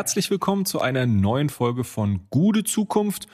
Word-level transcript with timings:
Herzlich 0.00 0.30
willkommen 0.30 0.64
zu 0.64 0.80
einer 0.80 1.04
neuen 1.04 1.50
Folge 1.50 1.84
von 1.84 2.20
Gute 2.30 2.64
Zukunft, 2.64 3.26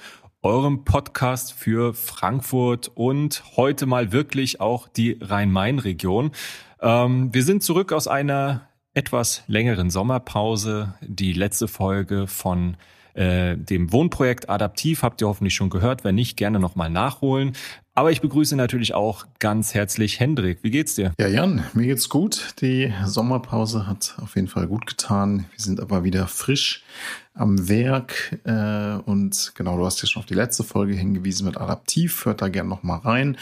eurem 0.43 0.85
Podcast 0.85 1.53
für 1.53 1.95
Frankfurt 1.95 2.91
und 2.93 3.45
heute 3.57 3.87
mal 3.87 4.11
wirklich 4.11 4.61
auch 4.61 4.89
die 4.89 5.17
Rhein-Main-Region. 5.21 6.33
Ähm, 6.81 7.33
wir 7.33 7.45
sind 7.45 7.63
zurück 7.63 7.93
aus 7.93 8.09
einer 8.09 8.69
etwas 8.95 9.45
längeren 9.47 9.91
Sommerpause. 9.91 10.95
Die 11.03 11.35
letzte 11.35 11.69
Folge 11.69 12.27
von 12.27 12.77
äh, 13.17 13.57
dem 13.57 13.93
Wohnprojekt 13.93 14.49
Adaptiv 14.49 15.03
habt 15.03 15.21
ihr 15.21 15.29
hoffentlich 15.29 15.55
schon 15.55 15.71
gehört. 15.71 16.05
Wenn 16.05 16.15
nicht, 16.15 16.37
gerne 16.37 16.61
nochmal 16.61 16.91
nachholen. 16.91 17.53
Aber 17.95 18.13
ich 18.13 18.21
begrüße 18.21 18.57
natürlich 18.57 18.93
auch 18.93 19.27
ganz 19.39 19.73
herzlich 19.73 20.21
Hendrik. 20.21 20.59
Wie 20.63 20.71
geht's 20.71 20.97
dir? 20.97 21.13
Ja, 21.19 21.29
Jan, 21.29 21.65
mir 21.73 21.87
geht's 21.87 22.11
gut. 22.11 22.55
Die 22.61 22.93
Sommerpause 23.07 23.87
hat 23.87 24.17
auf 24.21 24.37
jeden 24.37 24.49
Fall 24.49 24.67
gut 24.67 24.87
getan. 24.87 25.47
Wir 25.51 25.65
sind 25.65 25.81
aber 25.81 26.05
wieder 26.05 26.27
frisch 26.27 26.85
am 27.33 27.71
Werk. 27.71 28.39
Äh, 28.45 29.01
und 29.11 29.53
genau, 29.55 29.79
du 29.79 29.87
hast 29.87 30.03
ja 30.03 30.09
schon 30.09 30.21
auf 30.21 30.27
die 30.27 30.35
letzte 30.35 30.63
Folge 30.63 30.93
hingewiesen 30.93 31.47
mit 31.47 31.57
Adaptiv. 31.57 32.27
Hört 32.27 32.43
da 32.43 32.49
gerne 32.49 32.69
nochmal 32.69 32.99
rein. 32.99 33.39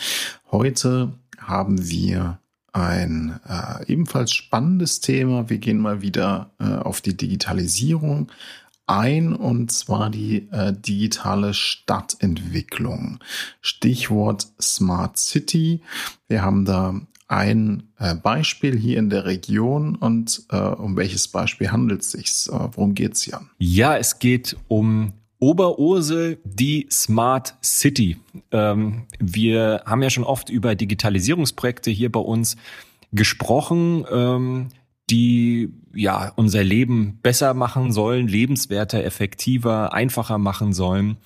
Heute 0.53 1.15
haben 1.37 1.91
wir 1.91 2.39
ein 2.73 3.41
äh, 3.49 3.85
ebenfalls 3.87 4.33
spannendes 4.33 5.01
Thema. 5.01 5.49
Wir 5.49 5.59
gehen 5.59 5.79
mal 5.79 6.01
wieder 6.01 6.51
äh, 6.61 6.65
auf 6.65 7.01
die 7.01 7.17
Digitalisierung 7.17 8.31
ein, 8.87 9.35
und 9.35 9.73
zwar 9.73 10.11
die 10.11 10.49
äh, 10.51 10.73
digitale 10.73 11.55
Stadtentwicklung. 11.55 13.19
Stichwort 13.61 14.49
Smart 14.61 15.17
City. 15.19 15.81
Wir 16.29 16.43
haben 16.43 16.65
da 16.65 17.01
ein 17.27 17.85
äh, 17.99 18.15
Beispiel 18.15 18.77
hier 18.77 18.99
in 18.99 19.11
der 19.11 19.25
Region 19.25 19.97
und 19.97 20.45
äh, 20.51 20.57
um 20.57 20.97
welches 20.97 21.29
Beispiel 21.29 21.71
handelt 21.73 22.03
es 22.03 22.13
sich? 22.13 22.31
Äh, 22.49 22.69
worum 22.73 22.95
geht 22.95 23.15
es, 23.15 23.27
Jan? 23.27 23.51
Ja, 23.59 23.97
es 23.97 24.19
geht 24.19 24.57
um 24.69 25.15
Oberursel, 25.39 26.39
die 26.45 26.87
Smart 26.91 27.55
City. 27.63 28.19
Ähm, 28.51 29.07
wir 29.19 29.83
haben 29.85 30.03
ja 30.03 30.11
schon 30.11 30.25
oft 30.25 30.49
über 30.49 30.75
Digitalisierungsprojekte 30.75 31.91
hier 31.91 32.11
bei 32.11 32.21
uns 32.21 32.57
gesprochen. 33.13 34.05
Ähm, 34.11 34.69
die 35.11 35.73
ja 35.95 36.33
unser 36.37 36.65
Leben 36.65 37.19
besser 37.23 37.55
machen 37.55 37.93
sollen, 37.93 38.27
lebenswerter, 38.27 39.05
effektiver, 39.05 39.93
einfacher 39.93 40.39
machen 40.39 40.73
sollen. 40.73 41.19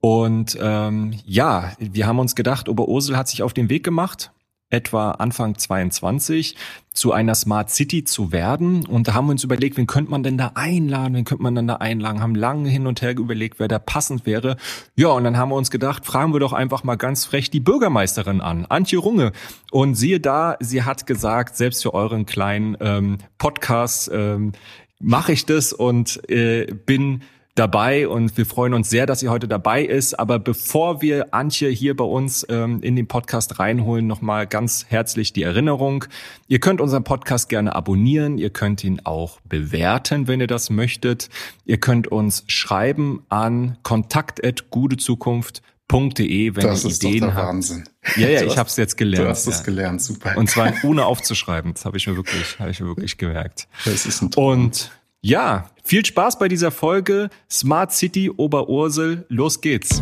Und 0.00 0.56
ähm, 0.60 1.14
ja, 1.26 1.72
wir 1.78 2.06
haben 2.06 2.20
uns 2.20 2.36
gedacht, 2.36 2.68
Oberursel 2.68 3.16
hat 3.16 3.28
sich 3.28 3.42
auf 3.42 3.52
den 3.52 3.68
Weg 3.68 3.82
gemacht, 3.84 4.30
etwa 4.70 5.12
Anfang 5.12 5.56
22 5.56 6.56
zu 6.92 7.12
einer 7.12 7.34
Smart 7.34 7.70
City 7.70 8.04
zu 8.04 8.32
werden. 8.32 8.84
Und 8.84 9.08
da 9.08 9.14
haben 9.14 9.26
wir 9.26 9.32
uns 9.32 9.44
überlegt, 9.44 9.76
wen 9.76 9.86
könnte 9.86 10.10
man 10.10 10.22
denn 10.22 10.36
da 10.36 10.52
einladen, 10.54 11.14
wen 11.14 11.24
könnte 11.24 11.42
man 11.42 11.54
denn 11.54 11.68
da 11.68 11.76
einladen, 11.76 12.20
haben 12.20 12.34
lange 12.34 12.68
hin 12.68 12.86
und 12.86 13.00
her 13.00 13.16
überlegt, 13.16 13.60
wer 13.60 13.68
da 13.68 13.78
passend 13.78 14.26
wäre. 14.26 14.56
Ja, 14.96 15.08
und 15.08 15.24
dann 15.24 15.36
haben 15.36 15.50
wir 15.50 15.56
uns 15.56 15.70
gedacht, 15.70 16.04
fragen 16.04 16.32
wir 16.32 16.40
doch 16.40 16.52
einfach 16.52 16.84
mal 16.84 16.96
ganz 16.96 17.24
frech 17.24 17.50
die 17.50 17.60
Bürgermeisterin 17.60 18.40
an, 18.40 18.66
Antje 18.66 18.98
Runge. 18.98 19.32
Und 19.70 19.94
siehe 19.94 20.20
da, 20.20 20.56
sie 20.60 20.82
hat 20.82 21.06
gesagt, 21.06 21.56
selbst 21.56 21.82
für 21.82 21.94
euren 21.94 22.26
kleinen 22.26 22.76
ähm, 22.80 23.18
Podcast 23.38 24.10
ähm, 24.12 24.52
mache 25.00 25.32
ich 25.32 25.46
das 25.46 25.72
und 25.72 26.28
äh, 26.28 26.66
bin 26.66 27.22
dabei 27.58 28.08
und 28.08 28.38
wir 28.38 28.46
freuen 28.46 28.72
uns 28.74 28.90
sehr, 28.90 29.06
dass 29.06 29.20
sie 29.20 29.28
heute 29.28 29.46
dabei 29.48 29.84
ist. 29.84 30.18
Aber 30.18 30.38
bevor 30.38 31.00
wir 31.02 31.34
Antje 31.34 31.68
hier 31.68 31.96
bei 31.96 32.04
uns 32.04 32.46
ähm, 32.48 32.80
in 32.82 32.96
den 32.96 33.06
Podcast 33.08 33.58
reinholen, 33.58 34.06
nochmal 34.06 34.46
ganz 34.46 34.86
herzlich 34.88 35.32
die 35.32 35.42
Erinnerung. 35.42 36.04
Ihr 36.46 36.60
könnt 36.60 36.80
unseren 36.80 37.02
Podcast 37.04 37.48
gerne 37.48 37.74
abonnieren. 37.74 38.38
Ihr 38.38 38.50
könnt 38.50 38.84
ihn 38.84 39.00
auch 39.04 39.40
bewerten, 39.48 40.28
wenn 40.28 40.40
ihr 40.40 40.46
das 40.46 40.70
möchtet. 40.70 41.28
Ihr 41.64 41.78
könnt 41.78 42.06
uns 42.08 42.44
schreiben 42.46 43.24
an 43.28 43.78
kontakt.gutezukunft.de, 43.82 46.54
wenn 46.54 46.62
das 46.62 46.84
ihr 46.84 46.90
ist 46.90 47.02
Ideen 47.02 47.20
doch 47.20 47.28
der 47.28 47.36
habt. 47.36 47.48
Wahnsinn. 47.48 47.84
Ja, 48.16 48.28
ja, 48.28 48.42
ich 48.42 48.56
habe 48.56 48.68
es 48.68 48.76
jetzt 48.76 48.96
gelernt. 48.96 49.26
Du 49.26 49.30
hast 49.30 49.46
es 49.46 49.58
ja. 49.58 49.64
gelernt, 49.64 50.00
super. 50.00 50.36
Und 50.36 50.48
zwar 50.48 50.72
ohne 50.84 51.06
aufzuschreiben. 51.06 51.74
Das 51.74 51.84
habe 51.84 51.96
ich 51.96 52.06
mir 52.06 52.16
wirklich, 52.16 52.58
habe 52.58 52.70
ich 52.70 52.80
mir 52.80 52.86
wirklich 52.86 53.18
gemerkt. 53.18 53.68
das 53.84 54.06
ist 54.06 54.22
ein 54.22 54.30
Traum. 54.30 54.64
Und 54.64 54.90
ja, 55.20 55.70
viel 55.84 56.04
Spaß 56.04 56.38
bei 56.38 56.48
dieser 56.48 56.70
Folge. 56.70 57.28
Smart 57.50 57.92
City 57.92 58.30
Oberursel, 58.30 59.26
los 59.28 59.60
geht's. 59.60 60.00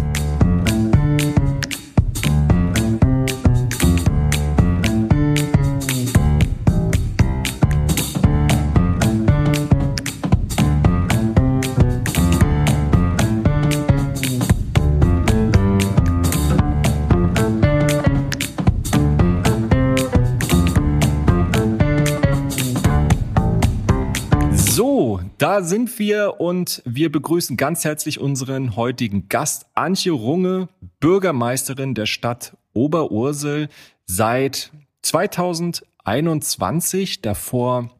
Da 25.38 25.62
sind 25.62 25.98
wir 25.98 26.40
und 26.40 26.82
wir 26.84 27.10
begrüßen 27.12 27.56
ganz 27.56 27.84
herzlich 27.84 28.20
unseren 28.20 28.76
heutigen 28.76 29.28
Gast, 29.28 29.66
Antje 29.74 30.12
Runge, 30.12 30.68
Bürgermeisterin 31.00 31.94
der 31.94 32.06
Stadt 32.06 32.56
Oberursel 32.72 33.68
seit 34.06 34.70
2021. 35.02 37.20
Davor 37.20 37.90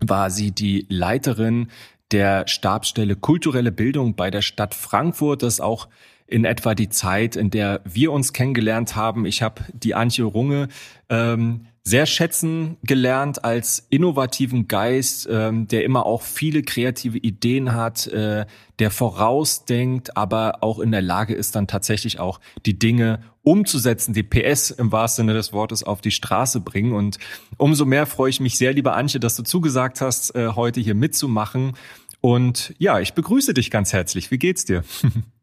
war 0.00 0.30
sie 0.30 0.50
die 0.50 0.86
Leiterin 0.88 1.68
der 2.10 2.48
Stabsstelle 2.48 3.16
kulturelle 3.16 3.72
Bildung 3.72 4.16
bei 4.16 4.30
der 4.30 4.42
Stadt 4.42 4.74
Frankfurt. 4.74 5.42
Das 5.42 5.60
auch 5.60 5.88
in 6.30 6.44
etwa 6.44 6.74
die 6.74 6.88
Zeit, 6.88 7.36
in 7.36 7.50
der 7.50 7.80
wir 7.84 8.12
uns 8.12 8.32
kennengelernt 8.32 8.96
haben. 8.96 9.26
Ich 9.26 9.42
habe 9.42 9.62
die 9.72 9.94
Antje 9.94 10.24
Runge 10.24 10.68
ähm, 11.08 11.66
sehr 11.82 12.06
schätzen 12.06 12.76
gelernt 12.82 13.44
als 13.44 13.86
innovativen 13.90 14.68
Geist, 14.68 15.28
ähm, 15.30 15.66
der 15.66 15.84
immer 15.84 16.06
auch 16.06 16.22
viele 16.22 16.62
kreative 16.62 17.18
Ideen 17.18 17.74
hat, 17.74 18.06
äh, 18.06 18.46
der 18.78 18.90
vorausdenkt, 18.90 20.16
aber 20.16 20.62
auch 20.62 20.78
in 20.78 20.92
der 20.92 21.02
Lage 21.02 21.34
ist, 21.34 21.56
dann 21.56 21.66
tatsächlich 21.66 22.20
auch 22.20 22.38
die 22.66 22.78
Dinge 22.78 23.20
umzusetzen, 23.42 24.12
die 24.12 24.22
PS 24.22 24.70
im 24.70 24.92
wahrsten 24.92 25.24
Sinne 25.24 25.34
des 25.34 25.52
Wortes 25.52 25.82
auf 25.82 26.00
die 26.00 26.10
Straße 26.10 26.60
bringen. 26.60 26.92
Und 26.92 27.18
umso 27.56 27.86
mehr 27.86 28.06
freue 28.06 28.30
ich 28.30 28.40
mich 28.40 28.58
sehr, 28.58 28.72
liebe 28.72 28.92
Antje, 28.92 29.18
dass 29.18 29.36
du 29.36 29.42
zugesagt 29.42 30.00
hast, 30.00 30.34
äh, 30.34 30.48
heute 30.48 30.80
hier 30.80 30.94
mitzumachen. 30.94 31.72
Und 32.20 32.74
ja, 32.78 33.00
ich 33.00 33.14
begrüße 33.14 33.54
dich 33.54 33.70
ganz 33.70 33.92
herzlich. 33.94 34.30
Wie 34.30 34.38
geht's 34.38 34.64
dir? 34.66 34.84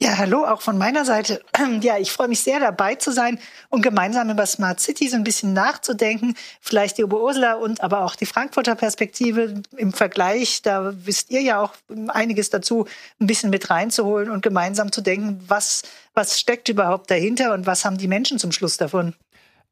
Ja, 0.00 0.16
hallo, 0.16 0.44
auch 0.44 0.62
von 0.62 0.78
meiner 0.78 1.04
Seite. 1.04 1.42
Ja, 1.80 1.98
ich 1.98 2.12
freue 2.12 2.28
mich 2.28 2.40
sehr, 2.40 2.60
dabei 2.60 2.94
zu 2.94 3.10
sein 3.10 3.40
und 3.68 3.82
gemeinsam 3.82 4.30
über 4.30 4.46
Smart 4.46 4.78
City 4.80 5.08
so 5.08 5.16
ein 5.16 5.24
bisschen 5.24 5.52
nachzudenken. 5.52 6.36
Vielleicht 6.60 6.98
die 6.98 7.04
Oberursula 7.04 7.54
und 7.54 7.80
aber 7.80 8.04
auch 8.04 8.14
die 8.14 8.26
Frankfurter 8.26 8.76
Perspektive 8.76 9.60
im 9.76 9.92
Vergleich. 9.92 10.62
Da 10.62 10.92
wisst 11.04 11.30
ihr 11.30 11.42
ja 11.42 11.60
auch 11.60 11.74
einiges 12.08 12.48
dazu, 12.50 12.86
ein 13.20 13.26
bisschen 13.26 13.50
mit 13.50 13.70
reinzuholen 13.70 14.30
und 14.30 14.42
gemeinsam 14.42 14.92
zu 14.92 15.00
denken, 15.00 15.42
was, 15.48 15.82
was 16.14 16.38
steckt 16.38 16.68
überhaupt 16.68 17.10
dahinter 17.10 17.52
und 17.52 17.66
was 17.66 17.84
haben 17.84 17.98
die 17.98 18.08
Menschen 18.08 18.38
zum 18.38 18.52
Schluss 18.52 18.76
davon. 18.76 19.14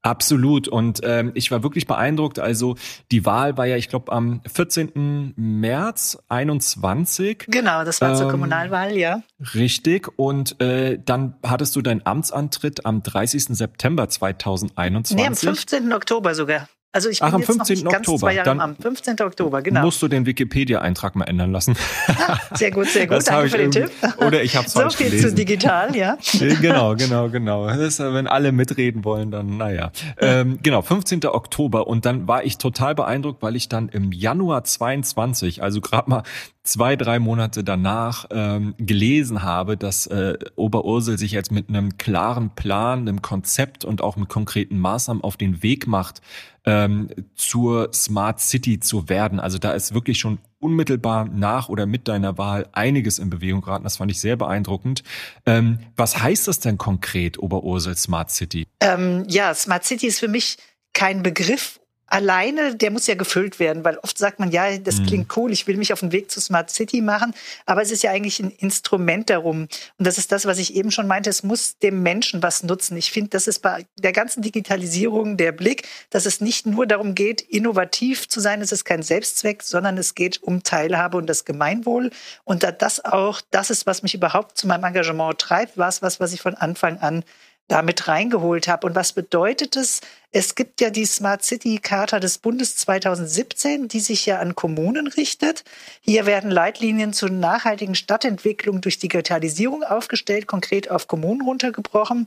Absolut. 0.07 0.69
Und 0.69 1.01
ähm, 1.03 1.33
ich 1.35 1.51
war 1.51 1.65
wirklich 1.65 1.89
beeindruckt. 1.89 2.39
Also 2.39 2.77
die 3.11 3.27
Wahl 3.27 3.57
war 3.57 3.67
ja, 3.67 3.77
ich 3.77 3.89
glaube, 3.89 4.13
am 4.13 4.41
14. 4.47 5.35
März 5.37 6.19
21. 6.29 7.47
Genau, 7.49 7.85
das 7.85 8.01
war 8.01 8.15
zur 8.15 8.27
Ähm, 8.27 8.31
Kommunalwahl, 8.31 8.97
ja. 8.97 9.23
Richtig. 9.55 10.09
Und 10.17 10.61
äh, 10.61 11.01
dann 11.05 11.35
hattest 11.45 11.75
du 11.75 11.83
deinen 11.83 12.07
Amtsantritt 12.07 12.87
am 12.87 13.03
30. 13.03 13.57
September 13.57 14.09
2021. 14.09 15.17
Nee, 15.17 15.27
am 15.27 15.35
15. 15.35 15.93
Oktober 15.93 16.37
sogar. 16.37 16.69
Also 16.97 17.11
ich 17.11 17.21
bin 17.21 17.29
Ach, 17.29 17.35
am 17.35 17.41
jetzt 17.41 17.49
noch 17.51 17.57
15. 17.67 17.75
nicht 17.75 17.85
ganz 17.85 17.97
Oktober. 18.09 18.19
zwei 18.19 18.35
Jahre 18.37 18.47
Dann 18.49 18.61
am 18.61 18.75
15. 18.75 19.21
Oktober, 19.21 19.61
genau. 19.61 19.83
Musst 19.83 20.01
du 20.01 20.09
den 20.09 20.25
Wikipedia-Eintrag 20.25 21.15
mal 21.15 21.25
ändern 21.27 21.53
lassen. 21.53 21.77
Sehr 22.55 22.71
gut, 22.71 22.87
sehr 22.87 23.07
gut. 23.07 23.19
Das 23.19 23.31
habe 23.31 23.49
Danke 23.51 23.67
ich 23.67 23.73
für 23.75 23.83
den 23.83 23.89
Tipp. 24.01 24.25
oder 24.27 24.43
ich 24.43 24.57
hab's 24.57 24.73
So 24.73 24.81
falsch 24.81 24.97
viel 24.97 25.09
zu 25.09 25.17
gelesen. 25.17 25.37
digital, 25.37 25.95
ja. 25.95 26.17
genau, 26.39 26.95
genau, 26.97 27.29
genau. 27.29 27.67
Das 27.67 27.77
ist, 27.79 28.01
äh, 28.01 28.15
wenn 28.15 28.27
alle 28.27 28.51
mitreden 28.51 29.05
wollen, 29.05 29.31
dann 29.31 29.59
naja. 29.59 29.91
Ähm, 30.19 30.59
genau, 30.63 30.81
15. 30.81 31.27
Oktober. 31.27 31.87
Und 31.87 32.07
dann 32.07 32.27
war 32.29 32.45
ich 32.45 32.57
total 32.57 32.95
beeindruckt, 32.95 33.43
weil 33.43 33.57
ich 33.57 33.69
dann 33.69 33.91
im 33.91 34.11
Januar 34.13 34.65
22, 34.65 35.63
also 35.63 35.83
gerade 35.83 36.09
mal 36.09 36.23
zwei, 36.63 36.97
drei 36.97 37.19
Monate 37.19 37.63
danach, 37.63 38.25
ähm, 38.31 38.75
gelesen 38.79 39.43
habe, 39.43 39.77
dass 39.77 40.07
äh, 40.07 40.35
Oberursel 40.57 41.19
sich 41.19 41.33
jetzt 41.33 41.53
mit 41.53 41.69
einem 41.69 41.99
klaren 41.99 42.51
Plan, 42.55 43.01
einem 43.01 43.21
Konzept 43.23 43.85
und 43.85 44.01
auch 44.03 44.17
mit 44.17 44.29
konkreten 44.31 44.79
Maßnahmen 44.79 45.23
auf 45.23 45.37
den 45.37 45.63
Weg 45.63 45.87
macht, 45.87 46.23
ähm, 46.67 47.09
zur 47.35 47.91
Smart 47.95 48.41
City 48.41 48.81
zu 48.81 49.09
werden. 49.09 49.41
Also 49.41 49.59
da 49.59 49.73
ist 49.73 49.95
wirklich 49.95 50.19
schon 50.19 50.39
unmittelbar 50.59 51.27
nach 51.27 51.69
oder 51.69 51.87
mit 51.87 52.09
deiner 52.09 52.39
Wahl 52.39 52.69
einiges 52.73 53.19
in 53.19 53.31
Bewegung 53.31 53.61
geraten. 53.61 53.85
Das 53.85 53.99
fand 53.99 54.11
ich 54.11 54.21
sehr 54.21 54.37
beeindruckend. 54.37 55.05
Ähm, 55.47 55.79
was 55.97 56.21
heißt 56.21 56.49
das 56.49 56.59
denn 56.59 56.77
konkret, 56.77 57.39
Oberursel 57.39 57.97
Smart 57.97 58.31
City? 58.31 58.67
Ähm, 58.81 59.25
ja, 59.29 59.55
Smart 59.55 59.85
City 59.85 60.09
ist 60.09 60.19
für 60.19 60.29
mich 60.29 60.57
kein 60.93 61.23
Begriff 61.23 61.79
alleine, 62.07 62.77
der 62.77 62.91
muss 62.91 63.07
ja 63.07 63.15
gefüllt 63.15 63.59
werden, 63.59 63.85
weil 63.85 63.99
oft 63.99 64.17
sagt 64.17 64.39
man, 64.39 64.51
ja, 64.51 64.79
das 64.79 65.01
mhm. 65.01 65.07
klingt 65.07 65.37
cool, 65.37 65.53
ich 65.53 65.67
will 65.67 65.77
mich 65.77 65.93
auf 65.93 66.01
den 66.01 66.13
Weg 66.13 66.31
zu 66.31 66.41
Smart 66.41 66.71
City 66.71 67.01
machen, 67.01 67.35
aber 67.67 67.83
es 67.83 67.91
ist 67.91 68.03
ja 68.03 68.13
eigentlich 68.13 68.41
ein 68.41 68.51
Instrument 68.51 69.29
darum. 69.29 69.63
Und 69.99 70.07
das 70.07 70.19
ist 70.19 70.31
das, 70.33 70.47
was 70.47 70.59
ich 70.59 70.75
eben 70.75 70.91
schon 70.91 71.07
meinte, 71.07 71.31
es 71.31 71.43
muss 71.43 71.79
dem 71.79 72.03
Menschen 72.03 72.43
was 72.43 72.63
nutzen. 72.63 72.97
Ich 72.97 73.11
finde, 73.11 73.31
das 73.31 73.47
ist 73.47 73.61
bei 73.61 73.87
der 73.97 74.13
ganzen 74.13 74.43
Digitalisierung 74.43 75.37
der 75.37 75.53
Blick, 75.53 75.89
dass 76.11 76.27
es 76.27 76.41
nicht 76.41 76.67
nur 76.67 76.87
darum 76.87 77.15
geht, 77.15 77.41
innovativ 77.41 78.29
zu 78.29 78.41
sein, 78.41 78.61
es 78.61 78.73
ist 78.73 78.85
kein 78.85 79.03
Selbstzweck, 79.03 79.63
sondern 79.63 79.99
es 79.99 80.15
geht 80.15 80.43
um 80.43 80.63
Teilhabe 80.63 81.17
und 81.17 81.27
das 81.27 81.45
Gemeinwohl. 81.45 82.11
Und 82.45 82.63
da 82.63 82.73
das 82.73 83.05
auch 83.05 83.41
das 83.51 83.71
ist, 83.71 83.87
was 83.87 84.03
mich 84.03 84.15
überhaupt 84.15 84.57
zu 84.57 84.67
meinem 84.67 84.85
Engagement 84.85 85.39
treibt, 85.39 85.77
war 85.77 85.89
es 85.89 86.03
was, 86.03 86.21
was 86.21 86.33
ich 86.33 86.41
von 86.41 86.55
Anfang 86.55 86.99
an 86.99 87.25
damit 87.69 88.09
reingeholt 88.09 88.69
habe. 88.69 88.87
Und 88.87 88.95
was 88.95 89.13
bedeutet 89.13 89.77
es? 89.77 90.01
Es 90.31 90.55
gibt 90.55 90.81
ja 90.81 90.91
die 90.91 91.07
Smart 91.07 91.45
City 91.45 91.79
Charta 91.83 92.21
des 92.21 92.39
Bundes 92.39 92.77
2017, 92.77 93.89
die 93.89 94.01
sich 94.01 94.27
ja 94.27 94.39
an 94.39 94.55
Kommunen 94.55 95.07
richtet. 95.07 95.65
Hier 96.01 96.27
werden 96.27 96.51
Leitlinien 96.51 97.13
zur 97.13 97.31
nachhaltigen 97.31 97.95
Stadtentwicklung 97.95 98.81
durch 98.81 98.99
Digitalisierung 98.99 99.83
aufgestellt, 99.83 100.47
konkret 100.47 100.91
auf 100.91 101.09
Kommunen 101.09 101.43
runtergebrochen. 101.43 102.27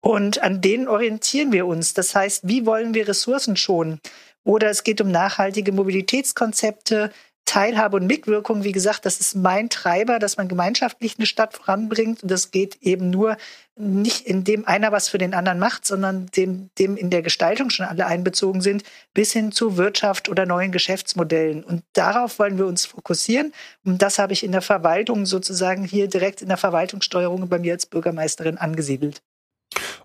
Und 0.00 0.42
an 0.42 0.60
denen 0.60 0.88
orientieren 0.88 1.52
wir 1.52 1.66
uns. 1.66 1.92
Das 1.94 2.14
heißt, 2.14 2.46
wie 2.46 2.64
wollen 2.64 2.94
wir 2.94 3.08
Ressourcen 3.08 3.56
schonen? 3.56 4.00
Oder 4.44 4.70
es 4.70 4.84
geht 4.84 5.00
um 5.00 5.10
nachhaltige 5.10 5.72
Mobilitätskonzepte, 5.72 7.12
Teilhabe 7.48 7.96
und 7.96 8.06
Mitwirkung, 8.06 8.62
wie 8.62 8.72
gesagt, 8.72 9.06
das 9.06 9.20
ist 9.20 9.34
mein 9.34 9.70
Treiber, 9.70 10.18
dass 10.18 10.36
man 10.36 10.48
gemeinschaftlich 10.48 11.14
eine 11.16 11.24
Stadt 11.24 11.54
voranbringt. 11.54 12.22
Und 12.22 12.30
das 12.30 12.50
geht 12.50 12.76
eben 12.82 13.08
nur 13.08 13.38
nicht, 13.74 14.26
indem 14.26 14.66
einer 14.66 14.92
was 14.92 15.08
für 15.08 15.16
den 15.16 15.32
anderen 15.32 15.58
macht, 15.58 15.86
sondern 15.86 16.26
dem, 16.36 16.68
dem 16.78 16.98
in 16.98 17.08
der 17.08 17.22
Gestaltung 17.22 17.70
schon 17.70 17.86
alle 17.86 18.04
einbezogen 18.04 18.60
sind, 18.60 18.82
bis 19.14 19.32
hin 19.32 19.50
zu 19.50 19.78
Wirtschaft 19.78 20.28
oder 20.28 20.44
neuen 20.44 20.72
Geschäftsmodellen. 20.72 21.64
Und 21.64 21.84
darauf 21.94 22.38
wollen 22.38 22.58
wir 22.58 22.66
uns 22.66 22.84
fokussieren. 22.84 23.54
Und 23.82 24.02
das 24.02 24.18
habe 24.18 24.34
ich 24.34 24.44
in 24.44 24.52
der 24.52 24.60
Verwaltung 24.60 25.24
sozusagen 25.24 25.84
hier 25.84 26.06
direkt 26.06 26.42
in 26.42 26.48
der 26.48 26.58
Verwaltungssteuerung 26.58 27.48
bei 27.48 27.58
mir 27.58 27.72
als 27.72 27.86
Bürgermeisterin 27.86 28.58
angesiedelt. 28.58 29.22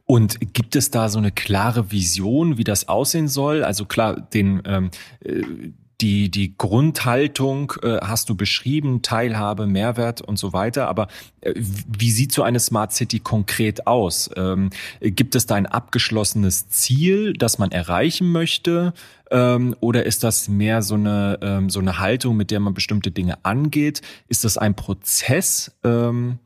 Und 0.05 0.37
gibt 0.53 0.77
es 0.77 0.91
da 0.91 1.09
so 1.09 1.17
eine 1.17 1.33
klare 1.33 1.91
Vision, 1.91 2.57
wie 2.57 2.63
das 2.63 2.87
aussehen 2.87 3.27
soll? 3.27 3.65
Also 3.65 3.85
klar, 3.85 4.21
den 4.21 4.61
ähm, 4.65 4.91
äh, 5.25 5.73
die, 6.01 6.29
die 6.29 6.57
Grundhaltung 6.57 7.73
äh, 7.81 7.99
hast 8.01 8.29
du 8.29 8.35
beschrieben, 8.35 9.01
Teilhabe, 9.01 9.67
Mehrwert 9.67 10.21
und 10.21 10.37
so 10.37 10.53
weiter. 10.53 10.87
Aber 10.87 11.07
äh, 11.41 11.53
wie 11.55 12.11
sieht 12.11 12.31
so 12.31 12.43
eine 12.43 12.59
Smart 12.59 12.93
City 12.93 13.19
konkret 13.19 13.87
aus? 13.87 14.29
Ähm, 14.35 14.69
gibt 14.99 15.35
es 15.35 15.45
da 15.45 15.55
ein 15.55 15.65
abgeschlossenes 15.65 16.69
Ziel, 16.69 17.33
das 17.33 17.57
man 17.57 17.71
erreichen 17.71 18.31
möchte? 18.31 18.93
Ähm, 19.31 19.75
oder 19.79 20.05
ist 20.05 20.23
das 20.23 20.47
mehr 20.47 20.81
so 20.81 20.95
eine, 20.95 21.39
ähm, 21.41 21.69
so 21.69 21.79
eine 21.79 21.99
Haltung, 21.99 22.37
mit 22.37 22.51
der 22.51 22.59
man 22.59 22.73
bestimmte 22.73 23.11
Dinge 23.11 23.43
angeht? 23.43 24.01
Ist 24.27 24.43
das 24.43 24.57
ein 24.57 24.75
Prozess? 24.75 25.71
Ähm, 25.83 26.39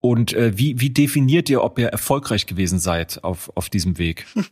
und 0.00 0.32
äh, 0.32 0.56
wie, 0.56 0.80
wie 0.80 0.90
definiert 0.90 1.50
ihr, 1.50 1.62
ob 1.62 1.78
ihr 1.78 1.88
erfolgreich 1.88 2.46
gewesen 2.46 2.78
seid 2.78 3.22
auf, 3.22 3.50
auf 3.54 3.68
diesem 3.68 3.98
Weg? 3.98 4.26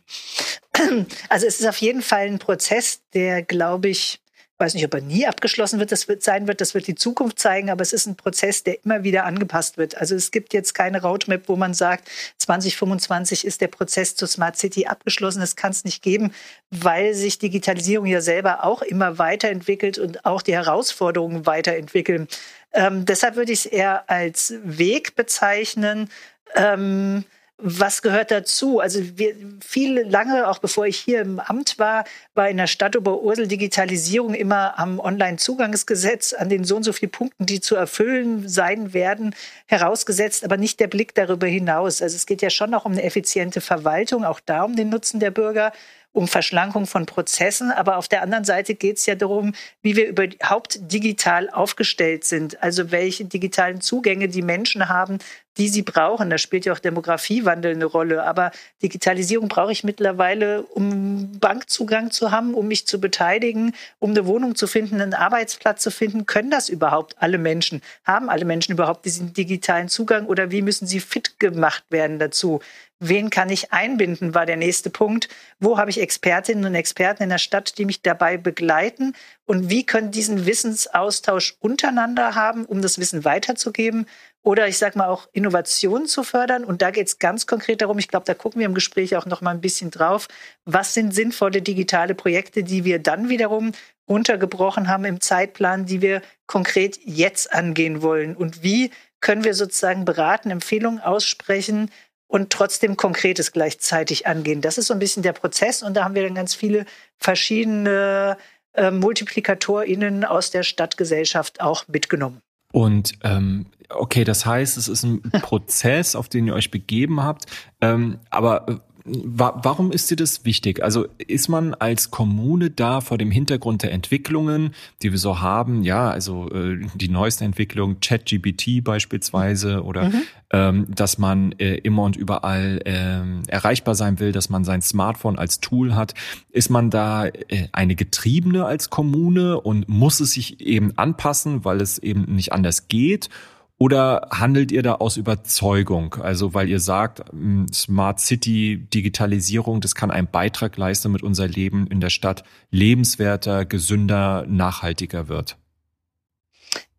Also 1.27 1.45
es 1.45 1.59
ist 1.59 1.67
auf 1.67 1.75
jeden 1.75 2.01
Fall 2.01 2.27
ein 2.27 2.39
Prozess, 2.39 3.01
der, 3.13 3.43
glaube 3.43 3.89
ich, 3.89 4.21
weiß 4.59 4.73
nicht, 4.73 4.85
ob 4.85 4.93
er 4.93 5.01
nie 5.01 5.25
abgeschlossen 5.25 5.79
wird, 5.79 5.91
das 5.91 6.09
wird 6.09 6.21
sein 6.21 6.47
wird, 6.47 6.59
das 6.59 6.73
wird 6.73 6.85
die 6.85 6.95
Zukunft 6.95 7.39
zeigen, 7.39 7.69
aber 7.69 7.81
es 7.81 7.93
ist 7.93 8.05
ein 8.07 8.17
Prozess, 8.17 8.63
der 8.63 8.83
immer 8.83 9.03
wieder 9.03 9.25
angepasst 9.25 9.77
wird. 9.77 9.97
Also 9.97 10.15
es 10.15 10.31
gibt 10.31 10.53
jetzt 10.53 10.73
keine 10.73 11.01
Roadmap, 11.01 11.47
wo 11.47 11.55
man 11.55 11.73
sagt, 11.73 12.09
2025 12.37 13.45
ist 13.45 13.61
der 13.61 13.69
Prozess 13.69 14.17
zur 14.17 14.27
Smart 14.27 14.57
City 14.57 14.85
abgeschlossen. 14.85 15.39
Das 15.39 15.55
kann 15.55 15.71
es 15.71 15.85
nicht 15.85 16.03
geben, 16.03 16.31
weil 16.71 17.13
sich 17.13 17.39
Digitalisierung 17.39 18.05
ja 18.05 18.19
selber 18.19 18.65
auch 18.65 18.81
immer 18.81 19.17
weiterentwickelt 19.17 19.97
und 19.97 20.25
auch 20.25 20.41
die 20.41 20.53
Herausforderungen 20.53 21.45
weiterentwickeln. 21.45 22.27
Ähm, 22.73 23.05
deshalb 23.05 23.35
würde 23.35 23.51
ich 23.51 23.65
es 23.65 23.71
eher 23.71 24.09
als 24.09 24.53
Weg 24.63 25.15
bezeichnen. 25.15 26.09
Ähm, 26.55 27.25
was 27.61 28.01
gehört 28.01 28.31
dazu? 28.31 28.79
Also 28.79 29.01
wir, 29.17 29.35
viel 29.59 29.99
lange, 30.07 30.47
auch 30.47 30.59
bevor 30.59 30.85
ich 30.85 30.97
hier 30.97 31.19
im 31.19 31.41
Amt 31.41 31.77
war, 31.77 32.05
war 32.33 32.49
in 32.49 32.55
der 32.55 32.67
Stadt 32.67 32.95
Oberursel 32.95 33.47
Digitalisierung 33.47 34.33
immer 34.33 34.79
am 34.79 34.97
Online-Zugangsgesetz, 34.99 36.31
an 36.31 36.47
den 36.47 36.63
so 36.63 36.77
und 36.77 36.83
so 36.83 36.93
vielen 36.93 37.11
Punkten, 37.11 37.45
die 37.45 37.59
zu 37.59 37.75
erfüllen 37.75 38.47
sein 38.47 38.93
werden, 38.93 39.35
herausgesetzt, 39.65 40.45
aber 40.45 40.55
nicht 40.55 40.79
der 40.79 40.87
Blick 40.87 41.13
darüber 41.15 41.47
hinaus. 41.47 42.01
Also 42.01 42.15
es 42.15 42.25
geht 42.25 42.41
ja 42.41 42.49
schon 42.49 42.69
noch 42.69 42.85
um 42.85 42.93
eine 42.93 43.03
effiziente 43.03 43.59
Verwaltung, 43.59 44.23
auch 44.23 44.39
da 44.39 44.63
um 44.63 44.77
den 44.77 44.87
Nutzen 44.87 45.19
der 45.19 45.31
Bürger 45.31 45.73
um 46.11 46.27
Verschlankung 46.27 46.87
von 46.87 47.05
Prozessen, 47.05 47.71
aber 47.71 47.97
auf 47.97 48.07
der 48.07 48.23
anderen 48.23 48.43
Seite 48.43 48.73
geht 48.75 48.97
es 48.97 49.05
ja 49.05 49.15
darum, 49.15 49.53
wie 49.81 49.95
wir 49.95 50.07
überhaupt 50.07 50.79
digital 50.91 51.49
aufgestellt 51.49 52.23
sind, 52.23 52.61
also 52.63 52.91
welche 52.91 53.25
digitalen 53.25 53.79
Zugänge 53.79 54.27
die 54.27 54.41
Menschen 54.41 54.89
haben, 54.89 55.19
die 55.59 55.67
sie 55.67 55.83
brauchen. 55.83 56.29
Da 56.29 56.37
spielt 56.37 56.65
ja 56.65 56.73
auch 56.73 56.79
Demografiewandel 56.79 57.75
eine 57.75 57.85
Rolle. 57.85 58.23
Aber 58.23 58.51
Digitalisierung 58.81 59.49
brauche 59.49 59.71
ich 59.71 59.83
mittlerweile, 59.83 60.63
um 60.63 61.37
Bankzugang 61.39 62.11
zu 62.11 62.31
haben, 62.31 62.53
um 62.53 62.67
mich 62.67 62.87
zu 62.87 62.99
beteiligen, 62.99 63.75
um 63.99 64.11
eine 64.11 64.25
Wohnung 64.25 64.55
zu 64.55 64.65
finden, 64.65 65.01
einen 65.01 65.13
Arbeitsplatz 65.13 65.83
zu 65.83 65.91
finden. 65.91 66.25
Können 66.25 66.49
das 66.49 66.69
überhaupt 66.69 67.15
alle 67.19 67.37
Menschen? 67.37 67.81
Haben 68.05 68.29
alle 68.29 68.45
Menschen 68.45 68.71
überhaupt 68.71 69.05
diesen 69.05 69.33
digitalen 69.33 69.89
Zugang 69.89 70.25
oder 70.25 70.49
wie 70.49 70.61
müssen 70.61 70.87
sie 70.87 71.01
fit 71.01 71.39
gemacht 71.39 71.83
werden 71.89 72.19
dazu? 72.19 72.61
Wen 73.01 73.29
kann 73.29 73.49
ich 73.49 73.71
einbinden, 73.71 74.35
war 74.35 74.45
der 74.45 74.57
nächste 74.57 74.89
Punkt. 74.89 75.29
Wo 75.57 75.77
habe 75.77 75.89
ich 75.89 76.01
Expertinnen 76.01 76.65
und 76.65 76.75
Experten 76.75 77.23
in 77.23 77.29
der 77.29 77.37
Stadt, 77.37 77.77
die 77.77 77.85
mich 77.85 78.01
dabei 78.01 78.35
begleiten? 78.35 79.15
Und 79.45 79.69
wie 79.69 79.85
können 79.85 80.11
diesen 80.11 80.45
Wissensaustausch 80.45 81.55
untereinander 81.59 82.35
haben, 82.35 82.65
um 82.65 82.81
das 82.81 82.99
Wissen 82.99 83.23
weiterzugeben? 83.23 84.05
Oder 84.41 84.67
ich 84.67 84.77
sage 84.77 84.97
mal 84.97 85.07
auch 85.07 85.29
Innovationen 85.31 86.07
zu 86.07 86.23
fördern. 86.23 86.65
Und 86.65 86.81
da 86.81 86.91
geht 86.91 87.07
es 87.07 87.19
ganz 87.19 87.47
konkret 87.47 87.81
darum, 87.81 87.99
ich 87.99 88.09
glaube, 88.09 88.25
da 88.25 88.33
gucken 88.33 88.59
wir 88.59 88.65
im 88.65 88.73
Gespräch 88.73 89.15
auch 89.15 89.25
noch 89.25 89.39
mal 89.39 89.51
ein 89.51 89.61
bisschen 89.61 89.91
drauf. 89.91 90.27
Was 90.65 90.93
sind 90.93 91.15
sinnvolle 91.15 91.61
digitale 91.61 92.15
Projekte, 92.15 92.63
die 92.63 92.83
wir 92.83 92.99
dann 92.99 93.29
wiederum 93.29 93.71
untergebrochen 94.07 94.89
haben 94.89 95.05
im 95.05 95.21
Zeitplan, 95.21 95.85
die 95.85 96.01
wir 96.01 96.21
konkret 96.47 96.99
jetzt 97.05 97.53
angehen 97.53 98.01
wollen? 98.01 98.35
Und 98.35 98.61
wie 98.61 98.91
können 99.21 99.43
wir 99.43 99.53
sozusagen 99.53 100.05
beraten, 100.05 100.49
Empfehlungen 100.51 100.99
aussprechen, 100.99 101.91
und 102.29 102.51
trotzdem 102.51 102.95
Konkretes 102.95 103.51
gleichzeitig 103.51 104.27
angehen. 104.27 104.61
Das 104.61 104.77
ist 104.77 104.87
so 104.87 104.93
ein 104.93 104.99
bisschen 104.99 105.23
der 105.23 105.33
Prozess 105.33 105.83
und 105.83 105.95
da 105.95 106.05
haben 106.05 106.15
wir 106.15 106.23
dann 106.23 106.35
ganz 106.35 106.53
viele 106.53 106.85
verschiedene 107.17 108.37
äh, 108.73 108.91
MultiplikatorInnen 108.91 110.23
aus 110.23 110.51
der 110.51 110.63
Stadtgesellschaft 110.63 111.59
auch 111.59 111.87
mitgenommen. 111.87 112.39
Und 112.71 113.13
ähm, 113.23 113.65
okay, 113.89 114.23
das 114.23 114.45
heißt, 114.45 114.77
es 114.77 114.87
ist 114.87 115.03
ein 115.03 115.21
Prozess, 115.41 116.15
auf 116.15 116.29
den 116.29 116.45
ihr 116.45 116.53
euch 116.53 116.69
begeben 116.69 117.23
habt. 117.23 117.45
Ähm, 117.81 118.19
aber 118.29 118.83
äh, 119.09 119.19
Warum 119.35 119.91
ist 119.91 120.09
dir 120.11 120.15
das 120.15 120.45
wichtig? 120.45 120.83
Also 120.83 121.07
ist 121.17 121.49
man 121.49 121.73
als 121.73 122.11
Kommune 122.11 122.69
da 122.69 123.01
vor 123.01 123.17
dem 123.17 123.31
Hintergrund 123.31 123.83
der 123.83 123.91
Entwicklungen, 123.91 124.73
die 125.01 125.11
wir 125.11 125.19
so 125.19 125.41
haben, 125.41 125.83
ja, 125.83 126.09
also 126.09 126.49
äh, 126.49 126.79
die 126.95 127.09
neueste 127.09 127.45
Entwicklung, 127.45 127.99
ChatGPT 127.99 128.83
beispielsweise, 128.83 129.83
oder 129.83 130.05
mhm. 130.05 130.21
ähm, 130.51 130.85
dass 130.89 131.17
man 131.17 131.53
äh, 131.53 131.75
immer 131.75 132.03
und 132.03 132.15
überall 132.15 132.81
äh, 132.85 133.49
erreichbar 133.49 133.95
sein 133.95 134.19
will, 134.19 134.31
dass 134.31 134.49
man 134.49 134.63
sein 134.63 134.81
Smartphone 134.81 135.37
als 135.37 135.59
Tool 135.59 135.95
hat. 135.95 136.13
Ist 136.51 136.69
man 136.69 136.89
da 136.89 137.27
äh, 137.27 137.67
eine 137.71 137.95
Getriebene 137.95 138.65
als 138.65 138.89
Kommune 138.89 139.59
und 139.59 139.89
muss 139.89 140.19
es 140.19 140.31
sich 140.31 140.61
eben 140.61 140.97
anpassen, 140.97 141.65
weil 141.65 141.81
es 141.81 141.97
eben 141.97 142.33
nicht 142.35 142.53
anders 142.53 142.87
geht? 142.87 143.29
Oder 143.79 144.27
handelt 144.29 144.73
ihr 144.73 144.83
da 144.83 144.95
aus 144.95 145.15
Überzeugung? 145.15 146.15
Also 146.15 146.53
weil 146.53 146.67
ihr 146.67 146.81
sagt, 146.81 147.21
hm, 147.31 147.65
Smart 147.73 148.19
City, 148.19 148.85
Digitalisierung, 148.93 149.79
das 149.79 149.95
kann 149.95 150.11
einen 150.11 150.27
Beitrag 150.27 150.75
leisten, 150.75 151.07
damit 151.07 151.23
unser 151.23 151.47
Leben 151.47 151.87
in 151.87 152.01
der 152.01 152.09
Stadt 152.09 152.43
lebenswerter, 152.71 153.63
gesünder, 153.63 154.45
nachhaltiger 154.47 155.29
wird. 155.29 155.57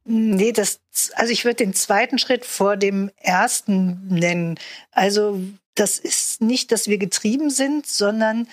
Nee, 0.04 0.52
das, 0.52 0.80
also 1.14 1.30
ich 1.30 1.44
würde 1.44 1.56
den 1.56 1.75
zweiten 1.75 2.18
Schritt 2.18 2.46
vor 2.46 2.78
dem 2.78 3.10
ersten 3.18 4.08
nennen. 4.08 4.58
Also 4.90 5.38
das 5.75 5.99
ist 5.99 6.40
nicht, 6.40 6.72
dass 6.72 6.88
wir 6.88 6.96
getrieben 6.96 7.50
sind, 7.50 7.87
sondern 7.87 8.49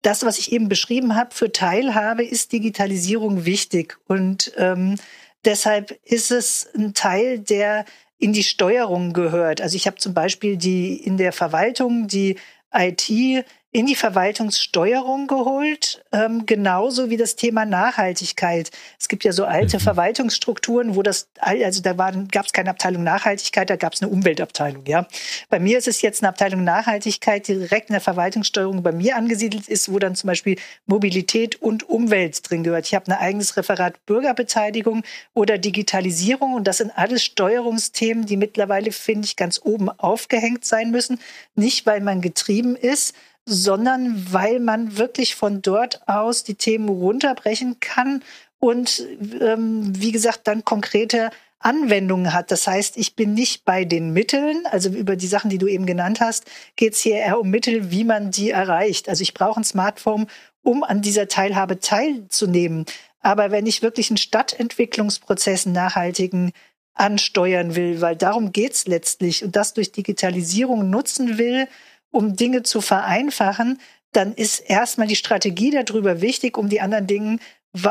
das, 0.00 0.24
was 0.24 0.38
ich 0.38 0.52
eben 0.52 0.70
beschrieben 0.70 1.14
habe, 1.14 1.34
für 1.34 1.52
Teilhabe 1.52 2.24
ist 2.24 2.52
Digitalisierung 2.52 3.44
wichtig. 3.44 3.98
Und 4.08 4.52
ähm, 4.56 4.96
Deshalb 5.44 5.98
ist 6.04 6.30
es 6.30 6.68
ein 6.74 6.94
Teil, 6.94 7.38
der 7.38 7.84
in 8.18 8.32
die 8.32 8.44
Steuerung 8.44 9.12
gehört. 9.12 9.60
Also 9.60 9.76
ich 9.76 9.86
habe 9.86 9.96
zum 9.96 10.14
Beispiel 10.14 10.56
die 10.56 10.94
in 10.94 11.16
der 11.16 11.32
Verwaltung 11.32 12.06
die 12.06 12.38
IT 12.72 13.44
in 13.74 13.86
die 13.86 13.96
Verwaltungssteuerung 13.96 15.26
geholt, 15.26 16.04
ähm, 16.12 16.44
genauso 16.44 17.08
wie 17.08 17.16
das 17.16 17.36
Thema 17.36 17.64
Nachhaltigkeit. 17.64 18.70
Es 19.00 19.08
gibt 19.08 19.24
ja 19.24 19.32
so 19.32 19.46
alte 19.46 19.78
mhm. 19.78 19.80
Verwaltungsstrukturen, 19.80 20.94
wo 20.94 21.02
das, 21.02 21.28
also 21.40 21.80
da 21.80 21.94
gab 21.94 22.44
es 22.44 22.52
keine 22.52 22.68
Abteilung 22.68 23.02
Nachhaltigkeit, 23.02 23.70
da 23.70 23.76
gab 23.76 23.94
es 23.94 24.02
eine 24.02 24.10
Umweltabteilung. 24.10 24.84
Ja, 24.84 25.06
bei 25.48 25.58
mir 25.58 25.78
ist 25.78 25.88
es 25.88 26.02
jetzt 26.02 26.22
eine 26.22 26.28
Abteilung 26.28 26.64
Nachhaltigkeit, 26.64 27.48
die 27.48 27.54
direkt 27.54 27.88
in 27.88 27.94
der 27.94 28.02
Verwaltungssteuerung 28.02 28.82
bei 28.82 28.92
mir 28.92 29.16
angesiedelt 29.16 29.66
ist, 29.68 29.90
wo 29.90 29.98
dann 29.98 30.16
zum 30.16 30.28
Beispiel 30.28 30.58
Mobilität 30.84 31.62
und 31.62 31.88
Umwelt 31.88 32.48
drin 32.48 32.64
gehört. 32.64 32.84
Ich 32.86 32.94
habe 32.94 33.06
ein 33.10 33.18
eigenes 33.18 33.56
Referat 33.56 34.04
Bürgerbeteiligung 34.04 35.02
oder 35.32 35.56
Digitalisierung 35.56 36.52
und 36.52 36.68
das 36.68 36.76
sind 36.76 36.90
alles 36.94 37.24
Steuerungsthemen, 37.24 38.26
die 38.26 38.36
mittlerweile 38.36 38.92
finde 38.92 39.24
ich 39.24 39.36
ganz 39.36 39.58
oben 39.64 39.88
aufgehängt 39.88 40.66
sein 40.66 40.90
müssen, 40.90 41.18
nicht 41.54 41.86
weil 41.86 42.02
man 42.02 42.20
getrieben 42.20 42.76
ist, 42.76 43.14
sondern 43.44 44.32
weil 44.32 44.60
man 44.60 44.96
wirklich 44.96 45.34
von 45.34 45.62
dort 45.62 46.06
aus 46.06 46.44
die 46.44 46.54
Themen 46.54 46.88
runterbrechen 46.88 47.80
kann 47.80 48.22
und 48.58 49.02
ähm, 49.40 49.92
wie 49.96 50.12
gesagt 50.12 50.42
dann 50.44 50.64
konkrete 50.64 51.30
Anwendungen 51.58 52.32
hat. 52.32 52.50
Das 52.50 52.66
heißt, 52.66 52.96
ich 52.96 53.16
bin 53.16 53.34
nicht 53.34 53.64
bei 53.64 53.84
den 53.84 54.12
Mitteln, 54.12 54.66
also 54.66 54.88
über 54.90 55.16
die 55.16 55.26
Sachen, 55.26 55.50
die 55.50 55.58
du 55.58 55.66
eben 55.66 55.86
genannt 55.86 56.20
hast, 56.20 56.44
geht 56.76 56.94
es 56.94 57.00
hier 57.00 57.16
eher 57.16 57.40
um 57.40 57.50
Mittel, 57.50 57.90
wie 57.90 58.04
man 58.04 58.30
die 58.30 58.50
erreicht. 58.50 59.08
Also 59.08 59.22
ich 59.22 59.34
brauche 59.34 59.60
ein 59.60 59.64
Smartphone, 59.64 60.26
um 60.62 60.82
an 60.84 61.02
dieser 61.02 61.28
Teilhabe 61.28 61.80
teilzunehmen. 61.80 62.84
Aber 63.20 63.50
wenn 63.50 63.66
ich 63.66 63.82
wirklich 63.82 64.10
einen 64.10 64.16
Stadtentwicklungsprozess 64.16 65.66
nachhaltigen 65.66 66.52
ansteuern 66.94 67.74
will, 67.74 68.00
weil 68.00 68.16
darum 68.16 68.52
geht's 68.52 68.86
letztlich 68.86 69.44
und 69.44 69.56
das 69.56 69.72
durch 69.72 69.92
Digitalisierung 69.92 70.90
nutzen 70.90 71.38
will, 71.38 71.68
um 72.12 72.36
Dinge 72.36 72.62
zu 72.62 72.80
vereinfachen, 72.80 73.80
dann 74.12 74.34
ist 74.34 74.60
erstmal 74.60 75.08
die 75.08 75.16
Strategie 75.16 75.70
darüber 75.70 76.20
wichtig, 76.20 76.56
um 76.56 76.68
die 76.68 76.80
anderen 76.80 77.08
Dinge 77.08 77.38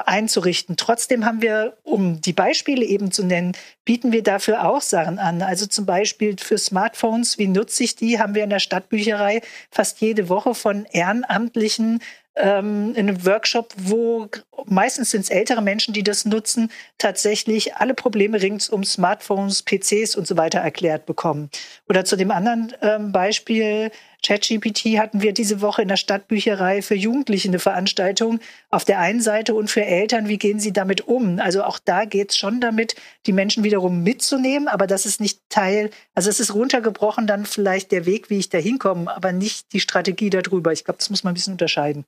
einzurichten. 0.05 0.77
Trotzdem 0.77 1.25
haben 1.25 1.41
wir, 1.41 1.77
um 1.83 2.21
die 2.21 2.33
Beispiele 2.33 2.85
eben 2.85 3.11
zu 3.11 3.23
nennen, 3.23 3.53
bieten 3.83 4.11
wir 4.11 4.21
dafür 4.21 4.69
auch 4.69 4.81
Sachen 4.81 5.17
an. 5.17 5.41
Also 5.41 5.65
zum 5.65 5.87
Beispiel 5.87 6.35
für 6.39 6.59
Smartphones, 6.59 7.39
wie 7.39 7.47
nutze 7.47 7.83
ich 7.83 7.95
die, 7.95 8.19
haben 8.19 8.35
wir 8.35 8.43
in 8.43 8.51
der 8.51 8.59
Stadtbücherei 8.59 9.41
fast 9.71 9.99
jede 9.99 10.29
Woche 10.29 10.53
von 10.53 10.85
Ehrenamtlichen 10.85 11.99
ähm, 12.35 12.93
in 12.95 13.09
einem 13.09 13.25
Workshop, 13.25 13.73
wo 13.77 14.29
meistens 14.65 15.11
sind 15.11 15.21
es 15.21 15.29
ältere 15.29 15.61
Menschen, 15.61 15.93
die 15.93 16.03
das 16.03 16.25
nutzen, 16.25 16.71
tatsächlich 16.97 17.75
alle 17.75 17.93
Probleme 17.93 18.41
rings 18.41 18.69
um 18.69 18.83
Smartphones, 18.83 19.63
PCs 19.63 20.15
und 20.15 20.27
so 20.27 20.37
weiter 20.37 20.59
erklärt 20.59 21.05
bekommen. 21.05 21.49
Oder 21.89 22.05
zu 22.05 22.15
dem 22.15 22.31
anderen 22.31 22.73
ähm, 22.81 23.11
Beispiel, 23.11 23.91
ChatGPT 24.23 24.99
hatten 24.99 25.21
wir 25.21 25.33
diese 25.33 25.61
Woche 25.61 25.81
in 25.81 25.87
der 25.87 25.97
Stadtbücherei 25.97 26.81
für 26.81 26.95
Jugendliche 26.95 27.47
eine 27.47 27.59
Veranstaltung 27.59 28.39
auf 28.69 28.85
der 28.85 28.99
einen 28.99 29.21
Seite 29.21 29.55
und 29.55 29.69
für 29.69 29.83
Eltern, 29.83 30.27
wie 30.27 30.37
gehen 30.37 30.59
sie 30.59 30.73
damit 30.73 31.07
um? 31.07 31.39
Also 31.39 31.63
auch 31.63 31.79
da 31.79 32.05
geht 32.05 32.31
es 32.31 32.37
schon 32.37 32.61
damit, 32.61 32.95
die 33.25 33.33
Menschen 33.33 33.63
wiederum 33.63 34.03
mitzunehmen, 34.03 34.67
aber 34.67 34.87
das 34.87 35.05
ist 35.05 35.19
nicht 35.19 35.39
Teil, 35.49 35.89
also 36.13 36.29
es 36.29 36.39
ist 36.39 36.53
runtergebrochen 36.53 37.25
dann 37.27 37.45
vielleicht 37.45 37.91
der 37.91 38.05
Weg, 38.05 38.29
wie 38.29 38.37
ich 38.37 38.49
da 38.49 38.57
hinkomme, 38.57 39.13
aber 39.15 39.31
nicht 39.31 39.73
die 39.73 39.79
Strategie 39.79 40.29
darüber. 40.29 40.71
Ich 40.71 40.85
glaube, 40.85 40.99
das 40.99 41.09
muss 41.09 41.23
man 41.23 41.31
ein 41.31 41.35
bisschen 41.35 41.53
unterscheiden. 41.53 42.05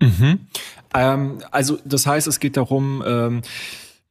Mhm. 0.00 0.46
Ähm, 0.94 1.42
also 1.50 1.78
das 1.84 2.06
heißt, 2.06 2.26
es 2.26 2.40
geht 2.40 2.56
darum, 2.56 3.02
ähm, 3.06 3.42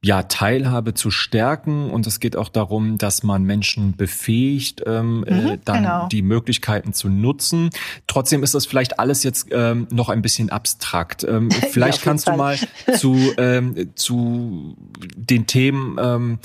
ja, 0.02 0.24
Teilhabe 0.24 0.94
zu 0.94 1.12
stärken 1.12 1.90
und 1.90 2.08
es 2.08 2.22
geht 2.22 2.38
auch 2.38 2.48
darum, 2.48 2.98
dass 2.98 3.24
man 3.24 3.44
Menschen 3.44 3.98
befähigt, 3.98 4.82
ähm, 4.86 5.26
äh, 5.28 5.34
mhm, 5.34 5.48
äh, 5.48 5.58
dann 5.66 5.84
genau. 5.84 6.08
die 6.08 6.22
Möglichkeiten 6.22 6.94
zu 6.94 7.10
nutzen. 7.10 7.70
Trotzdem 8.08 8.42
ist 8.42 8.54
das 8.54 8.66
vielleicht 8.66 8.98
alles 9.00 9.24
jetzt 9.24 9.48
ähm, 9.52 9.88
noch 9.92 10.08
ein 10.08 10.22
bisschen 10.22 10.52
abstrakt. 10.52 11.26
Ähm, 11.26 11.52
vielleicht 11.72 12.00
ja, 12.00 12.04
kannst 12.06 12.30
du 12.30 12.38
mal 12.38 12.58
zu, 12.96 13.18
ähm, 13.38 13.92
zu 13.96 14.78
den 15.18 15.48
Themen, 15.48 15.98
ähm, 16.00 16.40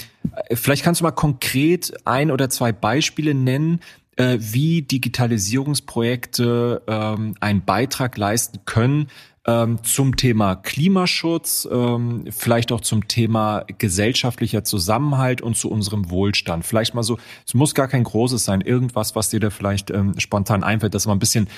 vielleicht 0.52 0.82
kannst 0.82 1.00
du 1.00 1.04
mal 1.04 1.12
konkret 1.12 1.94
ein 2.04 2.32
oder 2.32 2.50
zwei 2.50 2.72
Beispiele 2.72 3.34
nennen, 3.34 3.78
äh, 4.16 4.36
wie 4.40 4.82
Digitalisierungsprojekte 4.82 6.82
ähm, 6.88 7.36
einen 7.38 7.64
Beitrag 7.64 8.16
leisten 8.16 8.64
können, 8.64 9.06
ähm, 9.46 9.82
zum 9.84 10.16
Thema 10.16 10.56
Klimaschutz, 10.56 11.68
ähm, 11.70 12.24
vielleicht 12.30 12.72
auch 12.72 12.80
zum 12.80 13.08
Thema 13.08 13.64
gesellschaftlicher 13.78 14.64
Zusammenhalt 14.64 15.42
und 15.42 15.56
zu 15.56 15.70
unserem 15.70 16.10
Wohlstand. 16.10 16.64
Vielleicht 16.64 16.94
mal 16.94 17.02
so, 17.02 17.18
es 17.46 17.54
muss 17.54 17.74
gar 17.74 17.88
kein 17.88 18.04
großes 18.04 18.44
sein, 18.44 18.62
irgendwas, 18.62 19.14
was 19.14 19.28
dir 19.28 19.40
da 19.40 19.50
vielleicht 19.50 19.90
ähm, 19.90 20.18
spontan 20.18 20.64
einfällt, 20.64 20.94
dass 20.94 21.06
man 21.06 21.16
ein 21.16 21.20
bisschen 21.20 21.48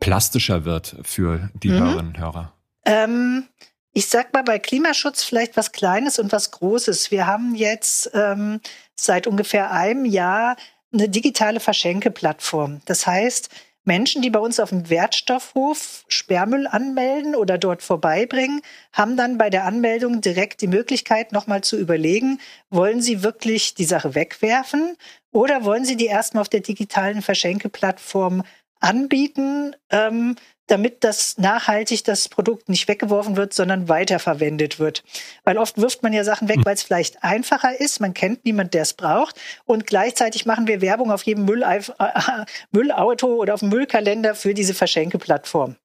plastischer 0.00 0.64
wird 0.64 0.96
für 1.02 1.50
die 1.54 1.68
mhm. 1.68 1.78
Hörerinnen 1.78 2.08
und 2.08 2.18
Hörer. 2.18 2.52
Ähm, 2.84 3.44
ich 3.92 4.06
sag 4.06 4.32
mal 4.32 4.42
bei 4.42 4.58
Klimaschutz 4.58 5.22
vielleicht 5.22 5.56
was 5.56 5.72
Kleines 5.72 6.18
und 6.18 6.32
was 6.32 6.50
Großes. 6.50 7.10
Wir 7.10 7.26
haben 7.26 7.54
jetzt 7.54 8.10
ähm, 8.14 8.60
seit 8.94 9.26
ungefähr 9.26 9.70
einem 9.70 10.04
Jahr 10.04 10.56
eine 10.92 11.08
digitale 11.08 11.60
Verschenkeplattform. 11.60 12.80
Das 12.84 13.06
heißt, 13.06 13.48
Menschen, 13.84 14.20
die 14.20 14.30
bei 14.30 14.38
uns 14.38 14.60
auf 14.60 14.70
dem 14.70 14.90
Wertstoffhof 14.90 16.04
Sperrmüll 16.08 16.66
anmelden 16.66 17.34
oder 17.34 17.56
dort 17.56 17.82
vorbeibringen, 17.82 18.60
haben 18.92 19.16
dann 19.16 19.38
bei 19.38 19.48
der 19.48 19.64
Anmeldung 19.64 20.20
direkt 20.20 20.60
die 20.60 20.66
Möglichkeit, 20.66 21.32
nochmal 21.32 21.62
zu 21.62 21.78
überlegen, 21.78 22.40
wollen 22.68 23.00
sie 23.00 23.22
wirklich 23.22 23.74
die 23.74 23.84
Sache 23.84 24.14
wegwerfen 24.14 24.96
oder 25.32 25.64
wollen 25.64 25.84
sie 25.84 25.96
die 25.96 26.06
erstmal 26.06 26.42
auf 26.42 26.48
der 26.48 26.60
digitalen 26.60 27.22
Verschenkeplattform 27.22 28.42
anbieten, 28.80 29.74
ähm, 29.90 30.36
damit 30.70 31.04
das 31.04 31.36
nachhaltig 31.38 32.04
das 32.04 32.28
Produkt 32.28 32.68
nicht 32.68 32.88
weggeworfen 32.88 33.36
wird, 33.36 33.52
sondern 33.52 33.88
weiterverwendet 33.88 34.78
wird. 34.78 35.02
Weil 35.44 35.58
oft 35.58 35.78
wirft 35.78 36.02
man 36.02 36.12
ja 36.12 36.24
Sachen 36.24 36.48
weg, 36.48 36.56
hm. 36.56 36.64
weil 36.64 36.74
es 36.74 36.82
vielleicht 36.82 37.22
einfacher 37.22 37.80
ist. 37.80 38.00
Man 38.00 38.14
kennt 38.14 38.44
niemand, 38.44 38.74
der 38.74 38.82
es 38.82 38.94
braucht. 38.94 39.40
Und 39.64 39.86
gleichzeitig 39.86 40.46
machen 40.46 40.66
wir 40.66 40.80
Werbung 40.80 41.10
auf 41.10 41.22
jedem 41.24 41.44
Mülleif 41.44 41.92
Müllauto 42.72 43.26
oder 43.36 43.54
auf 43.54 43.60
dem 43.60 43.70
Müllkalender 43.70 44.34
für 44.34 44.54
diese 44.54 44.74
Verschenkeplattform. 44.74 45.76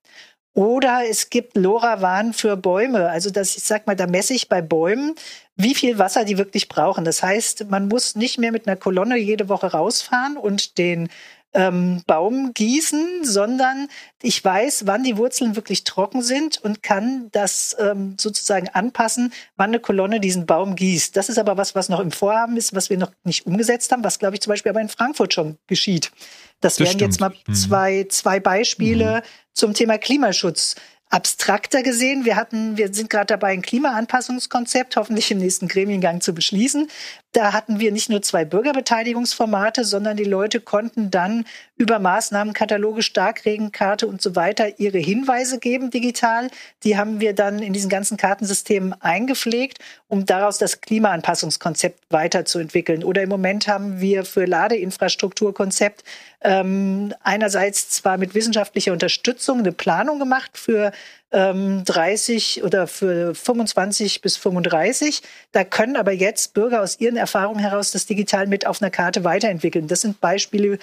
Oder 0.54 1.02
es 1.10 1.30
gibt 1.30 1.58
LoRaWAN 1.58 2.32
für 2.32 2.56
Bäume. 2.56 3.10
Also 3.10 3.30
das, 3.30 3.58
ich 3.58 3.64
sag 3.64 3.88
mal, 3.88 3.96
da 3.96 4.08
messe 4.08 4.34
ich 4.34 4.48
bei 4.48 4.62
Bäumen, 4.62 5.16
wie 5.58 5.76
viel 5.76 6.00
Wasser 6.00 6.24
die 6.24 6.38
wirklich 6.38 6.70
brauchen. 6.70 7.04
Das 7.04 7.22
heißt, 7.22 7.70
man 7.70 7.90
muss 7.90 8.16
nicht 8.16 8.40
mehr 8.40 8.54
mit 8.54 8.66
einer 8.66 8.78
Kolonne 8.78 9.18
jede 9.18 9.50
Woche 9.50 9.68
rausfahren 9.68 10.38
und 10.38 10.78
den 10.78 11.10
ähm, 11.56 12.04
Baum 12.06 12.54
gießen, 12.54 13.24
sondern 13.24 13.88
ich 14.22 14.44
weiß, 14.44 14.86
wann 14.86 15.04
die 15.04 15.18
Wurzeln 15.18 15.56
wirklich 15.56 15.86
trocken 15.86 16.22
sind 16.22 16.58
und 16.64 16.84
kann 16.84 17.30
das 17.32 17.76
ähm, 17.80 18.16
sozusagen 18.20 18.70
anpassen, 18.70 19.34
wann 19.56 19.70
eine 19.70 19.80
Kolonne 19.80 20.20
diesen 20.20 20.46
Baum 20.46 20.76
gießt. 20.76 21.16
Das 21.16 21.30
ist 21.30 21.40
aber 21.40 21.58
was, 21.58 21.74
was 21.74 21.90
noch 21.90 22.02
im 22.02 22.12
Vorhaben 22.12 22.58
ist, 22.58 22.76
was 22.76 22.90
wir 22.90 22.98
noch 22.98 23.12
nicht 23.24 23.46
umgesetzt 23.48 23.92
haben, 23.92 24.04
was 24.04 24.20
glaube 24.20 24.36
ich 24.36 24.42
zum 24.42 24.52
Beispiel 24.52 24.70
aber 24.70 24.82
in 24.82 24.90
Frankfurt 24.90 25.34
schon 25.34 25.58
geschieht. 25.68 26.12
Das, 26.60 26.76
das 26.76 26.80
wären 26.80 26.90
stimmt. 26.90 27.02
jetzt 27.02 27.20
mal 27.22 27.34
mhm. 27.48 27.54
zwei, 27.54 28.06
zwei 28.10 28.40
Beispiele 28.40 29.18
mhm. 29.18 29.22
zum 29.54 29.74
Thema 29.74 29.98
Klimaschutz 29.98 30.76
abstrakter 31.10 31.84
gesehen. 31.84 32.26
Wir 32.26 32.36
hatten, 32.36 32.78
wir 32.78 32.94
sind 32.94 33.10
gerade 33.10 33.28
dabei, 33.28 33.54
ein 33.54 33.62
Klimaanpassungskonzept 33.62 34.98
hoffentlich 34.98 35.32
im 35.32 35.38
nächsten 35.38 35.68
Gremiengang 35.68 36.20
zu 36.20 36.34
beschließen. 36.34 36.90
Da 37.36 37.52
hatten 37.52 37.82
wir 37.82 37.92
nicht 37.92 38.10
nur 38.10 38.22
zwei 38.22 38.46
Bürgerbeteiligungsformate, 38.46 39.84
sondern 39.84 40.16
die 40.16 40.24
Leute 40.24 40.62
konnten 40.62 41.12
dann 41.12 41.44
über 41.76 42.00
Maßnahmenkataloge, 42.00 43.02
Starkregenkarte 43.02 44.08
und 44.08 44.22
so 44.22 44.38
weiter 44.38 44.80
ihre 44.80 45.00
Hinweise 45.00 45.60
geben 45.60 45.90
digital. 45.90 46.50
Die 46.86 46.98
haben 46.98 47.20
wir 47.20 47.36
dann 47.36 47.60
in 47.60 47.74
diesen 47.74 47.90
ganzen 47.90 48.16
Kartensystemen 48.16 48.94
eingepflegt, 49.02 49.80
um 50.08 50.26
daraus 50.26 50.60
das 50.60 50.80
Klimaanpassungskonzept 50.80 52.06
weiterzuentwickeln. 52.10 53.04
Oder 53.04 53.24
im 53.24 53.30
Moment 53.30 53.68
haben 53.68 54.00
wir 54.00 54.24
für 54.24 54.46
Ladeinfrastrukturkonzept 54.46 56.06
ähm, 56.40 57.14
einerseits 57.22 57.90
zwar 57.90 58.18
mit 58.18 58.34
wissenschaftlicher 58.34 58.94
Unterstützung 58.94 59.60
eine 59.60 59.74
Planung 59.74 60.20
gemacht 60.20 60.52
für 60.54 60.94
ähm, 61.36 61.84
30 61.84 62.64
oder 62.64 62.88
für 62.88 63.36
25 63.36 64.22
bis 64.22 64.38
35. 64.38 65.22
Da 65.52 65.66
können 65.66 65.98
aber 65.98 66.14
jetzt 66.14 66.54
Bürger 66.54 66.82
aus 66.82 67.00
ihren 67.02 67.18
Erfahrungen 67.18 67.60
heraus 67.60 67.92
das 67.92 68.06
digital 68.06 68.48
mit 68.48 68.66
auf 68.66 68.82
einer 68.82 68.90
Karte 68.90 69.26
weiterentwickeln. 69.26 69.88
Das 69.88 70.02
sind 70.02 70.22
Beispiele, 70.22 70.80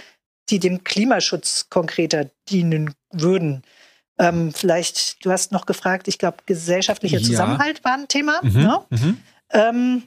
die 0.51 0.59
dem 0.59 0.85
Klimaschutz 0.85 1.69
konkreter 1.71 2.29
dienen 2.51 2.95
würden. 3.11 3.63
Ähm, 4.19 4.53
vielleicht, 4.53 5.25
du 5.25 5.31
hast 5.31 5.53
noch 5.53 5.65
gefragt, 5.65 6.07
ich 6.07 6.19
glaube, 6.19 6.39
gesellschaftlicher 6.45 7.19
ja. 7.19 7.27
Zusammenhalt 7.27 7.83
war 7.83 7.95
ein 7.95 8.09
Thema. 8.09 8.39
Mhm, 8.43 8.63
ne? 8.63 8.81
mhm. 8.91 9.19
Ähm, 9.53 10.03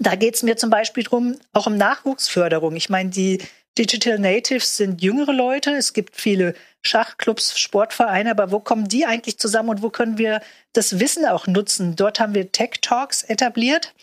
da 0.00 0.16
geht 0.16 0.34
es 0.34 0.42
mir 0.42 0.58
zum 0.58 0.68
Beispiel 0.68 1.04
drum, 1.04 1.36
auch 1.54 1.66
um 1.66 1.78
Nachwuchsförderung. 1.78 2.76
Ich 2.76 2.90
meine, 2.90 3.08
die 3.08 3.38
Digital 3.78 4.18
Natives 4.18 4.76
sind 4.76 5.00
jüngere 5.00 5.32
Leute. 5.32 5.70
Es 5.70 5.94
gibt 5.94 6.20
viele 6.20 6.54
Schachclubs, 6.82 7.58
Sportvereine, 7.58 8.30
aber 8.30 8.50
wo 8.50 8.60
kommen 8.60 8.88
die 8.88 9.06
eigentlich 9.06 9.38
zusammen 9.38 9.70
und 9.70 9.82
wo 9.82 9.88
können 9.88 10.18
wir 10.18 10.42
das 10.74 11.00
Wissen 11.00 11.24
auch 11.24 11.46
nutzen? 11.46 11.96
Dort 11.96 12.20
haben 12.20 12.34
wir 12.34 12.52
Tech 12.52 12.80
Talks 12.82 13.22
etabliert. 13.22 13.94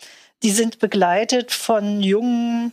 Die 0.42 0.50
sind 0.50 0.80
begleitet 0.80 1.52
von 1.52 2.02
jungen 2.02 2.72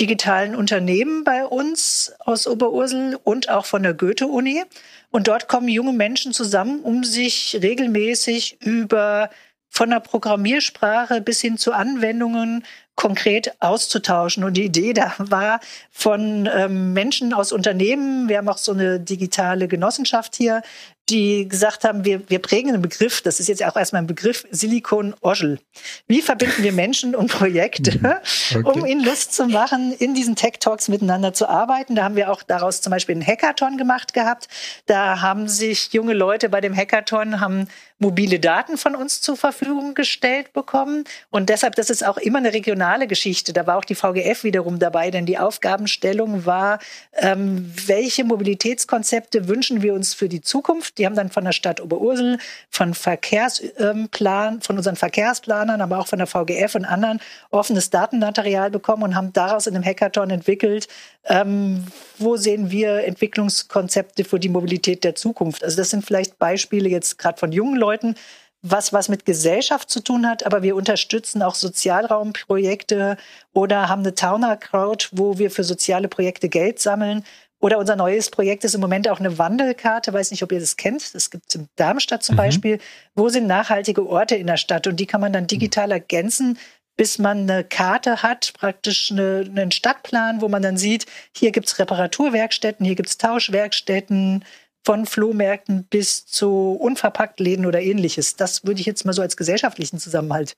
digitalen 0.00 0.54
Unternehmen 0.54 1.24
bei 1.24 1.44
uns 1.44 2.14
aus 2.20 2.46
Oberursel 2.46 3.18
und 3.24 3.50
auch 3.50 3.66
von 3.66 3.82
der 3.82 3.94
Goethe-Uni. 3.94 4.62
Und 5.10 5.28
dort 5.28 5.48
kommen 5.48 5.68
junge 5.68 5.92
Menschen 5.92 6.32
zusammen, 6.32 6.80
um 6.80 7.04
sich 7.04 7.58
regelmäßig 7.60 8.62
über 8.62 9.28
von 9.68 9.90
der 9.90 10.00
Programmiersprache 10.00 11.20
bis 11.20 11.40
hin 11.40 11.58
zu 11.58 11.72
Anwendungen 11.72 12.64
konkret 12.98 13.54
auszutauschen. 13.60 14.42
Und 14.42 14.54
die 14.54 14.64
Idee 14.64 14.92
da 14.92 15.14
war 15.18 15.60
von 15.92 16.50
ähm, 16.52 16.92
Menschen 16.92 17.32
aus 17.32 17.52
Unternehmen, 17.52 18.28
wir 18.28 18.38
haben 18.38 18.48
auch 18.48 18.58
so 18.58 18.72
eine 18.72 18.98
digitale 18.98 19.68
Genossenschaft 19.68 20.34
hier, 20.34 20.62
die 21.10 21.48
gesagt 21.48 21.84
haben, 21.84 22.04
wir, 22.04 22.28
wir 22.28 22.38
prägen 22.38 22.70
einen 22.70 22.82
Begriff, 22.82 23.22
das 23.22 23.40
ist 23.40 23.48
jetzt 23.48 23.64
auch 23.64 23.76
erstmal 23.76 24.02
ein 24.02 24.06
Begriff, 24.06 24.46
Silicon 24.50 25.14
Oschel. 25.20 25.58
Wie 26.06 26.22
verbinden 26.22 26.62
wir 26.62 26.72
Menschen 26.72 27.14
und 27.14 27.30
Projekte, 27.30 28.16
okay. 28.50 28.62
um 28.62 28.86
ihnen 28.86 29.04
Lust 29.04 29.34
zu 29.34 29.46
machen, 29.46 29.92
in 29.92 30.14
diesen 30.14 30.36
Tech 30.36 30.54
Talks 30.60 30.88
miteinander 30.88 31.32
zu 31.32 31.48
arbeiten? 31.48 31.94
Da 31.94 32.04
haben 32.04 32.16
wir 32.16 32.30
auch 32.30 32.42
daraus 32.42 32.80
zum 32.80 32.90
Beispiel 32.90 33.14
einen 33.14 33.26
Hackathon 33.26 33.76
gemacht 33.76 34.12
gehabt. 34.12 34.48
Da 34.86 35.20
haben 35.20 35.48
sich 35.48 35.92
junge 35.92 36.14
Leute 36.14 36.48
bei 36.48 36.60
dem 36.60 36.76
Hackathon, 36.76 37.40
haben 37.40 37.68
mobile 37.98 38.38
Daten 38.38 38.76
von 38.76 38.94
uns 38.94 39.20
zur 39.20 39.36
Verfügung 39.36 39.94
gestellt 39.94 40.52
bekommen. 40.52 41.04
Und 41.30 41.48
deshalb, 41.48 41.74
das 41.74 41.90
ist 41.90 42.06
auch 42.06 42.16
immer 42.16 42.38
eine 42.38 42.52
regionale 42.52 43.06
Geschichte. 43.06 43.52
Da 43.52 43.66
war 43.66 43.76
auch 43.76 43.84
die 43.84 43.94
VGF 43.94 44.44
wiederum 44.44 44.78
dabei, 44.78 45.10
denn 45.10 45.26
die 45.26 45.38
Aufgabenstellung 45.38 46.46
war, 46.46 46.78
ähm, 47.14 47.72
welche 47.86 48.24
Mobilitätskonzepte 48.24 49.48
wünschen 49.48 49.82
wir 49.82 49.94
uns 49.94 50.14
für 50.14 50.28
die 50.28 50.40
Zukunft? 50.40 50.97
Die 50.98 51.06
haben 51.06 51.14
dann 51.14 51.30
von 51.30 51.44
der 51.44 51.52
Stadt 51.52 51.80
Oberursel, 51.80 52.38
von 52.70 52.94
Verkehrsplan, 52.94 54.54
ähm, 54.54 54.60
von 54.60 54.76
unseren 54.76 54.96
Verkehrsplanern, 54.96 55.80
aber 55.80 55.98
auch 55.98 56.06
von 56.06 56.18
der 56.18 56.26
VGF 56.26 56.74
und 56.74 56.84
anderen 56.84 57.20
offenes 57.50 57.90
Datenmaterial 57.90 58.70
bekommen 58.70 59.02
und 59.02 59.14
haben 59.14 59.32
daraus 59.32 59.66
in 59.66 59.74
einem 59.74 59.84
Hackathon 59.84 60.30
entwickelt, 60.30 60.88
ähm, 61.24 61.86
wo 62.18 62.36
sehen 62.36 62.70
wir 62.70 63.04
Entwicklungskonzepte 63.04 64.24
für 64.24 64.40
die 64.40 64.48
Mobilität 64.48 65.04
der 65.04 65.14
Zukunft. 65.14 65.64
Also 65.64 65.76
das 65.76 65.90
sind 65.90 66.04
vielleicht 66.04 66.38
Beispiele 66.38 66.88
jetzt 66.88 67.18
gerade 67.18 67.38
von 67.38 67.52
jungen 67.52 67.76
Leuten, 67.76 68.14
was 68.62 68.92
was 68.92 69.08
mit 69.08 69.24
Gesellschaft 69.24 69.88
zu 69.88 70.00
tun 70.00 70.26
hat, 70.26 70.44
aber 70.44 70.62
wir 70.62 70.74
unterstützen 70.74 71.42
auch 71.42 71.54
Sozialraumprojekte 71.54 73.16
oder 73.52 73.88
haben 73.88 74.00
eine 74.02 74.14
Towner 74.14 74.56
Crowd, 74.56 75.08
wo 75.12 75.38
wir 75.38 75.50
für 75.50 75.64
soziale 75.64 76.08
Projekte 76.08 76.48
Geld 76.48 76.80
sammeln. 76.80 77.24
Oder 77.60 77.78
unser 77.78 77.96
neues 77.96 78.30
Projekt 78.30 78.64
ist 78.64 78.74
im 78.74 78.80
Moment 78.80 79.08
auch 79.08 79.18
eine 79.18 79.36
Wandelkarte, 79.36 80.12
weiß 80.12 80.30
nicht, 80.30 80.42
ob 80.42 80.52
ihr 80.52 80.60
das 80.60 80.76
kennt. 80.76 81.14
Das 81.14 81.30
gibt 81.30 81.44
es 81.48 81.54
in 81.56 81.68
Darmstadt 81.76 82.22
zum 82.22 82.36
mhm. 82.36 82.38
Beispiel. 82.38 82.78
Wo 83.14 83.28
sind 83.28 83.46
nachhaltige 83.46 84.06
Orte 84.06 84.36
in 84.36 84.46
der 84.46 84.56
Stadt? 84.56 84.86
Und 84.86 85.00
die 85.00 85.06
kann 85.06 85.20
man 85.20 85.32
dann 85.32 85.48
digital 85.48 85.90
ergänzen, 85.90 86.58
bis 86.96 87.18
man 87.18 87.50
eine 87.50 87.64
Karte 87.64 88.22
hat, 88.22 88.52
praktisch 88.54 89.10
eine, 89.10 89.44
einen 89.48 89.70
Stadtplan, 89.70 90.40
wo 90.40 90.48
man 90.48 90.62
dann 90.62 90.76
sieht, 90.76 91.06
hier 91.36 91.52
gibt 91.52 91.68
es 91.68 91.78
Reparaturwerkstätten, 91.78 92.84
hier 92.84 92.96
gibt 92.96 93.08
es 93.08 93.18
Tauschwerkstätten, 93.18 94.44
von 94.84 95.04
Flohmärkten 95.04 95.84
bis 95.84 96.24
zu 96.24 96.72
Unverpacktläden 96.80 97.66
oder 97.66 97.82
ähnliches. 97.82 98.36
Das 98.36 98.64
würde 98.64 98.80
ich 98.80 98.86
jetzt 98.86 99.04
mal 99.04 99.12
so 99.12 99.20
als 99.20 99.36
gesellschaftlichen 99.36 99.98
Zusammenhalt 99.98 100.56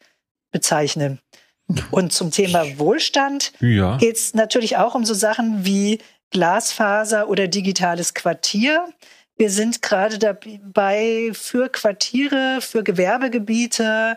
bezeichnen. 0.52 1.18
Und 1.90 2.12
zum 2.12 2.30
Thema 2.30 2.78
Wohlstand 2.78 3.52
ja. 3.58 3.96
geht 3.96 4.16
es 4.16 4.34
natürlich 4.34 4.76
auch 4.76 4.94
um 4.94 5.04
so 5.04 5.14
Sachen 5.14 5.64
wie 5.64 5.98
Glasfaser 6.30 7.28
oder 7.28 7.48
digitales 7.48 8.14
Quartier. 8.14 8.86
Wir 9.36 9.50
sind 9.50 9.82
gerade 9.82 10.18
dabei, 10.18 11.30
für 11.32 11.68
Quartiere, 11.68 12.60
für 12.60 12.84
Gewerbegebiete 12.84 14.16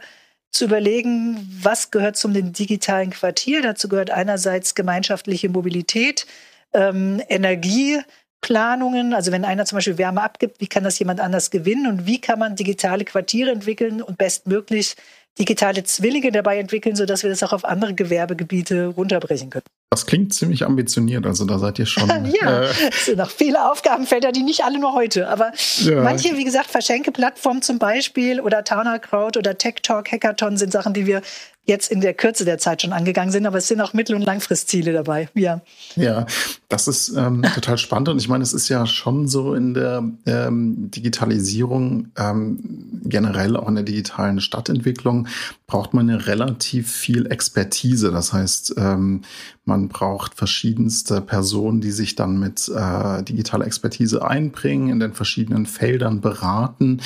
zu 0.52 0.66
überlegen, 0.66 1.48
was 1.62 1.92
gehört 1.92 2.16
zum 2.16 2.34
digitalen 2.34 3.10
Quartier. 3.10 3.62
Dazu 3.62 3.88
gehört 3.90 4.12
einerseits 4.12 4.76
gemeinschaftliche 4.76 5.50
Mobilität, 5.50 6.28
ähm, 6.74 7.22
Energie, 7.30 8.02
Planungen, 8.42 9.14
also 9.14 9.32
wenn 9.32 9.46
einer 9.46 9.66
zum 9.66 9.78
Beispiel 9.78 9.98
Wärme 9.98 10.22
abgibt, 10.22 10.60
wie 10.60 10.68
kann 10.68 10.84
das 10.84 11.00
jemand 11.00 11.22
anders 11.22 11.50
gewinnen 11.50 11.88
und 11.88 12.06
wie 12.06 12.20
kann 12.20 12.38
man 12.38 12.56
digitale 12.56 13.06
Quartiere 13.06 13.52
entwickeln 13.52 14.02
und 14.02 14.18
bestmöglich 14.18 14.96
digitale 15.40 15.84
Zwillinge 15.84 16.32
dabei 16.32 16.60
entwickeln, 16.60 16.96
sodass 16.96 17.24
wir 17.24 17.30
das 17.30 17.42
auch 17.44 17.54
auf 17.54 17.66
andere 17.66 17.94
Gewerbegebiete 17.94 18.88
runterbrechen 18.88 19.50
können. 19.50 19.66
Das 19.90 20.08
klingt 20.08 20.34
ziemlich 20.34 20.66
ambitioniert, 20.66 21.26
also 21.28 21.46
da 21.46 21.60
seid 21.60 21.78
ihr 21.78 21.86
schon. 21.86 22.10
ja, 22.42 22.64
äh, 22.64 22.70
es 22.90 23.06
sind 23.06 23.18
noch 23.18 23.30
viele 23.30 23.72
Aufgabenfelder, 23.72 24.32
die 24.32 24.42
nicht 24.42 24.64
alle 24.64 24.80
nur 24.80 24.94
heute, 24.94 25.30
aber 25.30 25.52
ja. 25.82 26.02
manche, 26.02 26.36
wie 26.36 26.44
gesagt, 26.44 26.72
Verschenke-Plattformen 26.72 27.62
zum 27.62 27.78
Beispiel 27.78 28.42
oder 28.42 28.64
Towner 28.64 28.98
Crowd 28.98 29.38
oder 29.38 29.56
Tech 29.58 29.76
Talk 29.84 30.12
Hackathon 30.12 30.58
sind 30.58 30.72
Sachen, 30.72 30.94
die 30.94 31.06
wir 31.06 31.22
jetzt 31.66 31.92
in 31.92 32.02
der 32.02 32.14
Kürze 32.14 32.44
der 32.44 32.58
Zeit 32.58 32.82
schon 32.82 32.92
angegangen 32.92 33.32
sind, 33.32 33.46
aber 33.46 33.58
es 33.58 33.68
sind 33.68 33.80
auch 33.80 33.94
Mittel- 33.94 34.16
und 34.16 34.24
Langfristziele 34.24 34.92
dabei. 34.92 35.30
Ja, 35.34 35.62
ja 35.96 36.26
das 36.68 36.88
ist 36.88 37.16
ähm, 37.16 37.44
total 37.56 37.78
spannend 37.78 38.10
und 38.10 38.18
ich 38.18 38.28
meine, 38.28 38.44
es 38.44 38.54
ist 38.54 38.68
ja 38.68 38.86
schon 38.86 39.28
so 39.28 39.54
in 39.54 39.74
der 39.74 40.04
ähm, 40.26 40.92
Digitalisierung, 40.92 42.10
ähm, 42.18 43.02
generell 43.06 43.56
auch 43.56 43.70
in 43.70 43.76
der 43.76 43.84
digitalen 43.86 44.42
Stadtentwicklung, 44.42 45.28
braucht 45.68 45.94
man 45.94 46.10
ja 46.10 46.18
relativ 46.18 46.92
viel 46.92 47.32
Expertise. 47.32 48.12
Das 48.12 48.34
heißt, 48.34 48.76
ähm, 48.78 49.22
man 49.64 49.88
braucht 49.88 50.36
verschiedenste 50.36 51.22
Personen, 51.22 51.80
die 51.80 51.92
sich 51.92 52.16
dann 52.16 52.40
mit 52.40 52.70
äh, 52.70 53.24
digitaler 53.24 53.66
Expertise 53.66 54.26
einbringen, 54.26 54.90
in 54.90 55.00
den 55.00 55.14
verschiedenen 55.14 55.66
Feldern 55.66 56.20
beraten. 56.20 57.02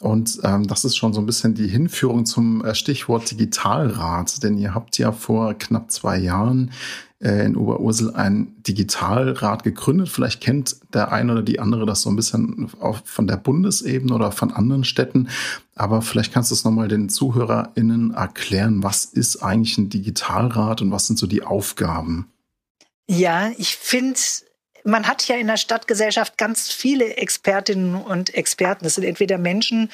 Und 0.00 0.40
ähm, 0.44 0.66
das 0.66 0.86
ist 0.86 0.96
schon 0.96 1.12
so 1.12 1.20
ein 1.20 1.26
bisschen 1.26 1.54
die 1.54 1.68
Hinführung 1.68 2.24
zum 2.24 2.64
äh, 2.64 2.74
Stichwort 2.74 3.30
Digitalrat, 3.30 4.42
denn 4.42 4.56
ihr 4.56 4.74
habt 4.74 4.96
ja 4.96 5.12
vor 5.12 5.52
knapp 5.54 5.90
zwei 5.90 6.16
Jahren 6.16 6.72
äh, 7.20 7.44
in 7.44 7.54
Oberursel 7.54 8.14
ein 8.14 8.54
Digitalrat 8.62 9.62
gegründet. 9.62 10.08
Vielleicht 10.08 10.40
kennt 10.40 10.76
der 10.94 11.12
eine 11.12 11.32
oder 11.32 11.42
die 11.42 11.60
andere 11.60 11.84
das 11.84 12.00
so 12.00 12.08
ein 12.08 12.16
bisschen 12.16 12.70
auch 12.80 13.00
von 13.04 13.26
der 13.26 13.36
Bundesebene 13.36 14.14
oder 14.14 14.32
von 14.32 14.52
anderen 14.52 14.84
Städten. 14.84 15.28
Aber 15.74 16.00
vielleicht 16.00 16.32
kannst 16.32 16.50
du 16.50 16.54
es 16.54 16.64
nochmal 16.64 16.88
den 16.88 17.10
ZuhörerInnen 17.10 18.14
erklären, 18.14 18.82
was 18.82 19.04
ist 19.04 19.42
eigentlich 19.42 19.76
ein 19.76 19.90
Digitalrat 19.90 20.80
und 20.80 20.92
was 20.92 21.08
sind 21.08 21.18
so 21.18 21.26
die 21.26 21.42
Aufgaben? 21.42 22.32
Ja, 23.06 23.50
ich 23.58 23.76
finde 23.76 24.18
man 24.84 25.06
hat 25.06 25.26
ja 25.28 25.36
in 25.36 25.46
der 25.46 25.56
Stadtgesellschaft 25.56 26.38
ganz 26.38 26.70
viele 26.70 27.16
Expertinnen 27.16 27.94
und 27.94 28.34
Experten. 28.34 28.84
Das 28.84 28.94
sind 28.94 29.04
entweder 29.04 29.38
Menschen, 29.38 29.90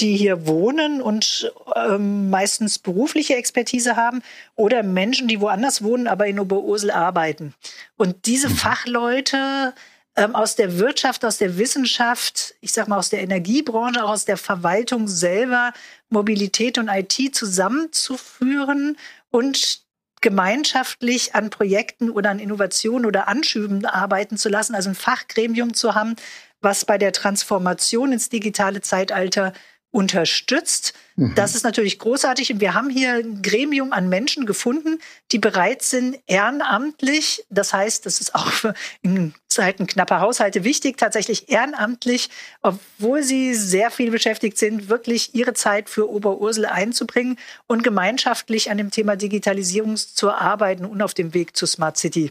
die 0.00 0.16
hier 0.16 0.46
wohnen 0.46 1.02
und 1.02 1.52
ähm, 1.76 2.30
meistens 2.30 2.78
berufliche 2.78 3.36
Expertise 3.36 3.96
haben 3.96 4.22
oder 4.56 4.82
Menschen, 4.82 5.28
die 5.28 5.40
woanders 5.40 5.82
wohnen, 5.82 6.08
aber 6.08 6.26
in 6.26 6.40
Oberursel 6.40 6.90
arbeiten. 6.90 7.54
Und 7.96 8.26
diese 8.26 8.48
mhm. 8.48 8.56
Fachleute 8.56 9.74
ähm, 10.16 10.34
aus 10.34 10.56
der 10.56 10.78
Wirtschaft, 10.78 11.24
aus 11.24 11.38
der 11.38 11.58
Wissenschaft, 11.58 12.54
ich 12.60 12.72
sag 12.72 12.88
mal 12.88 12.98
aus 12.98 13.10
der 13.10 13.22
Energiebranche, 13.22 14.02
auch 14.02 14.10
aus 14.10 14.24
der 14.24 14.36
Verwaltung 14.36 15.06
selber, 15.06 15.72
Mobilität 16.08 16.78
und 16.78 16.88
IT 16.88 17.34
zusammenzuführen 17.34 18.96
und 19.30 19.82
gemeinschaftlich 20.20 21.34
an 21.34 21.50
Projekten 21.50 22.10
oder 22.10 22.30
an 22.30 22.38
Innovationen 22.38 23.06
oder 23.06 23.28
Anschüben 23.28 23.84
arbeiten 23.86 24.36
zu 24.36 24.48
lassen, 24.48 24.74
also 24.74 24.90
ein 24.90 24.94
Fachgremium 24.94 25.74
zu 25.74 25.94
haben, 25.94 26.16
was 26.60 26.84
bei 26.84 26.98
der 26.98 27.12
Transformation 27.12 28.12
ins 28.12 28.28
digitale 28.28 28.82
Zeitalter 28.82 29.52
unterstützt. 29.92 30.94
Mhm. 31.16 31.34
Das 31.34 31.54
ist 31.54 31.64
natürlich 31.64 31.98
großartig. 31.98 32.52
Und 32.52 32.60
wir 32.60 32.74
haben 32.74 32.90
hier 32.90 33.14
ein 33.14 33.42
Gremium 33.42 33.92
an 33.92 34.08
Menschen 34.08 34.46
gefunden, 34.46 35.00
die 35.32 35.38
bereit 35.38 35.82
sind, 35.82 36.18
ehrenamtlich, 36.26 37.44
das 37.50 37.72
heißt, 37.72 38.06
das 38.06 38.20
ist 38.20 38.34
auch 38.34 38.52
in 39.02 39.34
Zeiten 39.48 39.86
knapper 39.86 40.20
Haushalte 40.20 40.62
wichtig, 40.62 40.96
tatsächlich 40.96 41.48
ehrenamtlich, 41.48 42.30
obwohl 42.62 43.22
sie 43.22 43.54
sehr 43.54 43.90
viel 43.90 44.10
beschäftigt 44.10 44.58
sind, 44.58 44.88
wirklich 44.88 45.34
ihre 45.34 45.54
Zeit 45.54 45.90
für 45.90 46.08
Oberursel 46.08 46.66
einzubringen 46.66 47.36
und 47.66 47.82
gemeinschaftlich 47.82 48.70
an 48.70 48.78
dem 48.78 48.90
Thema 48.90 49.16
Digitalisierung 49.16 49.96
zu 49.96 50.30
arbeiten 50.30 50.84
und 50.84 51.02
auf 51.02 51.14
dem 51.14 51.34
Weg 51.34 51.56
zur 51.56 51.66
Smart 51.66 51.96
City. 51.96 52.30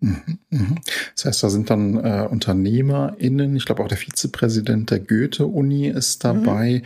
Mhm, 0.00 0.38
mhm. 0.50 0.78
Das 1.14 1.24
heißt, 1.24 1.42
da 1.42 1.50
sind 1.50 1.70
dann 1.70 1.96
äh, 1.96 2.28
UnternehmerInnen, 2.30 3.56
ich 3.56 3.64
glaube 3.64 3.82
auch 3.82 3.88
der 3.88 3.98
Vizepräsident 3.98 4.90
der 4.90 5.00
Goethe-Uni 5.00 5.88
ist 5.88 6.24
dabei. 6.24 6.82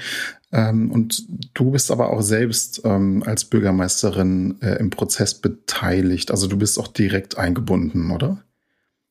Mhm. 0.50 0.58
Ähm, 0.58 0.90
und 0.90 1.24
du 1.54 1.70
bist 1.70 1.90
aber 1.90 2.10
auch 2.10 2.22
selbst 2.22 2.82
ähm, 2.84 3.22
als 3.24 3.44
Bürgermeisterin 3.44 4.60
äh, 4.60 4.78
im 4.78 4.90
Prozess 4.90 5.34
beteiligt. 5.34 6.30
Also 6.30 6.46
du 6.46 6.58
bist 6.58 6.78
auch 6.78 6.88
direkt 6.88 7.38
eingebunden, 7.38 8.10
oder? 8.10 8.42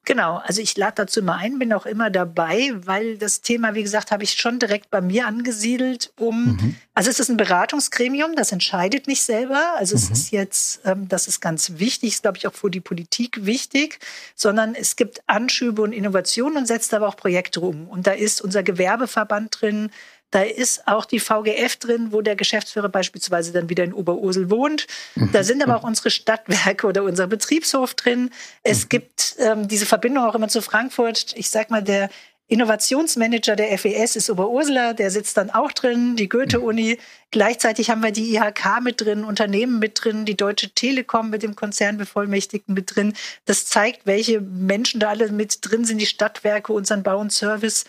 Genau, 0.04 0.42
also 0.44 0.62
ich 0.62 0.76
lade 0.78 0.94
dazu 0.96 1.20
immer 1.20 1.36
ein, 1.36 1.60
bin 1.60 1.72
auch 1.74 1.86
immer 1.86 2.10
dabei, 2.10 2.72
weil 2.74 3.20
das 3.20 3.42
Thema, 3.42 3.76
wie 3.76 3.84
gesagt, 3.84 4.10
habe 4.10 4.24
ich 4.24 4.34
schon 4.34 4.58
direkt 4.58 4.90
bei 4.90 5.00
mir 5.00 5.28
angesiedelt, 5.28 6.12
um, 6.18 6.46
mhm. 6.46 6.76
also 6.96 7.12
es 7.12 7.20
ist 7.20 7.30
ein 7.30 7.38
Beratungsgremium, 7.38 8.36
das 8.36 8.52
entscheidet 8.52 9.06
nicht 9.06 9.22
selber. 9.22 9.76
Also 9.78 9.96
mhm. 9.96 10.02
es 10.02 10.10
ist 10.10 10.32
jetzt, 10.32 10.82
ähm, 10.86 11.08
das 11.08 11.28
ist 11.28 11.40
ganz 11.40 11.74
wichtig, 11.76 12.14
ist 12.14 12.24
glaube 12.24 12.40
ich 12.40 12.48
auch 12.48 12.54
für 12.54 12.72
die 12.72 12.82
Politik 12.82 13.46
wichtig, 13.46 14.00
sondern 14.36 14.74
es 14.74 14.96
gibt 14.96 15.22
Anschübe 15.28 15.84
und 15.84 15.94
Innovationen 15.94 16.58
und 16.58 16.66
setzt 16.66 16.96
aber 16.96 17.08
auch 17.08 17.16
Projekte 17.16 17.62
um. 17.62 17.88
Und 17.88 18.08
da 18.08 18.12
ist 18.12 18.42
unser 18.42 18.64
Gewerbeverband 18.64 19.62
drin, 19.62 19.92
Da 20.32 20.44
ist 20.44 20.88
auch 20.88 21.06
die 21.06 21.20
VGF 21.20 21.76
drin, 21.76 22.12
wo 22.12 22.22
der 22.22 22.36
Geschäftsführer 22.36 22.90
beispielsweise 22.90 23.52
dann 23.52 23.70
wieder 23.70 23.84
in 23.84 23.94
Oberursel 23.94 24.50
wohnt. 24.50 24.88
Da 25.34 25.44
sind 25.44 25.62
aber 25.62 25.78
auch 25.78 25.84
unsere 25.84 26.10
Stadtwerke 26.10 26.88
oder 26.88 27.04
unser 27.04 27.28
Betriebshof 27.28 27.94
drin. 27.94 28.32
Es 28.64 28.90
gibt 28.90 29.36
ähm, 29.40 29.68
diese 29.68 29.86
Verbindung 29.86 30.24
auch 30.24 30.36
immer 30.36 30.48
zu 30.48 30.62
Frankfurt. 30.62 31.34
Ich 31.36 31.50
sag 31.50 31.70
mal, 31.70 31.84
der 31.84 32.10
Innovationsmanager 32.52 33.56
der 33.56 33.78
FES 33.78 34.18
ist 34.18 34.30
Oberursula, 34.30 34.92
der 34.92 35.10
sitzt 35.10 35.38
dann 35.38 35.52
auch 35.52 35.72
drin, 35.72 36.18
die 36.18 36.28
Goethe-Uni. 36.28 36.98
Gleichzeitig 37.32 37.90
haben 37.90 38.04
wir 38.04 38.12
die 38.12 38.36
IHK 38.36 38.82
mit 38.84 39.00
drin, 39.00 39.24
Unternehmen 39.24 39.80
mit 39.80 40.04
drin, 40.04 40.26
die 40.26 40.36
Deutsche 40.36 40.70
Telekom 40.70 41.30
mit 41.30 41.44
dem 41.44 41.56
Konzernbevollmächtigten 41.56 42.74
mit 42.74 42.94
drin. 42.94 43.14
Das 43.46 43.68
zeigt, 43.68 44.06
welche 44.06 44.42
Menschen 44.42 45.00
da 45.00 45.12
alle 45.12 45.32
mit 45.32 45.60
drin 45.62 45.86
sind, 45.86 46.00
die 46.00 46.06
Stadtwerke, 46.06 46.74
unseren 46.74 47.04
Bau 47.04 47.20
und 47.20 47.32
Service. 47.32 47.86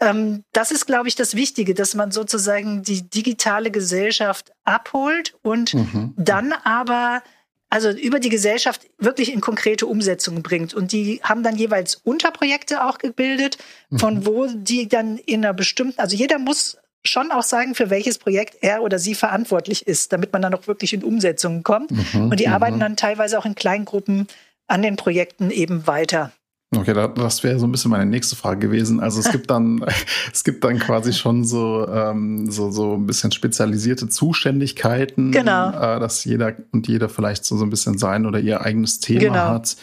Ähm, 0.00 0.44
das 0.52 0.70
ist, 0.70 0.86
glaube 0.86 1.08
ich, 1.08 1.14
das 1.14 1.34
Wichtige, 1.34 1.74
dass 1.74 1.94
man 1.94 2.10
sozusagen 2.10 2.82
die 2.82 3.08
digitale 3.08 3.70
Gesellschaft 3.70 4.52
abholt 4.64 5.34
und 5.42 5.74
mhm. 5.74 6.14
dann 6.16 6.52
aber 6.52 7.22
also 7.70 7.90
über 7.90 8.18
die 8.18 8.30
Gesellschaft 8.30 8.86
wirklich 8.98 9.32
in 9.32 9.40
konkrete 9.40 9.86
Umsetzungen 9.86 10.42
bringt. 10.42 10.74
Und 10.74 10.90
die 10.90 11.20
haben 11.22 11.44
dann 11.44 11.54
jeweils 11.54 11.94
Unterprojekte 11.94 12.84
auch 12.84 12.98
gebildet, 12.98 13.58
von 13.96 14.16
mhm. 14.16 14.26
wo 14.26 14.46
die 14.46 14.88
dann 14.88 15.18
in 15.18 15.44
einer 15.44 15.54
bestimmten, 15.54 16.00
also 16.00 16.16
jeder 16.16 16.38
muss 16.38 16.78
schon 17.04 17.30
auch 17.30 17.44
sagen, 17.44 17.74
für 17.74 17.88
welches 17.88 18.18
Projekt 18.18 18.58
er 18.60 18.82
oder 18.82 18.98
sie 18.98 19.14
verantwortlich 19.14 19.86
ist, 19.86 20.12
damit 20.12 20.32
man 20.32 20.42
dann 20.42 20.52
auch 20.52 20.66
wirklich 20.66 20.92
in 20.92 21.04
Umsetzungen 21.04 21.62
kommt. 21.62 21.92
Mhm, 21.92 22.30
und 22.30 22.40
die 22.40 22.48
arbeiten 22.48 22.76
mhm. 22.76 22.80
dann 22.80 22.96
teilweise 22.96 23.38
auch 23.38 23.46
in 23.46 23.54
Kleingruppen 23.54 24.26
an 24.66 24.82
den 24.82 24.96
Projekten 24.96 25.50
eben 25.50 25.86
weiter. 25.86 26.32
Okay, 26.72 26.94
das 26.94 27.42
wäre 27.42 27.58
so 27.58 27.66
ein 27.66 27.72
bisschen 27.72 27.90
meine 27.90 28.06
nächste 28.06 28.36
Frage 28.36 28.60
gewesen. 28.60 29.00
Also 29.00 29.18
es 29.18 29.32
gibt 29.32 29.50
dann, 29.50 29.84
es 30.32 30.44
gibt 30.44 30.62
dann 30.62 30.78
quasi 30.78 31.12
schon 31.12 31.44
so, 31.44 31.88
ähm, 31.88 32.48
so, 32.48 32.70
so 32.70 32.94
ein 32.94 33.06
bisschen 33.06 33.32
spezialisierte 33.32 34.08
Zuständigkeiten, 34.08 35.32
genau. 35.32 35.70
äh, 35.70 35.98
dass 35.98 36.24
jeder 36.24 36.54
und 36.70 36.86
jeder 36.86 37.08
vielleicht 37.08 37.44
so, 37.44 37.56
so 37.56 37.64
ein 37.64 37.70
bisschen 37.70 37.98
sein 37.98 38.24
oder 38.24 38.38
ihr 38.38 38.60
eigenes 38.60 39.00
Thema 39.00 39.20
genau. 39.20 39.34
hat. 39.34 39.76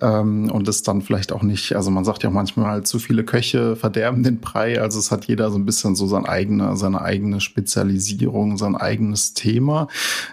Ähm, 0.00 0.48
und 0.52 0.68
es 0.68 0.84
dann 0.84 1.02
vielleicht 1.02 1.32
auch 1.32 1.42
nicht, 1.42 1.74
also 1.74 1.90
man 1.90 2.04
sagt 2.04 2.22
ja 2.22 2.28
auch 2.28 2.34
manchmal 2.34 2.66
halt, 2.66 2.86
zu 2.86 3.00
viele 3.00 3.24
Köche 3.24 3.74
verderben 3.74 4.22
den 4.22 4.38
Brei. 4.38 4.80
Also 4.80 5.00
es 5.00 5.10
hat 5.10 5.24
jeder 5.24 5.50
so 5.50 5.58
ein 5.58 5.66
bisschen 5.66 5.96
so 5.96 6.06
sein 6.06 6.24
eigener, 6.24 6.76
seine 6.76 7.02
eigene 7.02 7.40
Spezialisierung, 7.40 8.58
sein 8.58 8.76
eigenes 8.76 9.34
Thema. 9.34 9.88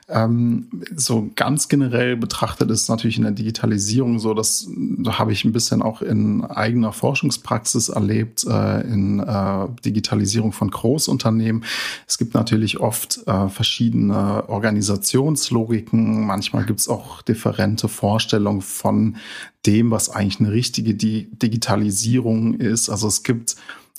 Ähm, 0.07 0.67
so 0.95 1.31
ganz 1.35 1.67
generell 1.67 2.15
betrachtet 2.15 2.69
ist 2.69 2.89
natürlich 2.89 3.17
in 3.17 3.23
der 3.23 3.31
Digitalisierung 3.31 4.19
so, 4.19 4.35
dass 4.35 4.69
da 4.77 5.17
habe 5.17 5.31
ich 5.31 5.45
ein 5.45 5.51
bisschen 5.51 5.81
auch 5.81 5.94
in 6.01 6.43
eigener 6.43 6.93
Forschungspraxis 6.93 7.89
erlebt, 7.89 8.45
äh, 8.47 8.81
in 8.81 9.19
äh, 9.19 9.67
Digitalisierung 9.83 10.51
von 10.51 10.71
Großunternehmen. 10.71 11.63
Es 12.07 12.17
gibt 12.17 12.33
natürlich 12.33 12.79
oft 12.79 13.21
äh, 13.27 13.49
verschiedene 13.49 14.47
Organisationslogiken. 14.49 16.25
Manchmal 16.25 16.65
gibt 16.65 16.79
es 16.79 16.87
auch 16.87 17.21
differente 17.21 17.87
Vorstellungen 17.87 18.61
von 18.61 19.17
dem, 19.65 19.91
was 19.91 20.09
eigentlich 20.09 20.39
eine 20.39 20.51
richtige 20.51 20.93
Digitalisierung 20.93 22.55
ist. 22.55 22.89
Also 22.89 23.07
es 23.07 23.23
gibt 23.23 23.55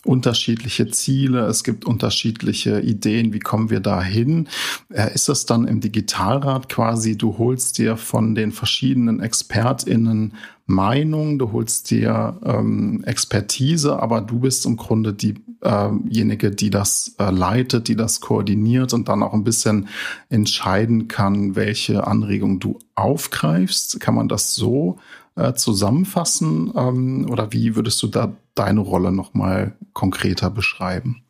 unterschiedliche 0.07 0.89
Ziele, 0.89 1.47
es 1.47 1.65
gibt 1.65 1.85
unterschiedliche 1.85 2.81
Ideen, 2.81 3.33
wie 3.33 3.41
kommen 3.41 3.71
wir 3.71 3.81
da 3.81 4.03
hin. 4.03 4.49
Äh, 4.91 5.13
ist 5.15 5.29
das 5.29 5.47
dann 5.47 5.67
im 5.67 5.81
Digitalrat 5.81 6.69
quasi, 6.69 7.19
du 7.19 7.39
holst 7.39 7.79
dir 7.79 7.97
von 7.97 8.35
den 8.35 8.53
verschiedenen 8.53 9.21
ExpertInnen 9.21 10.35
Meinung, 10.66 11.38
du 11.38 11.52
holst 11.52 11.90
dir 11.90 12.40
ähm, 12.44 13.05
Expertise, 13.05 14.00
aber 14.00 14.20
du 14.20 14.40
bist 14.40 14.66
im 14.66 14.76
Grunde 14.76 15.14
diejenige, 15.14 16.48
äh 16.48 16.55
die 16.55 16.70
das 16.70 17.14
äh, 17.18 17.31
leitet, 17.31 17.87
die 17.87 17.94
das 17.94 18.20
koordiniert 18.20 18.92
und 18.92 19.09
dann 19.09 19.22
auch 19.22 19.33
ein 19.33 19.44
bisschen 19.44 19.88
entscheiden 20.29 21.07
kann, 21.07 21.55
welche 21.55 22.07
Anregungen 22.07 22.59
du 22.59 22.81
aufgreifst. 22.96 24.00
Kann 24.00 24.16
man 24.16 24.29
das 24.29 24.57
so 24.57 24.98
äh, 25.37 25.55
zusammenfassen? 25.55 26.72
Ähm, 26.76 27.29
oder 27.31 27.52
wie 27.52 27.76
würdest 27.76 28.02
du 28.02 28.09
da 28.09 28.37
deine 28.57 28.81
Rolle 28.81 29.12
nochmal 29.12 29.76
konkreter 29.92 30.50
beschreiben? 30.50 31.22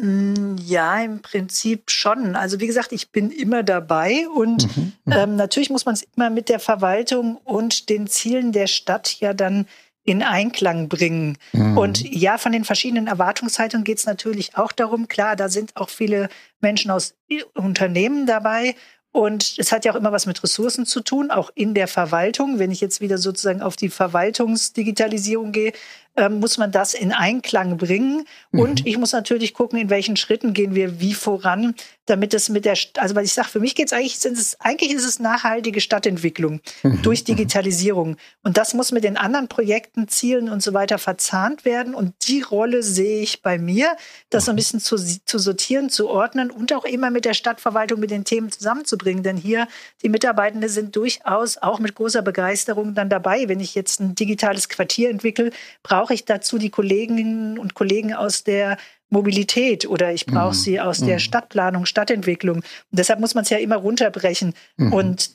Mm, 0.00 0.56
ja, 0.60 1.00
im 1.00 1.22
Prinzip 1.22 1.90
schon. 1.90 2.34
Also 2.34 2.60
wie 2.60 2.66
gesagt, 2.66 2.92
ich 2.92 3.10
bin 3.10 3.30
immer 3.30 3.62
dabei 3.62 4.26
und 4.34 4.76
mhm, 4.76 4.92
mhm. 5.04 5.12
ähm, 5.12 5.36
natürlich 5.36 5.70
muss 5.70 5.86
man 5.86 5.94
es 5.94 6.04
immer 6.16 6.30
mit 6.30 6.48
der 6.48 6.58
Verwaltung 6.58 7.36
und 7.44 7.88
den 7.88 8.06
Zielen 8.08 8.52
der 8.52 8.66
Stadt 8.66 9.20
ja 9.20 9.34
dann 9.34 9.66
in 10.04 10.22
Einklang 10.22 10.88
bringen. 10.88 11.38
Mhm. 11.52 11.78
Und 11.78 12.02
ja, 12.02 12.38
von 12.38 12.52
den 12.52 12.64
verschiedenen 12.64 13.06
Erwartungshaltungen 13.06 13.84
geht 13.84 13.98
es 13.98 14.06
natürlich 14.06 14.56
auch 14.56 14.72
darum, 14.72 15.08
klar, 15.08 15.36
da 15.36 15.48
sind 15.48 15.76
auch 15.76 15.88
viele 15.88 16.28
Menschen 16.60 16.90
aus 16.90 17.14
Unternehmen 17.54 18.26
dabei 18.26 18.74
und 19.14 19.54
es 19.58 19.70
hat 19.70 19.84
ja 19.84 19.92
auch 19.92 19.96
immer 19.96 20.10
was 20.10 20.26
mit 20.26 20.42
Ressourcen 20.42 20.86
zu 20.86 21.00
tun, 21.00 21.30
auch 21.30 21.52
in 21.54 21.72
der 21.72 21.86
Verwaltung. 21.86 22.58
Wenn 22.58 22.72
ich 22.72 22.80
jetzt 22.80 23.00
wieder 23.00 23.16
sozusagen 23.16 23.62
auf 23.62 23.76
die 23.76 23.88
Verwaltungsdigitalisierung 23.88 25.52
gehe, 25.52 25.72
ähm, 26.16 26.40
muss 26.40 26.58
man 26.58 26.70
das 26.70 26.94
in 26.94 27.12
Einklang 27.12 27.76
bringen. 27.76 28.26
Mhm. 28.52 28.60
Und 28.60 28.86
ich 28.86 28.98
muss 28.98 29.12
natürlich 29.12 29.54
gucken, 29.54 29.78
in 29.78 29.90
welchen 29.90 30.16
Schritten 30.16 30.52
gehen 30.52 30.74
wir 30.74 31.00
wie 31.00 31.14
voran, 31.14 31.74
damit 32.06 32.34
es 32.34 32.48
mit 32.48 32.64
der, 32.64 32.76
also 32.98 33.14
weil 33.14 33.24
ich 33.24 33.32
sage, 33.32 33.48
für 33.48 33.60
mich 33.60 33.74
geht 33.74 33.86
es 33.86 33.92
eigentlich, 33.92 34.18
sind 34.18 34.36
es, 34.36 34.60
eigentlich 34.60 34.92
ist 34.92 35.04
es 35.04 35.18
nachhaltige 35.18 35.80
Stadtentwicklung 35.80 36.60
mhm. 36.82 37.02
durch 37.02 37.24
Digitalisierung. 37.24 38.16
Und 38.42 38.58
das 38.58 38.74
muss 38.74 38.92
mit 38.92 39.04
den 39.04 39.16
anderen 39.16 39.48
Projekten, 39.48 40.08
Zielen 40.08 40.48
und 40.50 40.62
so 40.62 40.74
weiter 40.74 40.98
verzahnt 40.98 41.64
werden. 41.64 41.94
Und 41.94 42.14
die 42.28 42.42
Rolle 42.42 42.82
sehe 42.82 43.22
ich 43.22 43.42
bei 43.42 43.58
mir, 43.58 43.96
das 44.30 44.44
so 44.44 44.52
ein 44.52 44.56
bisschen 44.56 44.80
zu, 44.80 44.96
zu 44.96 45.38
sortieren, 45.38 45.88
zu 45.88 46.08
ordnen 46.08 46.50
und 46.50 46.72
auch 46.74 46.84
immer 46.84 47.10
mit 47.10 47.24
der 47.24 47.34
Stadtverwaltung, 47.34 48.00
mit 48.00 48.10
den 48.10 48.24
Themen 48.24 48.52
zusammenzubringen. 48.52 49.22
Denn 49.22 49.36
hier, 49.36 49.66
die 50.02 50.08
Mitarbeitenden 50.10 50.68
sind 50.68 50.94
durchaus 50.96 51.56
auch 51.58 51.78
mit 51.78 51.94
großer 51.94 52.22
Begeisterung 52.22 52.94
dann 52.94 53.08
dabei. 53.08 53.48
Wenn 53.48 53.60
ich 53.60 53.74
jetzt 53.74 54.00
ein 54.00 54.14
digitales 54.14 54.68
Quartier 54.68 55.08
entwickle, 55.08 55.50
brauche 55.82 56.03
ich 56.12 56.24
dazu 56.24 56.58
die 56.58 56.70
Kolleginnen 56.70 57.58
und 57.58 57.74
Kollegen 57.74 58.12
aus 58.12 58.44
der 58.44 58.76
Mobilität 59.08 59.86
oder 59.86 60.12
ich 60.12 60.26
brauche 60.26 60.54
mhm. 60.54 60.58
sie 60.58 60.80
aus 60.80 61.00
mhm. 61.00 61.06
der 61.06 61.18
Stadtplanung, 61.18 61.86
Stadtentwicklung. 61.86 62.56
Und 62.56 62.64
deshalb 62.90 63.20
muss 63.20 63.34
man 63.34 63.44
es 63.44 63.50
ja 63.50 63.58
immer 63.58 63.76
runterbrechen. 63.76 64.54
Mhm. 64.76 64.92
Und 64.92 65.30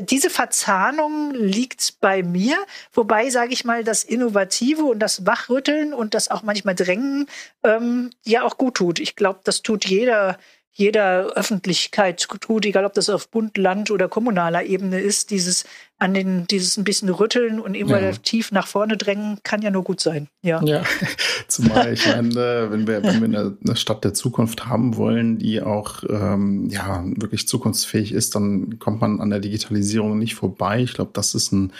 diese 0.00 0.30
Verzahnung 0.30 1.32
liegt 1.34 2.00
bei 2.00 2.22
mir, 2.22 2.56
wobei, 2.92 3.30
sage 3.30 3.52
ich 3.52 3.64
mal, 3.64 3.84
das 3.84 4.02
Innovative 4.02 4.84
und 4.84 4.98
das 4.98 5.26
Wachrütteln 5.26 5.92
und 5.92 6.14
das 6.14 6.30
auch 6.30 6.42
manchmal 6.42 6.74
Drängen 6.74 7.26
ähm, 7.62 8.10
ja 8.24 8.42
auch 8.42 8.56
gut 8.56 8.74
tut. 8.74 8.98
Ich 8.98 9.14
glaube, 9.14 9.40
das 9.44 9.62
tut 9.62 9.84
jeder, 9.84 10.38
jeder 10.76 11.32
Öffentlichkeit 11.36 12.26
tut, 12.40 12.66
egal 12.66 12.84
ob 12.84 12.94
das 12.94 13.08
auf 13.08 13.28
Bund, 13.28 13.56
Land 13.56 13.92
oder 13.92 14.08
kommunaler 14.08 14.64
Ebene 14.64 15.00
ist, 15.00 15.30
dieses 15.30 15.64
an 15.98 16.12
den, 16.12 16.48
dieses 16.48 16.76
ein 16.76 16.82
bisschen 16.82 17.08
rütteln 17.08 17.60
und 17.60 17.74
immer 17.74 18.02
ja. 18.02 18.10
tief 18.10 18.50
nach 18.50 18.66
vorne 18.66 18.96
drängen, 18.96 19.38
kann 19.44 19.62
ja 19.62 19.70
nur 19.70 19.84
gut 19.84 20.00
sein. 20.00 20.28
Ja. 20.42 20.60
ja. 20.64 20.82
Zumal 21.48 21.92
ich 21.92 22.04
meine, 22.06 22.70
wenn 22.70 22.88
wir, 22.88 23.04
wenn 23.04 23.20
wir 23.20 23.40
eine, 23.40 23.56
eine, 23.64 23.76
Stadt 23.76 24.02
der 24.02 24.12
Zukunft 24.12 24.66
haben 24.66 24.96
wollen, 24.96 25.38
die 25.38 25.62
auch 25.62 26.02
ähm, 26.08 26.68
ja 26.68 27.04
wirklich 27.16 27.46
zukunftsfähig 27.46 28.12
ist, 28.12 28.34
dann 28.34 28.80
kommt 28.80 29.00
man 29.00 29.20
an 29.20 29.30
der 29.30 29.38
Digitalisierung 29.38 30.18
nicht 30.18 30.34
vorbei. 30.34 30.82
Ich 30.82 30.94
glaube, 30.94 31.12
das 31.14 31.36
ist 31.36 31.52
ein 31.52 31.72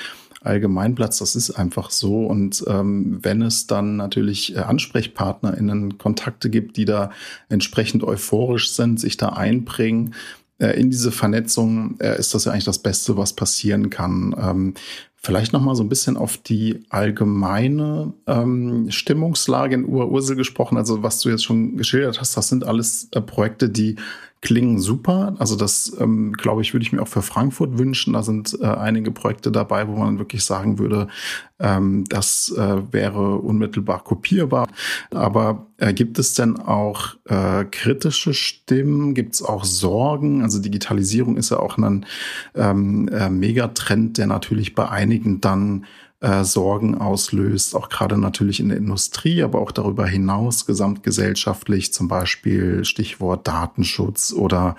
Allgemeinplatz, 0.45 1.19
das 1.19 1.37
ist 1.37 1.51
einfach 1.51 1.91
so. 1.91 2.27
Und 2.27 2.65
ähm, 2.67 3.19
wenn 3.23 3.43
es 3.43 3.67
dann 3.67 3.97
natürlich 3.97 4.55
äh, 4.57 4.61
AnsprechpartnerInnen 4.61 5.99
Kontakte 5.99 6.51
gibt, 6.51 6.77
die 6.77 6.85
da 6.85 7.11
entsprechend 7.49 8.05
euphorisch 8.05 8.73
sind, 8.73 9.01
sich 9.01 9.17
da 9.17 9.31
einbringen, 9.31 10.15
äh, 10.59 10.79
in 10.81 10.91
diese 10.91 11.13
Vernetzung 11.13 11.97
äh, 12.01 12.19
ist 12.19 12.35
das 12.35 12.45
ja 12.45 12.53
eigentlich 12.53 12.65
das 12.65 12.79
Beste, 12.79 13.17
was 13.17 13.33
passieren 13.33 13.91
kann. 13.91 14.35
Ähm, 14.39 14.75
vielleicht 15.17 15.53
noch 15.53 15.63
mal 15.63 15.75
so 15.75 15.83
ein 15.83 15.89
bisschen 15.89 16.17
auf 16.17 16.37
die 16.37 16.85
allgemeine 16.91 18.13
ähm, 18.27 18.91
Stimmungslage 18.91 19.75
in 19.75 19.87
Ursel 19.87 20.37
gesprochen. 20.37 20.77
Also 20.77 21.03
was 21.03 21.21
du 21.21 21.31
jetzt 21.31 21.45
schon 21.45 21.77
geschildert 21.77 22.21
hast, 22.21 22.37
das 22.37 22.49
sind 22.49 22.65
alles 22.65 23.09
äh, 23.13 23.21
Projekte, 23.21 23.69
die 23.69 23.97
klingen 24.45 24.79
super. 24.79 25.35
Also 25.39 25.57
das, 25.57 25.97
ähm, 25.99 26.33
glaube 26.35 26.61
ich, 26.63 26.75
würde 26.75 26.85
ich 26.85 26.93
mir 26.93 27.03
auch 27.03 27.09
für 27.09 27.23
Frankfurt 27.23 27.79
wünschen. 27.79 28.13
Da 28.13 28.23
sind 28.23 28.57
äh, 28.61 28.67
einige 28.67 29.11
Projekte 29.11 29.51
dabei, 29.51 29.89
wo 29.89 29.97
man 29.97 30.19
wirklich 30.19 30.45
sagen 30.45 30.79
würde, 30.79 31.09
ähm, 31.59 32.05
das 32.09 32.55
äh, 32.57 32.93
wäre 32.93 33.37
unmittelbar 33.37 34.05
kopierbar. 34.05 34.69
Aber 35.11 35.67
äh, 35.79 35.95
gibt 35.95 36.19
es 36.19 36.35
denn 36.35 36.59
auch 36.59 37.17
äh, 37.25 37.65
kritische 37.65 38.35
Stimmen? 38.35 39.15
Gibt 39.15 39.35
es 39.35 39.43
auch 39.43 39.65
Sorgen? 39.65 40.43
Also 40.43 40.61
Digitalisierung 40.61 41.39
ist 41.39 41.51
ja 41.51 41.59
auch 41.59 41.79
ein 41.79 42.05
ähm, 42.55 43.09
äh, 43.09 43.31
Megatrend, 43.31 44.19
der 44.19 44.27
natürlich 44.27 44.75
bei 44.75 44.89
einigen 44.89 45.41
dann 45.41 45.87
äh, 46.25 46.43
Sorgen 46.43 46.95
auslöst, 46.97 47.77
auch 47.77 47.91
gerade 47.91 48.17
natürlich 48.17 48.59
in 48.59 48.71
der 48.71 48.79
Industrie, 48.79 49.43
aber 49.43 49.61
auch 49.61 49.73
darüber 49.73 50.07
hinaus 50.07 50.65
gesamtgesellschaftlich, 50.65 51.93
zum 51.93 52.09
Beispiel 52.09 52.85
Stichwort 52.85 53.47
Datenschutz 53.47 54.33
oder 54.33 54.77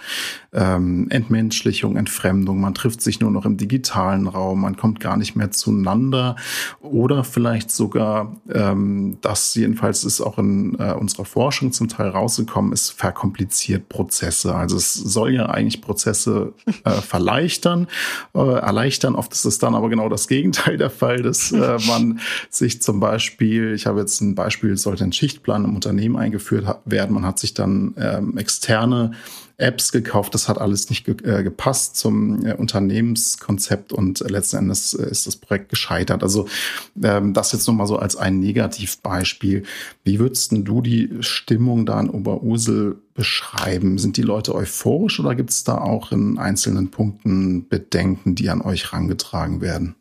ähm, 0.55 1.07
Entmenschlichung, 1.09 1.97
Entfremdung. 1.97 2.61
Man 2.61 2.73
trifft 2.73 3.01
sich 3.01 3.19
nur 3.19 3.29
noch 3.29 3.45
im 3.45 3.57
digitalen 3.57 4.27
Raum, 4.27 4.61
man 4.61 4.77
kommt 4.77 4.99
gar 4.99 5.17
nicht 5.17 5.35
mehr 5.35 5.51
zueinander 5.51 6.35
oder 6.81 7.23
vielleicht 7.23 7.69
sogar, 7.69 8.35
ähm, 8.53 9.17
das 9.21 9.53
jedenfalls 9.55 10.03
ist 10.03 10.21
auch 10.21 10.37
in 10.39 10.77
äh, 10.79 10.93
unserer 10.93 11.25
Forschung 11.25 11.73
zum 11.73 11.89
Teil 11.89 12.09
rausgekommen, 12.09 12.71
ist 12.71 12.91
verkompliziert 12.91 13.89
Prozesse. 13.89 14.55
Also 14.55 14.77
es 14.77 14.93
soll 14.93 15.33
ja 15.33 15.47
eigentlich 15.47 15.81
Prozesse 15.81 16.53
äh, 16.85 16.89
verleichtern, 17.01 17.87
äh, 18.33 18.39
erleichtern. 18.39 19.15
Oft 19.15 19.33
ist 19.33 19.45
es 19.45 19.59
dann 19.59 19.75
aber 19.75 19.89
genau 19.89 20.07
das 20.07 20.27
Gegenteil 20.27 20.77
der 20.77 20.89
Fall, 20.89 21.21
dass 21.21 21.51
äh, 21.51 21.77
man 21.87 22.19
sich 22.49 22.81
zum 22.81 22.99
Beispiel, 22.99 23.73
ich 23.73 23.85
habe 23.85 23.99
jetzt 23.99 24.21
ein 24.21 24.35
Beispiel, 24.35 24.77
sollte 24.77 25.03
ein 25.03 25.11
Schichtplan 25.11 25.65
im 25.65 25.75
Unternehmen 25.75 26.15
eingeführt 26.15 26.65
werden, 26.85 27.13
man 27.13 27.25
hat 27.25 27.39
sich 27.39 27.53
dann 27.53 27.93
ähm, 27.97 28.37
externe 28.37 29.11
Apps 29.57 29.91
gekauft. 29.91 30.33
Das 30.33 30.49
hat 30.49 30.57
alles 30.57 30.89
nicht 30.89 31.05
ge 31.05 31.15
äh, 31.23 31.43
gepasst 31.43 31.95
zum 31.95 32.45
äh, 32.45 32.53
Unternehmenskonzept 32.53 33.93
und 33.93 34.19
letzten 34.19 34.57
Endes 34.57 34.93
äh, 34.93 35.09
ist 35.09 35.27
das 35.27 35.37
Projekt 35.37 35.69
gescheitert. 35.69 36.23
Also 36.23 36.47
ähm, 37.01 37.33
das 37.33 37.51
jetzt 37.53 37.67
nur 37.67 37.75
mal 37.75 37.87
so 37.87 37.97
als 37.97 38.15
ein 38.15 38.39
Negativbeispiel. 38.39 39.63
Wie 40.03 40.19
würdest 40.19 40.51
du 40.51 40.81
die 40.81 41.09
Stimmung 41.21 41.85
da 41.85 41.99
in 41.99 42.09
Oberursel 42.09 42.97
beschreiben? 43.13 43.97
Sind 43.97 44.17
die 44.17 44.23
Leute 44.23 44.53
euphorisch 44.53 45.19
oder 45.19 45.35
gibt 45.35 45.51
es 45.51 45.63
da 45.63 45.77
auch 45.77 46.11
in 46.11 46.37
einzelnen 46.37 46.91
Punkten 46.91 47.67
Bedenken, 47.67 48.35
die 48.35 48.49
an 48.49 48.61
euch 48.61 48.91
herangetragen 48.91 49.61
werden? 49.61 49.95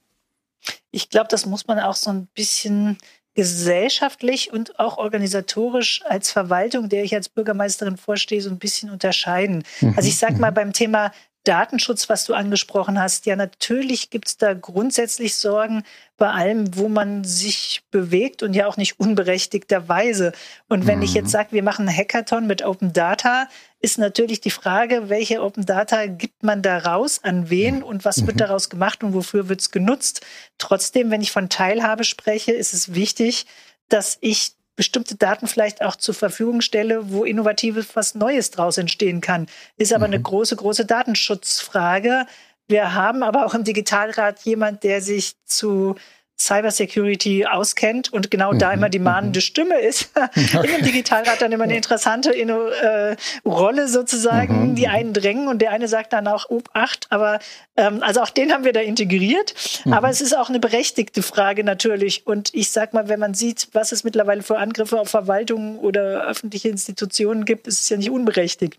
Ich 0.91 1.11
glaube, 1.11 1.29
das 1.31 1.47
muss 1.47 1.67
man 1.67 1.79
auch 1.79 1.97
so 1.97 2.11
ein 2.11 2.27
bisschen 2.35 2.99
gesellschaftlich 3.35 4.53
und 4.53 4.79
auch 4.79 4.97
organisatorisch 4.97 6.03
als 6.07 6.31
Verwaltung, 6.31 6.89
der 6.89 7.05
ich 7.05 7.15
als 7.15 7.29
Bürgermeisterin 7.29 7.97
vorstehe, 7.97 8.41
so 8.41 8.51
ein 8.51 8.59
bisschen 8.59 8.91
unterscheiden. 8.91 9.65
Also 9.97 10.09
ich 10.09 10.17
sage 10.17 10.35
mal 10.35 10.51
mhm. 10.51 10.55
beim 10.55 10.73
Thema 10.73 11.11
Datenschutz, 11.45 12.09
was 12.09 12.25
du 12.25 12.35
angesprochen 12.35 13.01
hast, 13.01 13.27
ja, 13.27 13.37
natürlich 13.37 14.11
gibt 14.11 14.29
es 14.29 14.37
da 14.39 14.55
grundsätzlich 14.55 15.37
Sorgen 15.37 15.85
bei 16.17 16.31
allem, 16.31 16.77
wo 16.77 16.89
man 16.89 17.25
sich 17.25 17.83
bewegt 17.91 18.43
und 18.43 18.55
ja 18.55 18.67
auch 18.67 18.77
nicht 18.77 18.99
unberechtigterweise. 18.99 20.33
Und 20.69 20.87
wenn 20.87 20.99
mhm. 20.99 21.05
ich 21.05 21.15
jetzt 21.15 21.27
mhm. 21.27 21.31
sage, 21.31 21.53
wir 21.53 21.63
machen 21.63 21.89
einen 21.89 21.97
Hackathon 21.97 22.47
mit 22.47 22.65
Open 22.65 22.93
Data, 22.93 23.49
ist 23.81 23.99
natürlich 23.99 24.41
die 24.41 24.51
Frage, 24.51 25.11
welche 25.11 25.43
Open 25.43 25.67
Data 25.67 26.07
gibt 26.07 26.43
man 26.43 26.63
da 26.63 26.79
raus, 26.79 27.21
an 27.23 27.51
wen 27.51 27.83
und 27.83 28.05
was 28.05 28.27
wird 28.27 28.37
mhm. 28.37 28.41
daraus 28.41 28.71
gemacht 28.71 29.05
und 29.05 29.13
wofür 29.13 29.49
wird 29.49 29.61
es 29.61 29.71
genutzt. 29.71 30.25
Trotzdem, 30.57 31.11
wenn 31.11 31.21
ich 31.21 31.33
von 31.33 31.51
Teilhabe 31.51 32.05
spreche, 32.05 32.53
ist 32.53 32.73
es 32.73 32.95
wichtig, 32.95 33.47
dass 33.89 34.17
ich 34.21 34.53
bestimmte 34.77 35.17
Daten 35.17 35.47
vielleicht 35.47 35.83
auch 35.83 35.97
zur 35.97 36.15
Verfügung 36.15 36.61
stelle, 36.61 37.13
wo 37.13 37.25
innovatives 37.25 37.95
was 37.95 38.15
Neues 38.15 38.51
draus 38.51 38.79
entstehen 38.79 39.21
kann. 39.21 39.47
Ist 39.77 39.93
aber 39.93 40.09
mhm. 40.09 40.15
eine 40.15 40.23
große, 40.23 40.57
große 40.57 40.87
Datenschutzfrage. 40.87 42.27
Wir 42.67 42.95
haben 42.95 43.23
aber 43.23 43.47
auch 43.47 43.55
im 43.55 43.65
Digitalrat 43.65 44.41
jemand, 44.41 44.83
der 44.83 45.01
sich 45.01 45.35
zu 45.45 45.97
Cybersecurity 46.45 47.47
auskennt 47.47 48.13
und 48.13 48.31
genau 48.31 48.53
mhm. 48.53 48.59
da 48.59 48.73
immer 48.73 48.89
die 48.89 48.99
mahnende 48.99 49.39
mhm. 49.39 49.43
Stimme 49.43 49.81
ist. 49.81 50.11
Okay. 50.55 50.69
In 50.69 50.77
dem 50.77 50.85
Digitalrat 50.85 51.41
dann 51.41 51.53
immer 51.53 51.65
eine 51.65 51.77
interessante 51.77 52.35
äh, 52.35 53.17
Rolle 53.45 53.89
sozusagen. 53.89 54.71
Mhm. 54.71 54.75
Die 54.75 54.89
einen 54.89 55.13
drängen 55.13 55.49
und 55.49 55.61
der 55.61 55.71
eine 55.71 55.89
sagt 55.89 56.13
dann 56.13 56.29
auch 56.29 56.49
Obacht. 56.49 57.07
Aber 57.11 57.39
ähm, 57.77 58.03
also 58.03 58.21
auch 58.21 58.31
den 58.31 58.53
haben 58.53 58.65
wir 58.65 58.73
da 58.73 58.81
integriert. 58.81 59.55
Mhm. 59.85 59.93
Aber 59.93 60.11
es 60.11 60.21
ist 60.21 60.37
auch 60.37 60.49
eine 60.49 60.61
berechtigte 60.61 61.23
Frage 61.23 61.65
natürlich. 61.65 62.27
Und 62.27 62.55
ich 62.55 62.71
sag 62.71 62.95
mal, 62.95 63.09
wenn 63.09 63.21
man 63.21 63.35
sieht, 63.35 63.69
was 63.73 63.93
es 63.93 64.05
mittlerweile 64.05 64.43
für 64.43 64.59
Angriffe 64.59 65.01
auf 65.01 65.09
Verwaltungen 65.09 65.79
oder 65.79 66.27
öffentliche 66.27 66.69
Institutionen 66.69 67.45
gibt, 67.45 67.67
ist 67.67 67.81
es 67.81 67.89
ja 67.89 67.97
nicht 67.97 68.11
unberechtigt. 68.11 68.79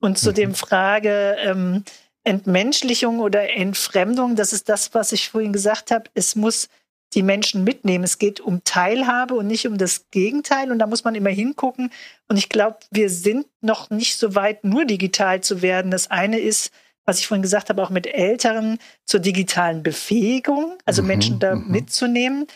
Und 0.00 0.18
zu 0.18 0.30
mhm. 0.30 0.34
dem 0.34 0.54
Frage 0.54 1.36
ähm, 1.40 1.84
Entmenschlichung 2.24 3.20
oder 3.20 3.54
Entfremdung, 3.54 4.36
das 4.36 4.52
ist 4.52 4.68
das, 4.68 4.94
was 4.94 5.12
ich 5.12 5.30
vorhin 5.30 5.52
gesagt 5.52 5.90
habe. 5.90 6.04
Es 6.14 6.36
muss 6.36 6.68
die 7.14 7.22
Menschen 7.22 7.64
mitnehmen. 7.64 8.04
Es 8.04 8.18
geht 8.18 8.40
um 8.40 8.64
Teilhabe 8.64 9.34
und 9.34 9.46
nicht 9.46 9.66
um 9.66 9.78
das 9.78 10.10
Gegenteil. 10.10 10.70
Und 10.70 10.78
da 10.78 10.86
muss 10.86 11.04
man 11.04 11.14
immer 11.14 11.30
hingucken. 11.30 11.90
Und 12.28 12.36
ich 12.36 12.48
glaube, 12.48 12.78
wir 12.90 13.10
sind 13.10 13.46
noch 13.60 13.90
nicht 13.90 14.16
so 14.18 14.34
weit, 14.34 14.64
nur 14.64 14.84
digital 14.84 15.40
zu 15.40 15.62
werden. 15.62 15.90
Das 15.90 16.10
eine 16.10 16.38
ist, 16.38 16.72
was 17.04 17.18
ich 17.18 17.26
vorhin 17.26 17.42
gesagt 17.42 17.68
habe, 17.68 17.82
auch 17.82 17.90
mit 17.90 18.06
Älteren 18.06 18.78
zur 19.04 19.20
digitalen 19.20 19.82
Befähigung, 19.82 20.74
also 20.84 21.02
mhm, 21.02 21.08
Menschen 21.08 21.38
da 21.38 21.54
mhm. 21.54 21.70
mitzunehmen. 21.70 22.46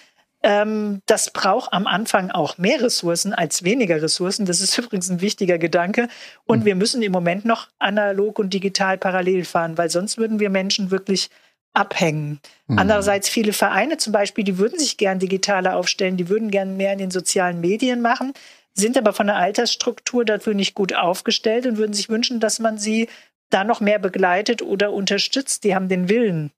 Ähm, 0.42 1.02
das 1.06 1.32
braucht 1.32 1.72
am 1.72 1.86
Anfang 1.86 2.30
auch 2.30 2.56
mehr 2.56 2.80
Ressourcen 2.80 3.34
als 3.34 3.64
weniger 3.64 4.00
Ressourcen. 4.00 4.46
Das 4.46 4.60
ist 4.60 4.78
übrigens 4.78 5.10
ein 5.10 5.20
wichtiger 5.20 5.58
Gedanke. 5.58 6.08
Und 6.44 6.60
mhm. 6.60 6.64
wir 6.64 6.74
müssen 6.76 7.02
im 7.02 7.12
Moment 7.12 7.44
noch 7.44 7.68
analog 7.78 8.38
und 8.38 8.54
digital 8.54 8.98
parallel 8.98 9.44
fahren, 9.44 9.76
weil 9.76 9.90
sonst 9.90 10.18
würden 10.18 10.38
wir 10.38 10.50
Menschen 10.50 10.90
wirklich 10.90 11.30
abhängen. 11.76 12.40
Mhm. 12.66 12.78
Andererseits 12.78 13.28
viele 13.28 13.52
Vereine 13.52 13.98
zum 13.98 14.12
Beispiel, 14.12 14.44
die 14.44 14.58
würden 14.58 14.78
sich 14.78 14.96
gern 14.96 15.18
digitaler 15.18 15.76
aufstellen, 15.76 16.16
die 16.16 16.28
würden 16.28 16.50
gern 16.50 16.76
mehr 16.76 16.92
in 16.92 16.98
den 16.98 17.10
sozialen 17.10 17.60
Medien 17.60 18.00
machen, 18.00 18.32
sind 18.74 18.96
aber 18.96 19.12
von 19.12 19.26
der 19.26 19.36
Altersstruktur 19.36 20.24
dafür 20.24 20.54
nicht 20.54 20.74
gut 20.74 20.94
aufgestellt 20.94 21.66
und 21.66 21.76
würden 21.76 21.92
sich 21.92 22.08
wünschen, 22.08 22.40
dass 22.40 22.58
man 22.58 22.78
sie 22.78 23.08
da 23.50 23.64
noch 23.64 23.80
mehr 23.80 23.98
begleitet 23.98 24.62
oder 24.62 24.92
unterstützt. 24.92 25.64
Die 25.64 25.74
haben 25.74 25.88
den 25.88 26.08
Willen. 26.08 26.50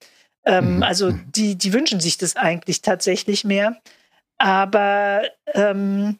Ähm, 0.44 0.76
mhm. 0.76 0.82
Also 0.82 1.10
mhm. 1.10 1.24
die, 1.26 1.56
die 1.56 1.72
wünschen 1.72 2.00
sich 2.00 2.16
das 2.18 2.36
eigentlich 2.36 2.82
tatsächlich 2.82 3.44
mehr. 3.44 3.76
Aber 4.38 5.22
ähm, 5.54 6.16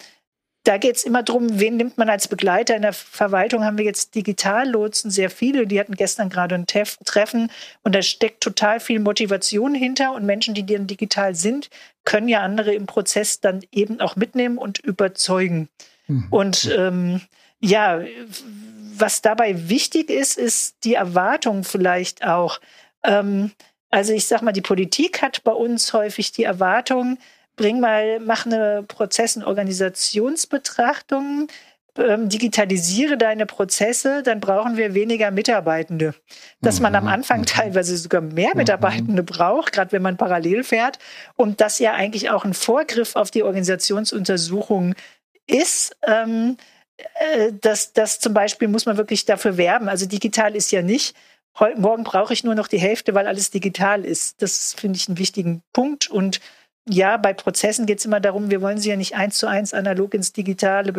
da 0.68 0.76
geht 0.76 0.96
es 0.96 1.04
immer 1.04 1.22
darum, 1.22 1.58
wen 1.58 1.78
nimmt 1.78 1.96
man 1.96 2.10
als 2.10 2.28
Begleiter. 2.28 2.76
In 2.76 2.82
der 2.82 2.92
Verwaltung 2.92 3.64
haben 3.64 3.78
wir 3.78 3.86
jetzt 3.86 4.14
Digitallotsen, 4.14 5.10
sehr 5.10 5.30
viele. 5.30 5.66
Die 5.66 5.80
hatten 5.80 5.94
gestern 5.94 6.28
gerade 6.28 6.56
ein 6.56 6.66
Tef 6.66 6.98
Treffen 7.06 7.50
und 7.84 7.94
da 7.94 8.02
steckt 8.02 8.42
total 8.42 8.78
viel 8.78 9.00
Motivation 9.00 9.74
hinter. 9.74 10.12
Und 10.12 10.26
Menschen, 10.26 10.52
die 10.52 10.66
dann 10.66 10.86
digital 10.86 11.34
sind, 11.34 11.70
können 12.04 12.28
ja 12.28 12.42
andere 12.42 12.74
im 12.74 12.84
Prozess 12.84 13.40
dann 13.40 13.62
eben 13.72 14.02
auch 14.02 14.16
mitnehmen 14.16 14.58
und 14.58 14.78
überzeugen. 14.78 15.70
Mhm. 16.06 16.26
Und 16.28 16.70
ähm, 16.76 17.22
ja, 17.60 18.02
was 18.94 19.22
dabei 19.22 19.70
wichtig 19.70 20.10
ist, 20.10 20.36
ist 20.36 20.84
die 20.84 20.94
Erwartung 20.94 21.64
vielleicht 21.64 22.26
auch. 22.26 22.60
Ähm, 23.02 23.52
also 23.88 24.12
ich 24.12 24.26
sag 24.26 24.42
mal, 24.42 24.52
die 24.52 24.60
Politik 24.60 25.22
hat 25.22 25.44
bei 25.44 25.52
uns 25.52 25.94
häufig 25.94 26.30
die 26.32 26.44
Erwartung, 26.44 27.16
bring 27.58 27.80
mal, 27.80 28.20
mach 28.20 28.46
eine 28.46 28.84
Prozess- 28.88 29.36
und 29.36 29.44
Organisationsbetrachtung, 29.44 31.48
ähm, 31.98 32.28
digitalisiere 32.28 33.18
deine 33.18 33.44
Prozesse, 33.44 34.22
dann 34.22 34.40
brauchen 34.40 34.76
wir 34.76 34.94
weniger 34.94 35.30
Mitarbeitende. 35.30 36.14
Dass 36.62 36.80
man 36.80 36.94
am 36.94 37.04
mhm. 37.04 37.10
Anfang 37.10 37.40
mhm. 37.40 37.46
teilweise 37.46 37.96
sogar 37.96 38.20
mehr 38.20 38.50
mhm. 38.54 38.58
Mitarbeitende 38.58 39.22
braucht, 39.22 39.72
gerade 39.72 39.92
wenn 39.92 40.02
man 40.02 40.16
parallel 40.16 40.64
fährt. 40.64 40.98
Und 41.36 41.60
das 41.60 41.78
ja 41.78 41.92
eigentlich 41.92 42.30
auch 42.30 42.44
ein 42.44 42.54
Vorgriff 42.54 43.16
auf 43.16 43.30
die 43.30 43.42
Organisationsuntersuchung 43.42 44.94
ist. 45.46 45.96
Ähm, 46.06 46.56
äh, 46.96 47.52
das, 47.60 47.92
das 47.92 48.20
zum 48.20 48.32
Beispiel 48.32 48.68
muss 48.68 48.86
man 48.86 48.96
wirklich 48.96 49.24
dafür 49.24 49.56
werben. 49.56 49.88
Also 49.88 50.06
digital 50.06 50.54
ist 50.54 50.70
ja 50.70 50.82
nicht, 50.82 51.16
heute, 51.58 51.80
morgen 51.80 52.04
brauche 52.04 52.32
ich 52.32 52.44
nur 52.44 52.54
noch 52.54 52.68
die 52.68 52.78
Hälfte, 52.78 53.14
weil 53.14 53.26
alles 53.26 53.50
digital 53.50 54.04
ist. 54.04 54.40
Das 54.40 54.74
finde 54.74 54.98
ich 54.98 55.08
einen 55.08 55.18
wichtigen 55.18 55.62
Punkt. 55.72 56.08
Und 56.08 56.40
ja, 56.88 57.16
bei 57.16 57.32
Prozessen 57.34 57.86
geht 57.86 57.98
es 57.98 58.04
immer 58.04 58.20
darum, 58.20 58.50
wir 58.50 58.62
wollen 58.62 58.78
sie 58.78 58.88
ja 58.88 58.96
nicht 58.96 59.14
eins 59.14 59.38
zu 59.38 59.46
eins 59.46 59.74
analog 59.74 60.14
ins 60.14 60.32
Digitale 60.32 60.92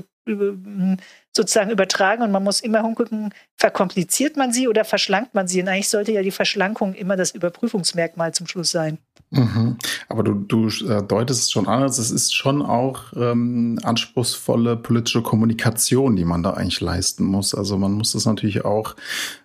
sozusagen 1.32 1.70
übertragen 1.70 2.24
und 2.24 2.32
man 2.32 2.44
muss 2.44 2.60
immer 2.60 2.84
hingucken, 2.84 3.34
verkompliziert 3.56 4.36
man 4.36 4.52
sie 4.52 4.68
oder 4.68 4.84
verschlankt 4.84 5.36
man 5.36 5.48
sie? 5.48 5.62
Und 5.62 5.68
eigentlich 5.68 5.89
sollte 5.89 6.12
ja 6.12 6.22
die 6.22 6.32
Verschlankung 6.32 6.94
immer 6.94 7.15
das 7.15 7.32
Überprüfungsmerkmal 7.32 8.34
zum 8.34 8.48
Schluss 8.48 8.72
sein. 8.72 8.98
Mhm. 9.32 9.78
Aber 10.08 10.24
du, 10.24 10.34
du 10.34 10.68
äh, 10.88 11.04
deutest 11.04 11.44
es 11.44 11.52
schon 11.52 11.68
an, 11.68 11.84
also 11.84 12.02
es 12.02 12.10
ist 12.10 12.34
schon 12.34 12.63
auch 12.63 13.13
ähm, 13.15 13.78
anspruchsvolle 13.84 14.76
politische 14.76 15.22
Kommunikation, 15.22 16.15
die 16.15 16.26
man 16.26 16.42
da 16.42 16.52
eigentlich 16.52 16.82
leisten 16.82 17.26
muss. 17.26 17.54
Also 17.54 17.78
man 17.78 17.92
muss 17.92 18.13
das 18.13 18.26
natürlich 18.26 18.65
auch 18.65 18.96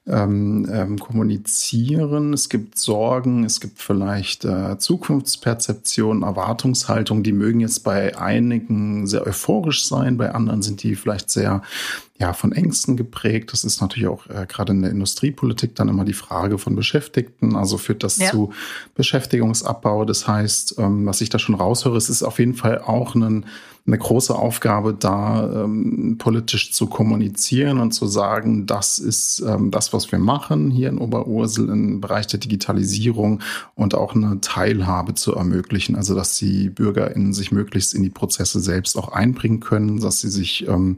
ähm, 0.07 0.67
ähm, 0.73 0.99
kommunizieren. 0.99 2.33
Es 2.33 2.49
gibt 2.49 2.79
Sorgen, 2.79 3.45
es 3.45 3.61
gibt 3.61 3.79
vielleicht 3.79 4.47
äh, 4.47 4.79
Zukunftsperzeptionen, 4.79 6.23
Erwartungshaltungen, 6.23 7.23
die 7.23 7.33
mögen 7.33 7.61
jetzt 7.61 7.85
bei 7.85 8.17
einigen 8.17 9.07
sehr 9.07 9.27
euphorisch 9.27 9.87
sein, 9.87 10.17
bei 10.17 10.31
anderen 10.31 10.63
sind 10.63 10.74
die 10.77 10.97
vielleicht 10.97 11.31
sehr 11.31 11.63
ja, 12.19 12.33
von 12.33 12.53
Ängsten 12.53 12.97
geprägt. 12.97 13.53
Das 13.53 13.65
ist 13.65 13.81
natürlich 13.81 14.09
auch 14.09 14.27
äh, 14.29 14.47
gerade 14.49 14.73
in 14.73 14.83
der 14.83 14.91
Industriepolitik 14.91 15.75
dann 15.75 15.89
immer 15.89 16.05
die 16.05 16.13
Frage 16.13 16.59
von 16.59 16.77
Beschäftigten. 16.77 17.57
Also 17.57 17.77
führt 17.79 18.03
das 18.03 18.19
ja. 18.19 18.31
zu 18.31 18.53
Beschäftigungsabbau. 18.95 20.05
Das 20.05 20.29
heißt, 20.29 20.77
ähm, 20.79 21.07
was 21.07 21.21
ich 21.21 21.31
da 21.31 21.39
schon 21.39 21.55
raushöre, 21.55 21.97
es 21.97 22.09
ist 22.09 22.23
auf 22.23 22.39
jeden 22.39 22.55
Fall 22.55 22.79
auch 22.79 23.15
ein 23.15 23.47
eine 23.87 23.99
große 23.99 24.35
Aufgabe, 24.35 24.95
da 24.95 25.65
ähm, 25.65 26.17
politisch 26.19 26.73
zu 26.73 26.87
kommunizieren 26.87 27.81
und 27.81 27.93
zu 27.93 28.07
sagen, 28.07 28.65
das 28.67 28.99
ist 28.99 29.41
ähm, 29.47 29.71
das, 29.71 29.93
was 29.93 30.11
wir 30.11 30.19
machen 30.19 30.71
hier 30.71 30.89
in 30.89 30.97
Oberursel 30.97 31.69
im 31.69 32.01
Bereich 32.01 32.27
der 32.27 32.41
Digitalisierung 32.41 33.41
und 33.75 33.95
auch 33.95 34.15
eine 34.15 34.41
Teilhabe 34.41 35.15
zu 35.15 35.35
ermöglichen. 35.35 35.97
Also 35.97 36.15
dass 36.15 36.39
die 36.39 36.71
BürgerInnen 36.71 37.35
sich 37.35 37.53
möglichst 37.53 37.93
in 37.93 38.03
die 38.03 38.11
Prozesse 38.11 38.61
selbst 38.61 38.97
auch 38.97 39.13
einbringen 39.13 39.61
können, 39.61 40.01
dass 40.01 40.23
sie 40.23 40.31
sich 40.31 40.67
ähm, 40.67 40.97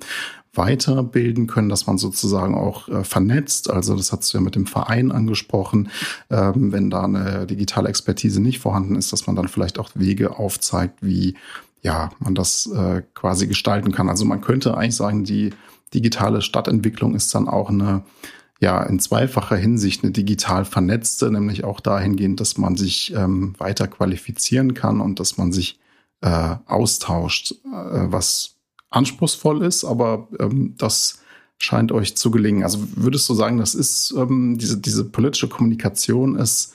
weiterbilden 0.54 1.48
können, 1.48 1.68
dass 1.68 1.86
man 1.86 1.98
sozusagen 1.98 2.54
auch 2.54 2.88
äh, 2.88 3.02
vernetzt. 3.02 3.68
Also 3.68 3.96
das 3.96 4.12
hast 4.12 4.32
du 4.32 4.38
ja 4.38 4.44
mit 4.44 4.54
dem 4.54 4.66
Verein 4.66 5.10
angesprochen. 5.10 5.90
Ähm, 6.30 6.72
wenn 6.72 6.90
da 6.90 7.02
eine 7.02 7.46
digitale 7.46 7.88
Expertise 7.88 8.40
nicht 8.40 8.60
vorhanden 8.60 8.94
ist, 8.94 9.12
dass 9.12 9.26
man 9.26 9.36
dann 9.36 9.48
vielleicht 9.48 9.78
auch 9.78 9.90
Wege 9.94 10.38
aufzeigt, 10.38 10.98
wie 11.02 11.34
ja 11.86 12.10
man 12.18 12.34
das 12.34 12.66
äh, 12.66 13.02
quasi 13.14 13.46
gestalten 13.46 13.92
kann. 13.92 14.08
Also 14.08 14.24
man 14.24 14.40
könnte 14.40 14.76
eigentlich 14.76 14.96
sagen, 14.96 15.24
die 15.24 15.54
digitale 15.94 16.42
Stadtentwicklung 16.42 17.14
ist 17.14 17.34
dann 17.34 17.48
auch 17.48 17.70
eine 17.70 18.02
ja 18.60 18.82
in 18.82 18.98
zweifacher 18.98 19.56
Hinsicht 19.56 20.02
eine 20.02 20.12
digital 20.12 20.64
vernetzte, 20.64 21.30
nämlich 21.30 21.64
auch 21.64 21.80
dahingehend, 21.80 22.40
dass 22.40 22.58
man 22.58 22.76
sich 22.76 23.14
ähm, 23.14 23.54
weiter 23.58 23.86
qualifizieren 23.86 24.74
kann 24.74 25.00
und 25.00 25.20
dass 25.20 25.38
man 25.38 25.52
sich 25.52 25.78
äh, 26.22 26.56
austauscht, 26.66 27.52
äh, 27.52 28.06
was 28.10 28.56
anspruchsvoll 28.90 29.62
ist, 29.62 29.84
aber 29.84 30.28
ähm, 30.40 30.74
das 30.78 31.20
scheint 31.58 31.92
euch 31.92 32.16
zu 32.16 32.30
gelingen. 32.30 32.64
Also 32.64 32.78
würdest 32.96 33.28
du 33.28 33.34
sagen, 33.34 33.58
das 33.58 33.74
ist 33.74 34.12
ähm, 34.16 34.58
diese, 34.58 34.78
diese 34.78 35.04
politische 35.04 35.48
Kommunikation 35.48 36.36
ist 36.36 36.74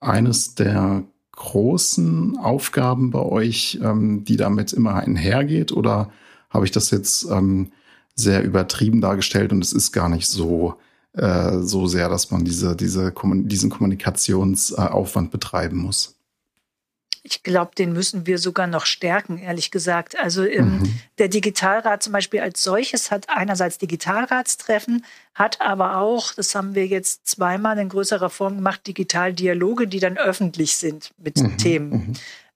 eines 0.00 0.54
der 0.54 1.04
großen 1.40 2.36
Aufgaben 2.36 3.10
bei 3.10 3.20
euch, 3.20 3.80
ähm, 3.82 4.24
die 4.24 4.36
damit 4.36 4.72
immer 4.74 4.94
einhergeht? 4.94 5.72
Oder 5.72 6.10
habe 6.50 6.66
ich 6.66 6.70
das 6.70 6.90
jetzt 6.90 7.24
ähm, 7.30 7.72
sehr 8.14 8.44
übertrieben 8.44 9.00
dargestellt 9.00 9.50
und 9.52 9.64
es 9.64 9.72
ist 9.72 9.92
gar 9.92 10.10
nicht 10.10 10.28
so, 10.28 10.74
äh, 11.14 11.58
so 11.60 11.86
sehr, 11.86 12.10
dass 12.10 12.30
man 12.30 12.44
diese, 12.44 12.76
diese, 12.76 13.12
diesen 13.14 13.70
Kommunikationsaufwand 13.70 15.30
betreiben 15.30 15.78
muss? 15.78 16.19
Ich 17.22 17.42
glaube, 17.42 17.72
den 17.76 17.92
müssen 17.92 18.26
wir 18.26 18.38
sogar 18.38 18.66
noch 18.66 18.86
stärken, 18.86 19.38
ehrlich 19.38 19.70
gesagt. 19.70 20.18
Also 20.18 20.44
ähm, 20.44 20.78
mhm. 20.78 21.00
der 21.18 21.28
Digitalrat 21.28 22.02
zum 22.02 22.12
Beispiel 22.12 22.40
als 22.40 22.62
solches 22.62 23.10
hat 23.10 23.28
einerseits 23.28 23.78
Digitalratstreffen, 23.78 25.04
hat 25.34 25.60
aber 25.60 25.98
auch, 25.98 26.32
das 26.32 26.54
haben 26.54 26.74
wir 26.74 26.86
jetzt 26.86 27.26
zweimal 27.26 27.78
in 27.78 27.88
größerer 27.88 28.30
Form 28.30 28.56
gemacht, 28.56 28.86
Digitaldialoge, 28.86 29.86
die 29.86 30.00
dann 30.00 30.16
öffentlich 30.16 30.76
sind 30.76 31.10
mit 31.18 31.36
mhm. 31.38 31.58
Themen. 31.58 31.90
Mhm. 31.90 32.12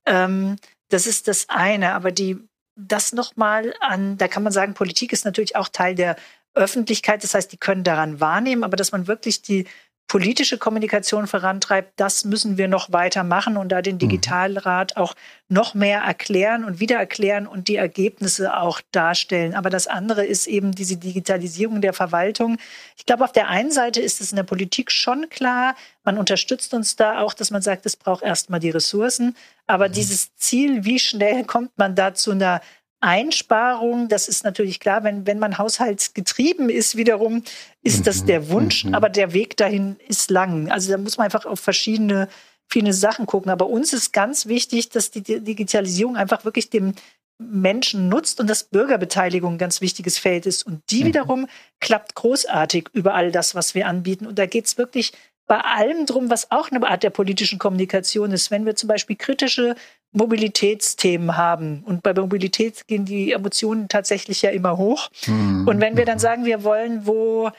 Ähm, 0.06 0.56
das 0.88 1.06
ist 1.06 1.28
das 1.28 1.48
eine, 1.48 1.92
aber 1.92 2.10
die 2.10 2.38
das 2.76 3.12
nochmal 3.12 3.74
an, 3.80 4.18
da 4.18 4.28
kann 4.28 4.42
man 4.42 4.52
sagen, 4.52 4.74
Politik 4.74 5.12
ist 5.12 5.24
natürlich 5.24 5.56
auch 5.56 5.68
Teil 5.68 5.94
der 5.94 6.16
Öffentlichkeit, 6.54 7.22
das 7.22 7.34
heißt, 7.34 7.52
die 7.52 7.56
können 7.56 7.84
daran 7.84 8.20
wahrnehmen, 8.20 8.64
aber 8.64 8.76
dass 8.76 8.92
man 8.92 9.06
wirklich 9.06 9.42
die 9.42 9.66
politische 10.06 10.58
Kommunikation 10.58 11.26
vorantreibt, 11.26 11.94
das 11.96 12.24
müssen 12.24 12.58
wir 12.58 12.68
noch 12.68 12.92
weiter 12.92 13.24
machen 13.24 13.56
und 13.56 13.70
da 13.70 13.82
den 13.82 13.94
mhm. 13.94 14.00
Digitalrat 14.00 14.96
auch 14.96 15.14
noch 15.48 15.74
mehr 15.74 16.00
erklären 16.00 16.64
und 16.64 16.78
wieder 16.78 16.96
erklären 16.96 17.46
und 17.46 17.68
die 17.68 17.76
Ergebnisse 17.76 18.56
auch 18.56 18.80
darstellen. 18.92 19.54
Aber 19.54 19.70
das 19.70 19.86
andere 19.86 20.24
ist 20.24 20.46
eben 20.46 20.72
diese 20.72 20.98
Digitalisierung 20.98 21.80
der 21.80 21.94
Verwaltung. 21.94 22.58
Ich 22.96 23.06
glaube, 23.06 23.24
auf 23.24 23.32
der 23.32 23.48
einen 23.48 23.70
Seite 23.70 24.00
ist 24.00 24.20
es 24.20 24.30
in 24.30 24.36
der 24.36 24.42
Politik 24.44 24.92
schon 24.92 25.28
klar, 25.30 25.74
man 26.04 26.18
unterstützt 26.18 26.74
uns 26.74 26.96
da 26.96 27.20
auch, 27.20 27.32
dass 27.32 27.50
man 27.50 27.62
sagt, 27.62 27.86
es 27.86 27.96
braucht 27.96 28.22
erstmal 28.22 28.60
die 28.60 28.70
Ressourcen. 28.70 29.34
Aber 29.66 29.88
mhm. 29.88 29.92
dieses 29.92 30.36
Ziel, 30.36 30.84
wie 30.84 30.98
schnell 30.98 31.44
kommt 31.44 31.76
man 31.78 31.94
da 31.94 32.14
zu 32.14 32.32
einer 32.32 32.60
Einsparung, 33.04 34.08
das 34.08 34.28
ist 34.28 34.44
natürlich 34.44 34.80
klar, 34.80 35.04
wenn, 35.04 35.26
wenn 35.26 35.38
man 35.38 35.58
haushaltsgetrieben 35.58 36.70
ist, 36.70 36.96
wiederum 36.96 37.42
ist 37.82 38.06
das 38.06 38.22
mhm, 38.22 38.26
der 38.26 38.48
Wunsch, 38.48 38.84
mhm. 38.84 38.94
aber 38.94 39.10
der 39.10 39.32
Weg 39.32 39.56
dahin 39.56 39.96
ist 40.08 40.30
lang. 40.30 40.70
Also 40.70 40.90
da 40.90 40.98
muss 40.98 41.18
man 41.18 41.26
einfach 41.26 41.44
auf 41.44 41.60
verschiedene 41.60 42.28
viele 42.68 42.92
Sachen 42.92 43.26
gucken. 43.26 43.50
Aber 43.50 43.68
uns 43.68 43.92
ist 43.92 44.12
ganz 44.12 44.46
wichtig, 44.46 44.88
dass 44.88 45.10
die 45.10 45.22
Digitalisierung 45.22 46.16
einfach 46.16 46.44
wirklich 46.44 46.70
dem 46.70 46.94
Menschen 47.38 48.08
nutzt 48.08 48.40
und 48.40 48.48
dass 48.48 48.64
Bürgerbeteiligung 48.64 49.54
ein 49.54 49.58
ganz 49.58 49.80
wichtiges 49.80 50.18
Feld 50.18 50.46
ist. 50.46 50.64
Und 50.64 50.82
die 50.90 51.02
mhm. 51.02 51.08
wiederum 51.08 51.46
klappt 51.80 52.14
großartig 52.14 52.88
über 52.92 53.14
all 53.14 53.32
das, 53.32 53.54
was 53.54 53.74
wir 53.74 53.86
anbieten. 53.86 54.26
Und 54.26 54.38
da 54.38 54.46
geht 54.46 54.66
es 54.66 54.78
wirklich 54.78 55.12
bei 55.46 55.58
allem 55.58 56.06
drum, 56.06 56.30
was 56.30 56.50
auch 56.50 56.70
eine 56.70 56.86
Art 56.88 57.02
der 57.02 57.10
politischen 57.10 57.58
Kommunikation 57.58 58.32
ist. 58.32 58.50
Wenn 58.50 58.64
wir 58.64 58.76
zum 58.76 58.88
Beispiel 58.88 59.16
kritische 59.16 59.74
Mobilitätsthemen 60.14 61.36
haben. 61.36 61.82
Und 61.84 62.02
bei 62.02 62.14
Mobilität 62.14 62.86
gehen 62.86 63.04
die 63.04 63.32
Emotionen 63.32 63.88
tatsächlich 63.88 64.42
ja 64.42 64.50
immer 64.50 64.76
hoch. 64.78 65.10
Mhm. 65.26 65.68
Und 65.68 65.80
wenn 65.80 65.96
wir 65.96 66.04
dann 66.04 66.18
sagen, 66.18 66.44
wir 66.44 66.64
wollen 66.64 67.06
wo 67.06 67.50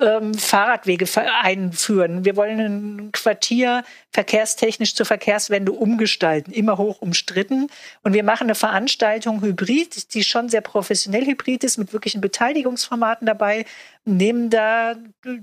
ähm, 0.00 0.34
Fahrradwege 0.34 1.06
einführen. 1.42 2.24
Wir 2.24 2.36
wollen 2.36 2.58
ein 2.60 3.12
Quartier 3.12 3.84
verkehrstechnisch 4.10 4.94
zur 4.94 5.06
Verkehrswende 5.06 5.72
umgestalten, 5.72 6.52
immer 6.52 6.78
hoch 6.78 7.00
umstritten. 7.00 7.68
Und 8.02 8.12
wir 8.12 8.24
machen 8.24 8.44
eine 8.44 8.54
Veranstaltung 8.54 9.42
hybrid, 9.42 10.14
die 10.14 10.24
schon 10.24 10.48
sehr 10.48 10.60
professionell 10.60 11.24
hybrid 11.26 11.64
ist, 11.64 11.78
mit 11.78 11.92
wirklichen 11.92 12.20
Beteiligungsformaten 12.20 13.26
dabei, 13.26 13.64
nehmen 14.04 14.50
da 14.50 14.96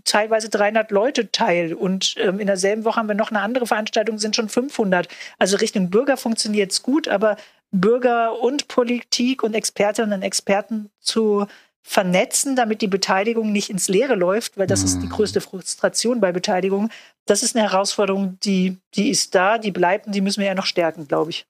teilweise 0.03 0.49
300 0.49 0.91
Leute 0.91 1.31
teil. 1.31 1.73
Und 1.73 2.15
ähm, 2.17 2.39
in 2.39 2.47
derselben 2.47 2.83
Woche 2.83 2.97
haben 2.97 3.07
wir 3.07 3.15
noch 3.15 3.31
eine 3.31 3.41
andere 3.41 3.65
Veranstaltung, 3.65 4.17
sind 4.17 4.35
schon 4.35 4.49
500. 4.49 5.07
Also 5.37 5.57
Richtung 5.57 5.89
Bürger 5.89 6.17
funktioniert 6.17 6.71
es 6.71 6.83
gut, 6.83 7.07
aber 7.07 7.37
Bürger 7.71 8.39
und 8.41 8.67
Politik 8.67 9.43
und 9.43 9.53
Expertinnen 9.53 10.13
und 10.13 10.23
Experten 10.23 10.89
zu 10.99 11.45
vernetzen, 11.81 12.55
damit 12.55 12.81
die 12.81 12.87
Beteiligung 12.87 13.51
nicht 13.51 13.69
ins 13.69 13.87
Leere 13.87 14.15
läuft, 14.15 14.57
weil 14.57 14.67
das 14.67 14.81
mhm. 14.81 14.85
ist 14.85 14.99
die 15.01 15.05
mhm. 15.07 15.11
größte 15.11 15.41
Frustration 15.41 16.19
bei 16.19 16.31
Beteiligung. 16.31 16.89
Das 17.25 17.43
ist 17.43 17.55
eine 17.55 17.69
Herausforderung, 17.69 18.37
die, 18.43 18.77
die 18.95 19.09
ist 19.09 19.35
da, 19.35 19.57
die 19.57 19.71
bleibt 19.71 20.07
und 20.07 20.13
die 20.13 20.21
müssen 20.21 20.39
wir 20.39 20.47
ja 20.47 20.55
noch 20.55 20.65
stärken, 20.65 21.07
glaube 21.07 21.31
ich. 21.31 21.45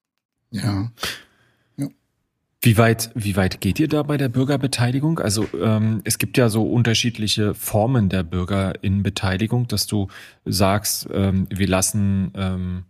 Ja. 0.52 0.92
Wie 2.62 2.78
weit, 2.78 3.12
wie 3.16 3.38
weit 3.38 3.62
geht 3.62 3.80
ihr 3.80 3.88
da 3.88 4.04
bei 4.04 4.18
der 4.18 4.28
Bürgerbeteiligung? 4.28 5.20
Also 5.20 5.48
ähm, 5.62 6.02
es 6.04 6.18
gibt 6.18 6.38
ja 6.38 6.50
so 6.50 6.64
unterschiedliche 6.64 7.54
Formen 7.54 8.10
der 8.10 8.24
Bürgerinnenbeteiligung, 8.24 9.68
dass 9.68 9.88
du 9.88 10.10
sagst, 10.44 11.08
ähm, 11.14 11.48
wir 11.50 11.68
lassen 11.70 12.34
ähm, 12.36 12.84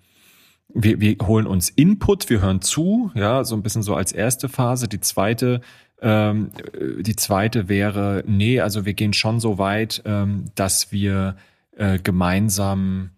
wir, 0.73 0.99
wir 0.99 1.17
holen 1.23 1.47
uns 1.47 1.69
Input, 1.69 2.29
wir 2.29 2.41
hören 2.41 2.61
zu, 2.61 3.11
ja, 3.15 3.43
so 3.43 3.55
ein 3.55 3.63
bisschen 3.63 3.83
so 3.83 3.95
als 3.95 4.11
erste 4.11 4.49
Phase. 4.49 4.87
Die 4.87 4.99
zweite 4.99 5.61
ähm, 6.01 6.51
die 6.99 7.15
zweite 7.15 7.69
wäre, 7.69 8.23
nee, 8.25 8.59
also 8.59 8.85
wir 8.85 8.93
gehen 8.93 9.13
schon 9.13 9.39
so 9.39 9.57
weit, 9.57 10.01
ähm, 10.05 10.45
dass 10.55 10.91
wir 10.91 11.35
äh, 11.75 11.99
gemeinsam, 11.99 13.11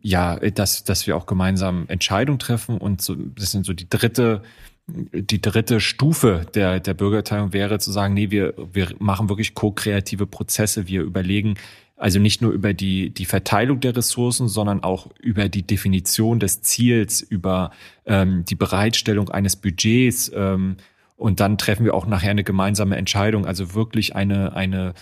ja, 0.00 0.36
dass, 0.36 0.84
dass 0.84 1.06
wir 1.06 1.16
auch 1.16 1.26
gemeinsam 1.26 1.84
Entscheidungen 1.88 2.38
treffen 2.38 2.78
und 2.78 3.02
so, 3.02 3.14
das 3.14 3.52
sind 3.52 3.66
so 3.66 3.72
die 3.72 3.88
dritte, 3.88 4.42
die 4.86 5.40
dritte 5.42 5.80
Stufe 5.80 6.46
der, 6.54 6.80
der 6.80 6.94
Bürgerteilung 6.94 7.52
wäre 7.52 7.78
zu 7.78 7.92
sagen, 7.92 8.14
nee, 8.14 8.30
wir, 8.30 8.54
wir 8.72 8.94
machen 8.98 9.28
wirklich 9.28 9.54
ko-kreative 9.54 10.26
Prozesse. 10.26 10.88
Wir 10.88 11.02
überlegen 11.02 11.56
also 11.98 12.20
nicht 12.20 12.40
nur 12.40 12.52
über 12.52 12.74
die, 12.74 13.10
die 13.10 13.24
Verteilung 13.24 13.80
der 13.80 13.96
Ressourcen, 13.96 14.48
sondern 14.48 14.82
auch 14.82 15.08
über 15.20 15.48
die 15.48 15.66
Definition 15.66 16.38
des 16.38 16.62
Ziels, 16.62 17.20
über 17.20 17.72
ähm, 18.06 18.44
die 18.44 18.54
Bereitstellung 18.54 19.28
eines 19.28 19.56
Budgets, 19.56 20.30
ähm, 20.34 20.76
und 21.18 21.40
dann 21.40 21.58
treffen 21.58 21.84
wir 21.84 21.94
auch 21.94 22.06
nachher 22.06 22.30
eine 22.30 22.44
gemeinsame 22.44 22.96
Entscheidung, 22.96 23.44
also 23.44 23.74
wirklich 23.74 24.14
eine, 24.14 24.54
eine, 24.54 24.94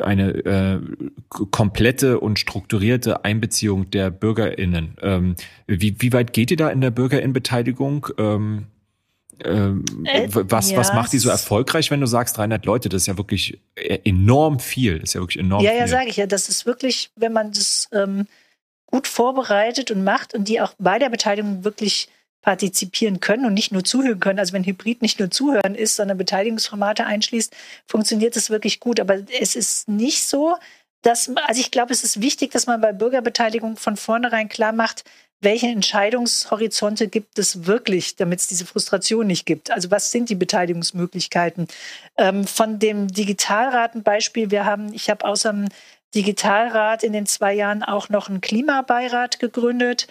eine 0.00 0.30
äh, 0.30 0.80
komplette 1.28 2.20
und 2.20 2.38
strukturierte 2.38 3.24
Einbeziehung 3.24 3.90
der 3.90 4.10
BürgerInnen. 4.10 4.96
Ähm, 5.02 5.36
wie, 5.66 6.00
wie 6.00 6.12
weit 6.12 6.32
geht 6.32 6.52
ihr 6.52 6.56
da 6.56 6.70
in 6.70 6.80
der 6.80 6.92
BürgerInnenbeteiligung? 6.92 8.06
Ähm, 8.16 8.66
ähm, 9.44 9.84
äh, 10.04 10.28
was, 10.30 10.70
ja. 10.70 10.78
was 10.78 10.94
macht 10.94 11.12
die 11.12 11.18
so 11.18 11.28
erfolgreich, 11.28 11.90
wenn 11.90 12.00
du 12.00 12.06
sagst 12.06 12.38
300 12.38 12.64
Leute? 12.64 12.88
Das 12.88 13.02
ist 13.02 13.06
ja 13.06 13.18
wirklich 13.18 13.60
e-, 13.76 13.98
enorm 14.04 14.60
viel. 14.60 15.00
Das 15.00 15.10
ist 15.10 15.14
ja 15.14 15.20
wirklich 15.20 15.42
enorm 15.42 15.62
ja, 15.62 15.70
viel. 15.70 15.78
Ja, 15.80 15.84
ja, 15.84 15.88
sage 15.88 16.08
ich 16.08 16.16
ja. 16.16 16.26
Das 16.26 16.48
ist 16.48 16.64
wirklich, 16.64 17.10
wenn 17.16 17.32
man 17.32 17.50
das 17.50 17.88
ähm, 17.92 18.26
gut 18.86 19.06
vorbereitet 19.06 19.90
und 19.90 20.04
macht 20.04 20.32
und 20.32 20.48
die 20.48 20.60
auch 20.60 20.74
bei 20.78 20.98
der 20.98 21.10
Beteiligung 21.10 21.64
wirklich 21.64 22.08
partizipieren 22.46 23.18
können 23.18 23.44
und 23.44 23.54
nicht 23.54 23.72
nur 23.72 23.82
zuhören 23.82 24.20
können. 24.20 24.38
Also 24.38 24.52
wenn 24.52 24.64
Hybrid 24.64 25.02
nicht 25.02 25.18
nur 25.18 25.32
zuhören 25.32 25.74
ist, 25.74 25.96
sondern 25.96 26.16
Beteiligungsformate 26.16 27.04
einschließt, 27.04 27.52
funktioniert 27.88 28.36
das 28.36 28.50
wirklich 28.50 28.78
gut. 28.78 29.00
Aber 29.00 29.18
es 29.40 29.56
ist 29.56 29.88
nicht 29.88 30.22
so, 30.22 30.54
dass, 31.02 31.28
also 31.28 31.60
ich 31.60 31.72
glaube, 31.72 31.92
es 31.92 32.04
ist 32.04 32.20
wichtig, 32.20 32.52
dass 32.52 32.68
man 32.68 32.80
bei 32.80 32.92
Bürgerbeteiligung 32.92 33.76
von 33.76 33.96
vornherein 33.96 34.48
klar 34.48 34.70
macht, 34.70 35.02
welche 35.40 35.66
Entscheidungshorizonte 35.66 37.08
gibt 37.08 37.36
es 37.36 37.66
wirklich, 37.66 38.14
damit 38.14 38.38
es 38.38 38.46
diese 38.46 38.64
Frustration 38.64 39.26
nicht 39.26 39.44
gibt? 39.44 39.72
Also 39.72 39.90
was 39.90 40.12
sind 40.12 40.30
die 40.30 40.36
Beteiligungsmöglichkeiten? 40.36 41.66
Ähm, 42.16 42.46
von 42.46 42.78
dem 42.78 43.08
Digitalrat 43.08 43.96
ein 43.96 44.04
Beispiel. 44.04 44.52
Wir 44.52 44.64
haben, 44.64 44.92
ich 44.92 45.10
habe 45.10 45.24
außer 45.24 45.52
dem 45.52 45.66
Digitalrat 46.14 47.02
in 47.02 47.12
den 47.12 47.26
zwei 47.26 47.54
Jahren 47.54 47.82
auch 47.82 48.08
noch 48.08 48.28
einen 48.28 48.40
Klimabeirat 48.40 49.40
gegründet 49.40 50.06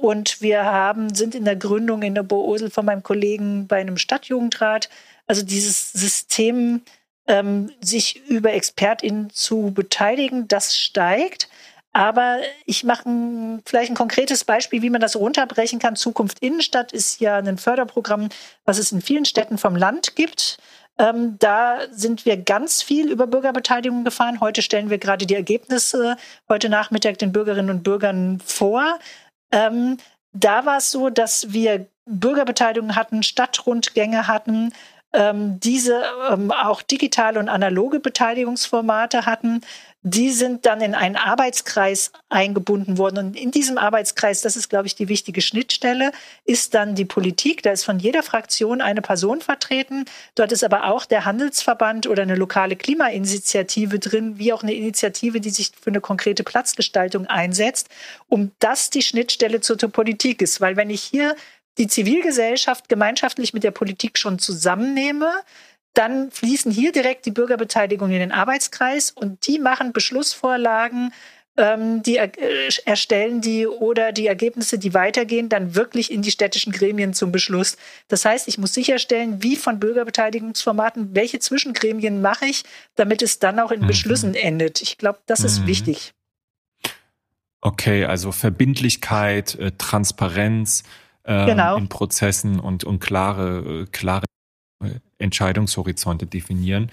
und 0.00 0.40
wir 0.40 0.64
haben, 0.64 1.14
sind 1.14 1.34
in 1.34 1.44
der 1.44 1.56
Gründung 1.56 2.02
in 2.02 2.14
der 2.14 2.22
Boosel 2.22 2.70
von 2.70 2.84
meinem 2.84 3.02
Kollegen 3.02 3.66
bei 3.66 3.80
einem 3.80 3.96
Stadtjugendrat. 3.96 4.88
Also 5.26 5.42
dieses 5.42 5.92
System, 5.92 6.82
ähm, 7.26 7.70
sich 7.80 8.22
über 8.28 8.52
ExpertInnen 8.52 9.30
zu 9.30 9.72
beteiligen, 9.72 10.48
das 10.48 10.76
steigt. 10.76 11.48
Aber 11.92 12.38
ich 12.66 12.84
mache 12.84 13.08
ein, 13.08 13.62
vielleicht 13.64 13.90
ein 13.90 13.96
konkretes 13.96 14.44
Beispiel, 14.44 14.82
wie 14.82 14.90
man 14.90 15.00
das 15.00 15.16
runterbrechen 15.16 15.80
kann. 15.80 15.96
Zukunft 15.96 16.38
Innenstadt 16.40 16.92
ist 16.92 17.20
ja 17.20 17.38
ein 17.38 17.58
Förderprogramm, 17.58 18.28
was 18.64 18.78
es 18.78 18.92
in 18.92 19.02
vielen 19.02 19.24
Städten 19.24 19.58
vom 19.58 19.74
Land 19.74 20.14
gibt. 20.14 20.58
Ähm, 20.98 21.36
da 21.38 21.78
sind 21.90 22.26
wir 22.26 22.36
ganz 22.36 22.82
viel 22.82 23.10
über 23.10 23.26
Bürgerbeteiligung 23.26 24.04
gefahren. 24.04 24.40
Heute 24.40 24.62
stellen 24.62 24.90
wir 24.90 24.98
gerade 24.98 25.26
die 25.26 25.34
Ergebnisse 25.34 26.16
heute 26.48 26.68
Nachmittag 26.68 27.18
den 27.18 27.32
Bürgerinnen 27.32 27.70
und 27.70 27.82
Bürgern 27.82 28.40
vor. 28.44 28.98
Ähm, 29.52 29.98
da 30.32 30.64
war 30.66 30.78
es 30.78 30.90
so, 30.90 31.10
dass 31.10 31.52
wir 31.52 31.86
Bürgerbeteiligung 32.06 32.96
hatten, 32.96 33.22
Stadtrundgänge 33.22 34.26
hatten, 34.26 34.72
ähm, 35.12 35.58
diese 35.60 36.02
ähm, 36.30 36.52
auch 36.52 36.82
digitale 36.82 37.38
und 37.40 37.48
analoge 37.48 38.00
Beteiligungsformate 38.00 39.26
hatten. 39.26 39.62
Die 40.02 40.30
sind 40.30 40.64
dann 40.64 40.80
in 40.80 40.94
einen 40.94 41.16
Arbeitskreis 41.16 42.10
eingebunden 42.30 42.96
worden. 42.96 43.18
Und 43.18 43.36
in 43.36 43.50
diesem 43.50 43.76
Arbeitskreis, 43.76 44.40
das 44.40 44.56
ist, 44.56 44.70
glaube 44.70 44.86
ich, 44.86 44.94
die 44.94 45.08
wichtige 45.08 45.42
Schnittstelle, 45.42 46.12
ist 46.46 46.72
dann 46.72 46.94
die 46.94 47.04
Politik. 47.04 47.62
Da 47.62 47.72
ist 47.72 47.84
von 47.84 47.98
jeder 47.98 48.22
Fraktion 48.22 48.80
eine 48.80 49.02
Person 49.02 49.42
vertreten. 49.42 50.06
Dort 50.36 50.52
ist 50.52 50.64
aber 50.64 50.84
auch 50.84 51.04
der 51.04 51.26
Handelsverband 51.26 52.06
oder 52.06 52.22
eine 52.22 52.34
lokale 52.34 52.76
Klimainitiative 52.76 53.98
drin, 53.98 54.38
wie 54.38 54.54
auch 54.54 54.62
eine 54.62 54.72
Initiative, 54.72 55.38
die 55.38 55.50
sich 55.50 55.72
für 55.78 55.90
eine 55.90 56.00
konkrete 56.00 56.44
Platzgestaltung 56.44 57.26
einsetzt, 57.26 57.90
um 58.28 58.52
das 58.58 58.88
die 58.88 59.02
Schnittstelle 59.02 59.60
zur, 59.60 59.76
zur 59.76 59.90
Politik 59.90 60.40
ist. 60.40 60.62
Weil 60.62 60.76
wenn 60.76 60.88
ich 60.88 61.02
hier 61.02 61.36
die 61.76 61.88
Zivilgesellschaft 61.88 62.88
gemeinschaftlich 62.88 63.52
mit 63.52 63.64
der 63.64 63.70
Politik 63.70 64.18
schon 64.18 64.38
zusammennehme, 64.38 65.30
dann 65.94 66.30
fließen 66.30 66.70
hier 66.70 66.92
direkt 66.92 67.26
die 67.26 67.30
Bürgerbeteiligung 67.30 68.10
in 68.10 68.20
den 68.20 68.32
Arbeitskreis 68.32 69.10
und 69.10 69.46
die 69.46 69.58
machen 69.58 69.92
Beschlussvorlagen, 69.92 71.12
ähm, 71.56 72.02
die 72.02 72.16
äh, 72.16 72.30
erstellen 72.84 73.40
die 73.40 73.66
oder 73.66 74.12
die 74.12 74.26
Ergebnisse, 74.26 74.78
die 74.78 74.94
weitergehen, 74.94 75.48
dann 75.48 75.74
wirklich 75.74 76.10
in 76.10 76.22
die 76.22 76.30
städtischen 76.30 76.72
Gremien 76.72 77.12
zum 77.12 77.32
Beschluss. 77.32 77.76
Das 78.08 78.24
heißt, 78.24 78.48
ich 78.48 78.58
muss 78.58 78.72
sicherstellen, 78.72 79.42
wie 79.42 79.56
von 79.56 79.80
Bürgerbeteiligungsformaten, 79.80 81.14
welche 81.14 81.38
Zwischengremien 81.38 82.22
mache 82.22 82.46
ich, 82.46 82.64
damit 82.94 83.20
es 83.20 83.38
dann 83.38 83.58
auch 83.58 83.72
in 83.72 83.82
mhm. 83.82 83.88
Beschlüssen 83.88 84.34
endet. 84.34 84.80
Ich 84.80 84.96
glaube, 84.96 85.18
das 85.26 85.40
mhm. 85.40 85.46
ist 85.46 85.66
wichtig. 85.66 86.14
Okay, 87.60 88.06
also 88.06 88.32
Verbindlichkeit, 88.32 89.54
äh, 89.56 89.72
Transparenz 89.76 90.82
äh, 91.24 91.46
genau. 91.46 91.76
in 91.76 91.88
Prozessen 91.88 92.58
und, 92.58 92.84
und 92.84 93.00
klare, 93.00 93.82
äh, 93.82 93.86
klare 93.90 94.24
Entscheidungshorizonte 95.18 96.26
definieren. 96.26 96.90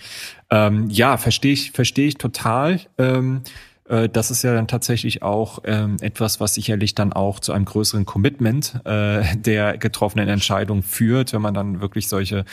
Ähm, 0.49 0.89
ja, 0.89 1.17
verstehe 1.17 1.53
ich, 1.53 1.71
verstehe 1.71 2.07
ich 2.07 2.17
total. 2.17 2.81
Ähm, 2.97 3.41
äh, 3.87 4.09
das 4.09 4.31
ist 4.31 4.43
ja 4.43 4.53
dann 4.53 4.67
tatsächlich 4.67 5.23
auch 5.23 5.59
ähm, 5.63 5.97
etwas, 6.01 6.39
was 6.39 6.55
sicherlich 6.55 6.95
dann 6.95 7.13
auch 7.13 7.39
zu 7.39 7.53
einem 7.53 7.65
größeren 7.65 8.05
Commitment 8.05 8.81
äh, 8.85 9.35
der 9.37 9.77
getroffenen 9.77 10.27
Entscheidung 10.27 10.83
führt, 10.83 11.33
wenn 11.33 11.41
man 11.41 11.53
dann 11.53 11.81
wirklich 11.81 12.07
solche 12.07 12.45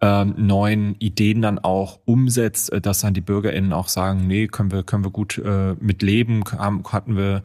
ähm, 0.00 0.34
neuen 0.36 0.96
Ideen 0.98 1.42
dann 1.42 1.60
auch 1.60 2.00
umsetzt, 2.04 2.72
äh, 2.72 2.80
dass 2.80 3.00
dann 3.00 3.14
die 3.14 3.20
BürgerInnen 3.20 3.72
auch 3.72 3.88
sagen, 3.88 4.26
nee, 4.26 4.48
können 4.48 4.72
wir, 4.72 4.82
können 4.82 5.04
wir 5.04 5.12
gut 5.12 5.38
äh, 5.38 5.74
mit 5.78 6.02
leben, 6.02 6.42
haben, 6.58 6.82
hatten 6.90 7.16
wir 7.16 7.42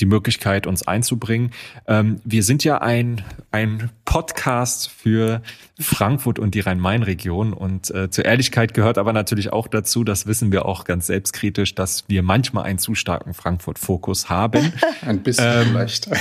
die 0.00 0.06
Möglichkeit, 0.06 0.66
uns 0.66 0.86
einzubringen. 0.86 1.50
Ähm, 1.86 2.20
wir 2.24 2.42
sind 2.42 2.64
ja 2.64 2.78
ein, 2.78 3.22
ein 3.50 3.90
Podcast 4.04 4.90
für 4.90 5.42
Frankfurt 5.78 6.38
und 6.38 6.54
die 6.54 6.60
Rhein-Main-Region. 6.60 7.52
Und 7.52 7.90
äh, 7.94 8.10
zur 8.10 8.24
Ehrlichkeit 8.24 8.74
gehört 8.74 8.98
aber 8.98 9.12
natürlich 9.12 9.52
auch 9.52 9.68
dazu, 9.68 10.04
das 10.04 10.26
wissen 10.26 10.52
wir 10.52 10.66
auch 10.66 10.84
ganz 10.84 11.06
selbstkritisch, 11.06 11.74
dass 11.74 12.08
wir 12.08 12.22
manchmal 12.22 12.64
einen 12.64 12.78
zu 12.78 12.94
starken 12.94 13.34
Frankfurt-Fokus 13.34 14.28
haben. 14.28 14.72
ein 15.02 15.22
bisschen 15.22 15.62
ähm, 15.62 15.68
vielleicht. 15.68 16.10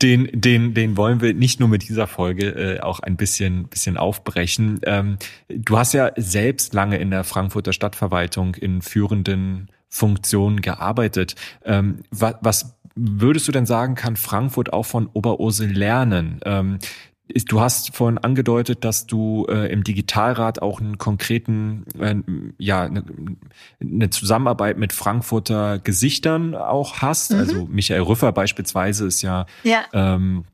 Den, 0.00 0.28
den, 0.32 0.74
den 0.74 0.96
wollen 0.96 1.20
wir 1.20 1.34
nicht 1.34 1.58
nur 1.58 1.68
mit 1.68 1.88
dieser 1.88 2.06
Folge 2.06 2.50
äh, 2.50 2.80
auch 2.80 3.00
ein 3.00 3.16
bisschen, 3.16 3.66
bisschen 3.66 3.96
aufbrechen. 3.96 4.78
Ähm, 4.84 5.18
du 5.48 5.76
hast 5.76 5.92
ja 5.92 6.12
selbst 6.16 6.72
lange 6.72 6.98
in 6.98 7.10
der 7.10 7.24
Frankfurter 7.24 7.72
Stadtverwaltung 7.72 8.54
in 8.54 8.80
führenden 8.80 9.70
Funktionen 9.88 10.60
gearbeitet. 10.60 11.34
Ähm, 11.64 12.02
was, 12.10 12.34
was 12.42 12.77
würdest 12.98 13.46
du 13.48 13.52
denn 13.52 13.66
sagen, 13.66 13.94
kann 13.94 14.16
Frankfurt 14.16 14.72
auch 14.72 14.86
von 14.86 15.08
Oberursel 15.12 15.70
lernen? 15.70 16.40
Ähm, 16.44 16.78
Du 17.46 17.60
hast 17.60 17.94
vorhin 17.94 18.16
angedeutet, 18.16 18.84
dass 18.84 19.06
du 19.06 19.46
äh, 19.50 19.70
im 19.70 19.84
Digitalrat 19.84 20.62
auch 20.62 20.80
einen 20.80 20.96
konkreten, 20.96 21.84
äh, 21.98 22.14
ja, 22.58 22.84
eine, 22.84 23.04
eine 23.80 24.08
Zusammenarbeit 24.08 24.78
mit 24.78 24.94
Frankfurter 24.94 25.78
Gesichtern 25.78 26.54
auch 26.54 27.02
hast. 27.02 27.32
Mhm. 27.32 27.38
Also 27.38 27.66
Michael 27.66 28.00
Rüffer 28.00 28.32
beispielsweise 28.32 29.06
ist 29.06 29.20
ja, 29.20 29.44
ja. 29.62 29.84
Ähm, 29.92 30.44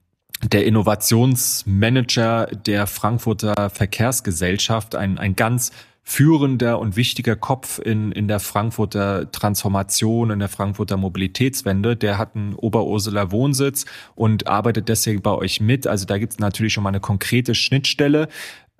der 0.42 0.66
Innovationsmanager 0.66 2.46
der 2.46 2.88
Frankfurter 2.88 3.70
Verkehrsgesellschaft, 3.70 4.96
ein, 4.96 5.16
ein 5.16 5.36
ganz 5.36 5.70
führender 6.06 6.78
und 6.78 6.96
wichtiger 6.96 7.34
Kopf 7.34 7.78
in, 7.78 8.12
in 8.12 8.28
der 8.28 8.38
Frankfurter 8.38 9.32
Transformation, 9.32 10.30
in 10.30 10.38
der 10.38 10.50
Frankfurter 10.50 10.98
Mobilitätswende. 10.98 11.96
Der 11.96 12.18
hat 12.18 12.36
einen 12.36 12.54
Oberursuler 12.54 13.32
Wohnsitz 13.32 13.86
und 14.14 14.46
arbeitet 14.46 14.88
deswegen 14.88 15.22
bei 15.22 15.32
euch 15.32 15.60
mit. 15.60 15.86
Also 15.86 16.04
da 16.04 16.18
gibt 16.18 16.34
es 16.34 16.38
natürlich 16.38 16.74
schon 16.74 16.84
mal 16.84 16.90
eine 16.90 17.00
konkrete 17.00 17.54
Schnittstelle. 17.54 18.28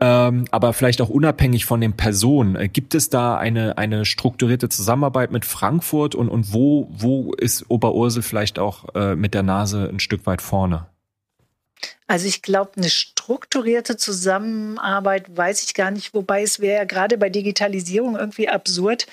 Ähm, 0.01 0.45
aber 0.51 0.73
vielleicht 0.73 1.01
auch 1.01 1.09
unabhängig 1.09 1.65
von 1.65 1.81
den 1.81 1.95
Personen. 1.95 2.57
Äh, 2.57 2.69
gibt 2.69 2.95
es 2.95 3.11
da 3.11 3.37
eine, 3.37 3.79
eine 3.79 4.05
strukturierte 4.05 4.69
Zusammenarbeit 4.69 5.31
mit 5.31 5.45
Frankfurt 5.45 6.15
und, 6.15 6.29
und 6.29 6.53
wo, 6.53 6.89
wo 6.91 7.33
ist 7.33 7.71
Oberursel 7.71 8.23
vielleicht 8.23 8.59
auch 8.59 8.95
äh, 8.95 9.15
mit 9.15 9.35
der 9.35 9.45
Nase 9.45 9.89
ein 9.89 10.01
Stück 10.01 10.27
weit 10.27 10.43
vorne? 10.43 10.87
Also 12.07 12.27
ich 12.27 12.43
glaube, 12.43 12.73
eine 12.77 12.89
strukturierte 13.25 13.97
Zusammenarbeit 13.97 15.35
weiß 15.35 15.65
ich 15.65 15.75
gar 15.75 15.91
nicht, 15.91 16.13
wobei 16.13 16.43
es 16.43 16.61
wäre 16.61 16.81
ja 16.81 16.85
gerade 16.85 17.17
bei 17.17 17.31
Digitalisierung 17.31 18.17
irgendwie 18.17 18.51
absurd, 18.51 19.07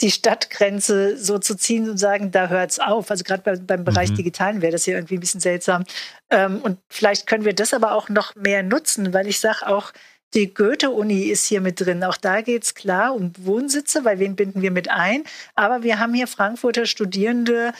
die 0.00 0.10
Stadtgrenze 0.10 1.18
so 1.18 1.38
zu 1.38 1.54
ziehen 1.56 1.90
und 1.90 1.98
sagen, 1.98 2.30
da 2.30 2.48
hört 2.48 2.70
es 2.70 2.78
auf. 2.78 3.10
Also 3.10 3.22
gerade 3.22 3.42
bei, 3.42 3.56
beim 3.56 3.84
Bereich 3.84 4.12
mhm. 4.12 4.16
Digitalen 4.16 4.62
wäre 4.62 4.72
das 4.72 4.86
ja 4.86 4.94
irgendwie 4.94 5.18
ein 5.18 5.20
bisschen 5.20 5.40
seltsam. 5.40 5.84
Ähm, 6.30 6.60
und 6.62 6.78
vielleicht 6.88 7.26
können 7.26 7.44
wir 7.44 7.52
das 7.52 7.74
aber 7.74 7.92
auch 7.92 8.08
noch 8.08 8.34
mehr 8.34 8.62
nutzen, 8.62 9.12
weil 9.12 9.26
ich 9.26 9.40
sage 9.40 9.66
auch, 9.66 9.92
die 10.32 10.54
Goethe-Uni 10.54 11.24
ist 11.24 11.44
hier 11.44 11.60
mit 11.60 11.80
drin. 11.80 12.02
Auch 12.02 12.16
da 12.16 12.40
geht 12.40 12.62
es 12.62 12.74
klar 12.74 13.14
um 13.14 13.32
Wohnsitze, 13.36 14.06
weil 14.06 14.20
wen 14.20 14.36
binden 14.36 14.62
wir 14.62 14.70
mit 14.70 14.88
ein? 14.88 15.24
Aber 15.54 15.82
wir 15.82 15.98
haben 15.98 16.14
hier 16.14 16.28
Frankfurter 16.28 16.86
Studierende, 16.86 17.74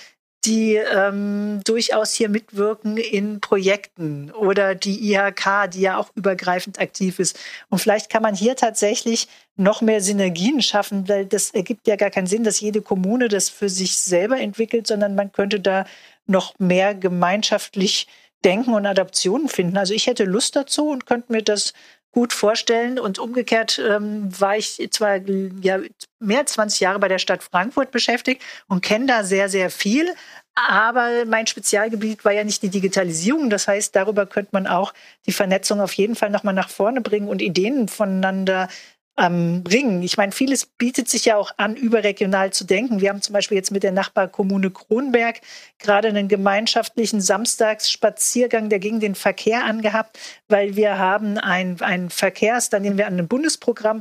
die 0.45 0.75
ähm, 0.75 1.61
durchaus 1.65 2.15
hier 2.15 2.29
mitwirken 2.29 2.97
in 2.97 3.41
Projekten 3.41 4.31
oder 4.31 4.75
die 4.75 5.13
IHK, 5.13 5.71
die 5.73 5.83
ja 5.83 5.99
auch 5.99 6.11
übergreifend 6.15 6.79
aktiv 6.81 7.19
ist. 7.19 7.39
Und 7.69 7.79
vielleicht 7.79 8.11
kann 8.11 8.23
man 8.23 8.35
hier 8.35 8.57
tatsächlich 8.57 9.29
noch 9.57 9.83
mehr 9.83 10.01
Synergien 10.01 10.63
schaffen, 10.63 11.09
weil 11.09 11.27
das 11.27 11.51
ergibt 11.51 11.87
ja 11.87 11.97
gar 11.97 12.11
keinen 12.11 12.27
Sinn, 12.27 12.45
dass 12.45 12.61
jede 12.61 12.81
Kommune 12.81 13.29
das 13.29 13.51
für 13.51 13.69
sich 13.69 13.99
selber 13.99 14.41
entwickelt, 14.41 14.87
sondern 14.87 15.15
man 15.15 15.31
könnte 15.33 15.61
da 15.61 15.85
noch 16.27 16.59
mehr 16.59 16.95
gemeinschaftlich 16.95 18.07
denken 18.45 18.73
und 18.73 18.87
Adaptionen 18.87 19.49
finden. 19.49 19.77
Also 19.77 19.93
ich 19.93 20.07
hätte 20.07 20.25
Lust 20.25 20.57
dazu 20.57 20.89
und 20.89 21.05
könnte 21.05 21.33
mir 21.33 21.43
das 21.43 21.75
gut 22.13 22.33
vorstellen. 22.33 22.99
Und 22.99 23.19
umgekehrt 23.19 23.79
ähm, 23.79 24.29
war 24.39 24.57
ich 24.57 24.89
zwar 24.91 25.17
ja, 25.63 25.79
mehr 26.19 26.39
als 26.41 26.53
20 26.53 26.81
Jahre 26.81 26.99
bei 26.99 27.09
der 27.09 27.19
Stadt 27.19 27.43
Frankfurt 27.43 27.91
beschäftigt 27.91 28.43
und 28.69 28.83
kenne 28.83 29.07
da 29.07 29.25
sehr, 29.25 29.49
sehr 29.49 29.71
viel. 29.71 30.15
Aber 30.55 31.25
mein 31.27 31.47
Spezialgebiet 31.47 32.25
war 32.25 32.33
ja 32.33 32.45
nicht 32.45 32.63
die 32.63 32.69
Digitalisierung. 32.69 33.51
Das 33.51 33.69
heißt, 33.69 33.95
darüber 33.95 34.27
könnte 34.27 34.51
man 34.53 34.67
auch 34.67 34.93
die 35.27 35.33
Vernetzung 35.33 35.81
auf 35.81 35.93
jeden 35.93 36.17
Fall 36.17 36.31
nochmal 36.31 36.55
nach 36.55 36.69
vorne 36.69 37.01
bringen 37.01 37.29
und 37.29 37.41
Ideen 37.41 37.89
voneinander 37.89 38.69
ähm, 39.21 39.63
bringen. 39.63 40.03
Ich 40.03 40.17
meine, 40.17 40.33
vieles 40.33 40.65
bietet 40.65 41.09
sich 41.09 41.27
ja 41.27 41.37
auch 41.37 41.53
an, 41.59 41.77
überregional 41.77 42.53
zu 42.53 42.65
denken. 42.65 43.01
Wir 43.01 43.11
haben 43.11 43.21
zum 43.21 43.35
Beispiel 43.35 43.57
jetzt 43.57 43.71
mit 43.71 43.83
der 43.83 43.93
Nachbarkommune 43.93 44.71
Kronberg 44.71 45.41
gerade 45.79 46.09
einen 46.09 46.29
gemeinschaftlichen 46.29 47.21
Samstagsspaziergang, 47.21 48.71
der 48.71 48.79
gegen 48.79 49.01
den 49.01 49.15
Verkehr 49.15 49.65
angehabt, 49.65 50.19
weil 50.49 50.77
wir 50.77 50.99
haben 50.99 51.39
ein, 51.39 51.81
ein 51.81 52.11
Verkehrs, 52.11 52.71
dann 52.71 52.83
nehmen 52.83 52.99
wir 52.99 53.07
an 53.07 53.15
einem 53.15 53.29
Bundesprogramm 53.29 54.01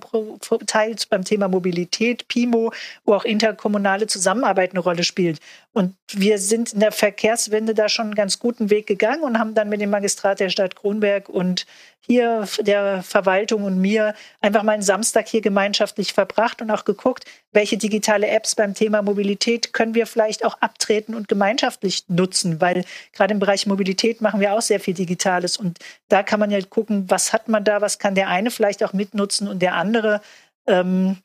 teilt 0.66 1.10
beim 1.10 1.26
Thema 1.26 1.48
Mobilität, 1.48 2.28
PIMO, 2.28 2.72
wo 3.04 3.14
auch 3.14 3.26
interkommunale 3.26 4.08
Zusammenarbeit 4.08 4.72
eine 4.72 4.80
Rolle 4.80 5.04
spielt. 5.04 5.40
Und 5.74 5.96
wir 6.12 6.40
sind 6.40 6.74
in 6.74 6.80
der 6.80 6.92
Verkehrswende 6.92 7.74
da 7.74 7.90
schon 7.90 8.08
einen 8.08 8.16
ganz 8.16 8.40
guten 8.40 8.70
Weg 8.70 8.88
gegangen 8.88 9.24
und 9.24 9.38
haben 9.38 9.54
dann 9.54 9.70
mit 9.70 9.82
dem 9.82 9.90
Magistrat 9.90 10.40
der 10.40 10.50
Stadt 10.50 10.76
Kronberg 10.76 11.30
und 11.30 11.66
hier 12.02 12.48
der 12.60 13.04
Verwaltung 13.04 13.64
und 13.64 13.80
mir 13.80 14.16
einfach 14.42 14.64
mal 14.64 14.74
einen 14.74 14.82
Samstag 14.82 15.28
hier 15.28 15.42
gemeinschaftlich 15.42 16.14
verbracht 16.14 16.62
und 16.62 16.72
auch 16.72 16.86
geguckt, 16.86 17.26
welche 17.52 17.78
digitale 17.78 18.28
Apps 18.28 18.56
beim 18.56 18.74
Thema 18.74 19.02
Mobilität 19.02 19.74
können 19.74 19.94
wir 19.94 20.08
vielleicht 20.08 20.44
auch 20.44 20.60
abtreten 20.62 21.14
und 21.14 21.28
gemeinschaftlich 21.28 22.06
nutzen, 22.08 22.62
weil 22.62 22.86
gerade 23.14 23.34
im 23.34 23.40
Bereich 23.40 23.68
Mobilität 23.68 24.22
machen 24.22 24.40
wir 24.40 24.54
auch 24.54 24.62
sehr 24.62 24.80
viel 24.80 24.94
Digitales 24.94 25.58
und 25.58 25.80
da 26.08 26.24
kann 26.24 26.40
man 26.40 26.52
ja 26.52 26.60
gucken, 26.62 27.06
was 27.10 27.34
hat 27.34 27.48
man 27.48 27.64
da, 27.64 27.82
was 27.82 28.00
kann 28.00 28.16
der 28.16 28.30
eine 28.30 28.52
vielleicht 28.52 28.84
auch 28.84 28.94
mitnutzen 28.94 29.48
und 29.48 29.60
der 29.60 29.76
andere, 29.76 30.22
ähm, 30.68 31.18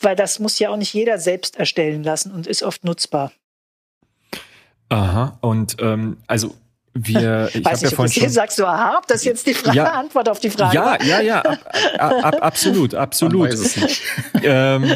weil 0.00 0.16
das 0.16 0.38
muss 0.38 0.58
ja 0.58 0.70
auch 0.70 0.76
nicht 0.76 0.92
jeder 0.92 1.18
selbst 1.18 1.56
erstellen 1.56 2.02
lassen 2.02 2.32
und 2.32 2.46
ist 2.46 2.62
oft 2.62 2.84
nutzbar. 2.84 3.32
Aha, 4.88 5.38
und 5.40 5.76
ähm, 5.80 6.18
also 6.26 6.54
wir, 6.94 7.48
ich 7.54 7.64
habe 7.64 7.78
ja 7.78 7.90
vorhin 7.90 8.12
schon, 8.12 8.28
sagst 8.28 8.58
du, 8.58 8.66
aha, 8.66 8.98
ob 8.98 9.06
das 9.06 9.24
jetzt 9.24 9.46
die 9.46 9.54
Frage, 9.54 9.78
ja, 9.78 9.92
Antwort 9.92 10.28
auf 10.28 10.40
die 10.40 10.50
Frage 10.50 10.74
Ja, 10.74 11.02
ja, 11.02 11.20
ja, 11.20 11.40
ab, 11.40 12.24
ab, 12.24 12.36
absolut, 12.42 12.94
absolut. 12.94 13.50
Weiß 13.50 13.76
nicht. 13.76 14.02
ähm, 14.42 14.92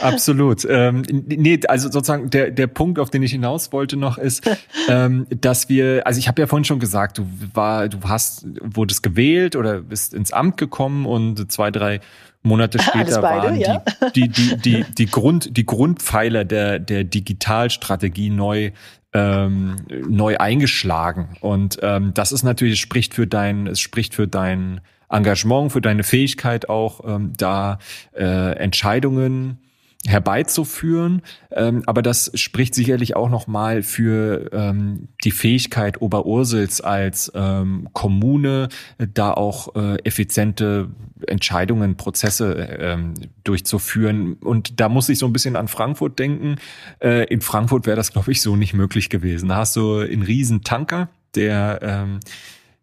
absolut. 0.00 0.64
Ähm, 0.68 1.02
nee, 1.10 1.58
also 1.66 1.90
sozusagen 1.90 2.30
der, 2.30 2.52
der 2.52 2.68
Punkt, 2.68 3.00
auf 3.00 3.10
den 3.10 3.24
ich 3.24 3.32
hinaus 3.32 3.72
wollte 3.72 3.96
noch, 3.96 4.18
ist, 4.18 4.48
ähm, 4.88 5.26
dass 5.30 5.68
wir, 5.68 6.06
also 6.06 6.18
ich 6.20 6.28
habe 6.28 6.40
ja 6.40 6.46
vorhin 6.46 6.64
schon 6.64 6.78
gesagt, 6.78 7.18
du 7.18 7.26
war, 7.54 7.88
du 7.88 7.98
hast, 8.04 8.46
wurdest 8.62 9.02
gewählt 9.02 9.56
oder 9.56 9.80
bist 9.80 10.14
ins 10.14 10.32
Amt 10.32 10.56
gekommen 10.58 11.06
und 11.06 11.50
zwei, 11.50 11.72
drei 11.72 12.00
Monate 12.42 12.78
später 12.82 13.20
beide, 13.20 13.48
waren 13.48 13.60
ja. 13.60 13.82
die, 14.14 14.28
die, 14.28 14.56
die, 14.56 14.56
die, 14.56 14.84
die, 14.84 15.06
Grund, 15.06 15.56
die 15.56 15.66
Grundpfeiler 15.66 16.44
der, 16.44 16.78
der 16.78 17.02
Digitalstrategie 17.02 18.30
neu 18.30 18.70
ähm, 19.16 19.76
neu 20.08 20.36
eingeschlagen. 20.36 21.36
Und 21.40 21.78
ähm, 21.82 22.12
das 22.12 22.32
ist 22.32 22.42
natürlich, 22.42 22.74
es 22.74 22.80
spricht 22.80 23.14
für 23.14 23.26
dein, 23.26 23.66
es 23.66 23.80
spricht 23.80 24.14
für 24.14 24.28
dein 24.28 24.82
Engagement, 25.08 25.72
für 25.72 25.80
deine 25.80 26.02
Fähigkeit 26.02 26.68
auch, 26.68 27.00
ähm, 27.06 27.32
da 27.36 27.78
äh, 28.14 28.56
Entscheidungen 28.58 29.58
herbeizuführen. 30.06 31.22
Ähm, 31.50 31.82
aber 31.86 32.02
das 32.02 32.30
spricht 32.34 32.74
sicherlich 32.74 33.16
auch 33.16 33.30
nochmal 33.30 33.82
für 33.82 34.50
ähm, 34.52 35.08
die 35.24 35.30
Fähigkeit 35.30 36.02
Oberursels 36.02 36.82
als 36.82 37.32
ähm, 37.34 37.88
Kommune, 37.94 38.68
da 39.14 39.32
auch 39.32 39.74
äh, 39.74 39.96
effiziente 40.04 40.90
Entscheidungen, 41.26 41.96
Prozesse 41.96 42.54
ähm, 42.78 43.14
durchzuführen. 43.44 44.34
Und 44.34 44.80
da 44.80 44.88
muss 44.88 45.08
ich 45.08 45.18
so 45.18 45.26
ein 45.26 45.32
bisschen 45.32 45.56
an 45.56 45.68
Frankfurt 45.68 46.18
denken. 46.18 46.56
Äh, 47.00 47.24
in 47.24 47.40
Frankfurt 47.40 47.86
wäre 47.86 47.96
das, 47.96 48.12
glaube 48.12 48.32
ich, 48.32 48.40
so 48.40 48.56
nicht 48.56 48.74
möglich 48.74 49.10
gewesen. 49.10 49.48
Da 49.48 49.56
hast 49.56 49.76
du 49.76 49.98
einen 49.98 50.22
riesen 50.22 50.62
Tanker, 50.62 51.08
der 51.34 51.80
ähm, 51.82 52.20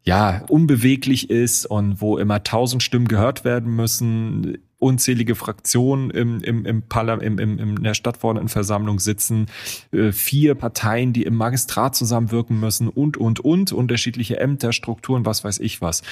ja 0.03 0.43
unbeweglich 0.49 1.29
ist 1.29 1.65
und 1.65 2.01
wo 2.01 2.17
immer 2.17 2.43
tausend 2.43 2.83
Stimmen 2.83 3.07
gehört 3.07 3.45
werden 3.45 3.75
müssen 3.75 4.57
unzählige 4.83 5.35
Fraktionen 5.35 6.11
im, 6.11 6.41
im, 6.41 6.65
im 6.65 6.81
Parlament, 6.83 7.23
im, 7.23 7.39
im, 7.39 7.77
in 7.77 7.83
der 7.83 7.93
Stadtverordnetenversammlung 7.93 8.99
sitzen, 8.99 9.47
äh, 9.91 10.11
vier 10.11 10.55
Parteien, 10.55 11.13
die 11.13 11.23
im 11.23 11.35
Magistrat 11.35 11.95
zusammenwirken 11.95 12.59
müssen 12.59 12.89
und, 12.89 13.15
und, 13.15 13.39
und, 13.39 13.71
unterschiedliche 13.71 14.39
Ämter, 14.39 14.73
Strukturen, 14.73 15.25
was 15.25 15.43
weiß 15.43 15.59
ich 15.59 15.81
was. 15.81 16.03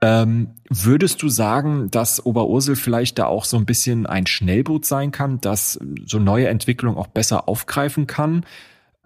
Ähm, 0.00 0.54
würdest 0.68 1.22
du 1.22 1.28
sagen, 1.28 1.90
dass 1.90 2.24
Oberursel 2.24 2.76
vielleicht 2.76 3.18
da 3.18 3.26
auch 3.26 3.44
so 3.44 3.56
ein 3.56 3.66
bisschen 3.66 4.06
ein 4.06 4.26
Schnellboot 4.26 4.84
sein 4.84 5.10
kann, 5.10 5.40
das 5.40 5.78
so 6.06 6.18
neue 6.18 6.48
Entwicklungen 6.48 6.96
auch 6.96 7.08
besser 7.08 7.48
aufgreifen 7.48 8.06
kann? 8.06 8.44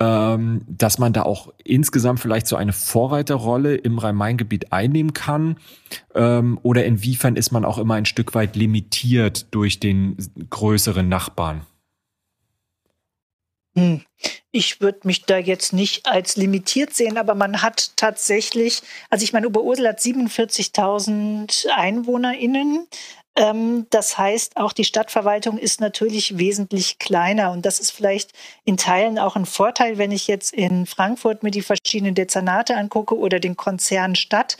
ähm, 0.02 0.62
dass 0.66 0.98
man 0.98 1.12
da 1.12 1.22
auch 1.22 1.52
insgesamt 1.62 2.18
vielleicht 2.18 2.48
so 2.48 2.56
eine 2.56 2.72
Vorreiterrolle 2.72 3.76
im 3.76 3.98
Rhein-Main-Gebiet 3.98 4.72
einnehmen 4.72 5.12
kann? 5.12 5.56
Ähm, 6.14 6.58
oder 6.62 6.84
inwiefern 6.84 7.36
ist 7.36 7.52
man 7.52 7.64
auch 7.64 7.78
immer 7.78 7.94
ein 7.94 8.04
Stück 8.04 8.34
weit 8.34 8.56
limitiert 8.56 9.54
durch 9.54 9.78
den 9.78 10.16
größeren 10.50 11.08
Nachbarn? 11.08 11.62
Hm. 13.74 14.02
Ich 14.50 14.80
würde 14.80 15.00
mich 15.04 15.24
da 15.24 15.38
jetzt 15.38 15.72
nicht 15.72 16.06
als 16.06 16.36
limitiert 16.36 16.94
sehen, 16.94 17.16
aber 17.16 17.34
man 17.34 17.62
hat 17.62 17.92
tatsächlich, 17.96 18.82
also 19.08 19.24
ich 19.24 19.32
meine, 19.32 19.48
Oberursel 19.48 19.88
hat 19.88 19.98
47.000 19.98 21.68
EinwohnerInnen. 21.74 22.86
Ähm, 23.34 23.86
das 23.90 24.18
heißt, 24.18 24.58
auch 24.58 24.72
die 24.72 24.84
Stadtverwaltung 24.84 25.56
ist 25.56 25.80
natürlich 25.80 26.36
wesentlich 26.38 26.98
kleiner. 26.98 27.50
Und 27.52 27.64
das 27.64 27.80
ist 27.80 27.90
vielleicht 27.92 28.32
in 28.64 28.76
Teilen 28.76 29.18
auch 29.18 29.36
ein 29.36 29.46
Vorteil, 29.46 29.96
wenn 29.98 30.12
ich 30.12 30.26
jetzt 30.26 30.52
in 30.52 30.84
Frankfurt 30.86 31.42
mir 31.42 31.50
die 31.50 31.62
verschiedenen 31.62 32.14
Dezernate 32.14 32.76
angucke 32.76 33.16
oder 33.16 33.40
den 33.40 33.56
Konzern 33.56 34.14
Stadt. 34.16 34.58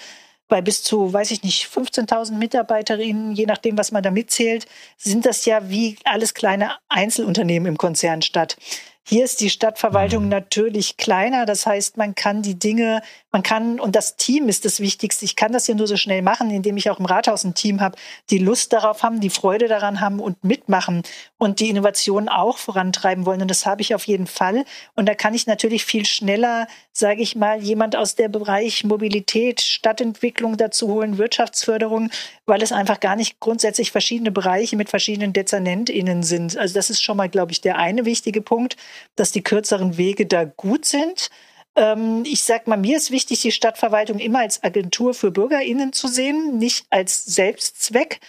Bei 0.49 0.61
bis 0.61 0.83
zu, 0.83 1.13
weiß 1.13 1.31
ich 1.31 1.43
nicht, 1.43 1.67
15.000 1.67 2.33
Mitarbeiterinnen, 2.33 3.33
je 3.33 3.47
nachdem, 3.47 3.79
was 3.79 3.93
man 3.93 4.03
da 4.03 4.11
mitzählt, 4.11 4.67
sind 4.97 5.25
das 5.25 5.45
ja 5.47 5.71
wie 5.71 5.97
alles 6.05 6.35
kleine 6.35 6.73
Einzelunternehmen 6.89 7.69
im 7.69 7.79
Konzern 7.79 8.23
Stadt. 8.23 8.57
Hier 9.05 9.25
ist 9.25 9.41
die 9.41 9.51
Stadtverwaltung 9.51 10.25
mhm. 10.25 10.31
natürlich 10.31 10.97
kleiner. 10.97 11.45
Das 11.45 11.67
heißt, 11.67 11.97
man 11.97 12.15
kann 12.15 12.43
die 12.43 12.59
Dinge, 12.59 13.03
man 13.33 13.43
kann, 13.43 13.81
und 13.81 13.97
das 13.97 14.17
Team 14.17 14.49
ist 14.49 14.65
das 14.65 14.81
Wichtigste. 14.81 15.25
Ich 15.25 15.37
kann 15.37 15.53
das 15.53 15.67
ja 15.67 15.75
nur 15.75 15.87
so 15.87 15.97
schnell 15.97 16.23
machen, 16.23 16.51
indem 16.51 16.77
ich 16.77 16.91
auch 16.91 16.99
im 16.99 17.07
Rathaus 17.07 17.45
ein 17.45 17.55
Team 17.55 17.81
habe, 17.81 17.97
die 18.31 18.39
Lust 18.39 18.73
darauf 18.73 19.03
haben, 19.03 19.21
die 19.21 19.31
Freude 19.31 19.69
daran 19.69 20.01
haben 20.01 20.21
und 20.21 20.45
mitmachen 20.45 21.03
und 21.39 21.61
die 21.61 21.71
Innovation 21.71 22.29
auch 22.29 22.59
vorantreiben 22.59 23.27
wollen. 23.27 23.43
Und 23.43 23.51
das 23.51 23.67
habe 23.67 23.83
ich 23.83 23.95
auf 23.95 24.07
jeden 24.07 24.27
Fall. 24.27 24.65
Und 24.95 25.09
da 25.09 25.15
kann 25.15 25.35
ich 25.35 25.47
natürlich 25.47 25.85
viel 25.85 26.05
schneller, 26.05 26.67
sage 26.93 27.23
ich 27.23 27.35
mal, 27.35 27.63
jemand 27.63 27.97
aus 27.97 28.15
der 28.15 28.29
Bereich 28.29 28.85
Mobilität, 28.85 29.61
Stadtentwicklung 29.61 30.57
dazu 30.57 30.89
holen, 30.89 31.19
Wirtschaftsförderung, 31.19 32.11
weil 32.47 32.63
es 32.63 32.71
einfach 32.71 33.01
gar 33.01 33.17
nicht 33.17 33.41
grundsätzlich 33.41 33.91
verschiedene 33.91 34.31
Bereiche 34.31 34.77
mit 34.77 34.91
verschiedenen 34.91 35.33
DezernentInnen 35.33 36.23
sind. 36.23 36.57
Also 36.57 36.75
das 36.75 36.91
ist 36.91 37.03
schon 37.03 37.17
mal, 37.17 37.29
glaube 37.29 37.53
ich, 37.53 37.61
der 37.61 37.79
eine 37.79 38.05
wichtige 38.05 38.43
Punkt 38.43 38.77
dass 39.17 39.33
die 39.33 39.43
kürzeren 39.43 39.97
Wege 39.97 40.27
da 40.27 40.45
gut 40.45 40.85
sind. 40.85 41.31
Ähm, 41.77 42.25
ich 42.27 42.43
sag 42.43 42.67
mal, 42.67 42.77
mir 42.77 42.97
ist 42.97 43.11
wichtig, 43.11 43.41
die 43.41 43.53
Stadtverwaltung 43.53 44.19
immer 44.19 44.41
als 44.41 44.63
Agentur 44.63 45.15
für 45.15 45.31
BürgerInnen 45.31 45.93
zu 45.93 46.09
sehen, 46.09 46.59
nicht 46.59 46.87
als 46.91 47.25
Selbstzweck, 47.25 48.21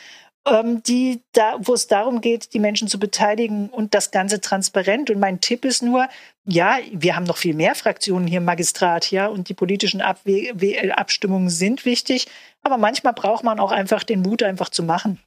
ähm, 0.46 0.82
die 0.84 1.22
da, 1.34 1.56
wo 1.60 1.74
es 1.74 1.88
darum 1.88 2.22
geht, 2.22 2.54
die 2.54 2.60
Menschen 2.60 2.88
zu 2.88 3.00
beteiligen 3.00 3.70
und 3.70 3.94
das 3.94 4.12
Ganze 4.12 4.41
transparent. 4.41 5.10
Und 5.10 5.20
mein 5.20 5.41
Tipp 5.41 5.66
ist 5.66 5.84
nur, 5.84 6.08
ja, 6.46 6.78
wir 6.91 7.16
haben 7.16 7.26
noch 7.26 7.38
viel 7.38 7.54
mehr 7.54 7.76
Fraktionen 7.76 8.28
hier 8.28 8.39
im 8.39 8.46
Magistrat, 8.46 9.12
ja, 9.12 9.28
und 9.28 9.50
die 9.50 9.54
politischen 9.54 10.02
Abwe 10.02 10.54
Abstimmungen 10.96 11.50
sind 11.50 11.86
wichtig. 11.86 12.28
Aber 12.62 12.78
manchmal 12.78 13.14
braucht 13.14 13.44
man 13.44 13.60
auch 13.60 13.72
einfach 13.72 14.04
den 14.04 14.22
Mut, 14.22 14.44
einfach 14.44 14.70
zu 14.70 14.84
machen. 14.84 15.20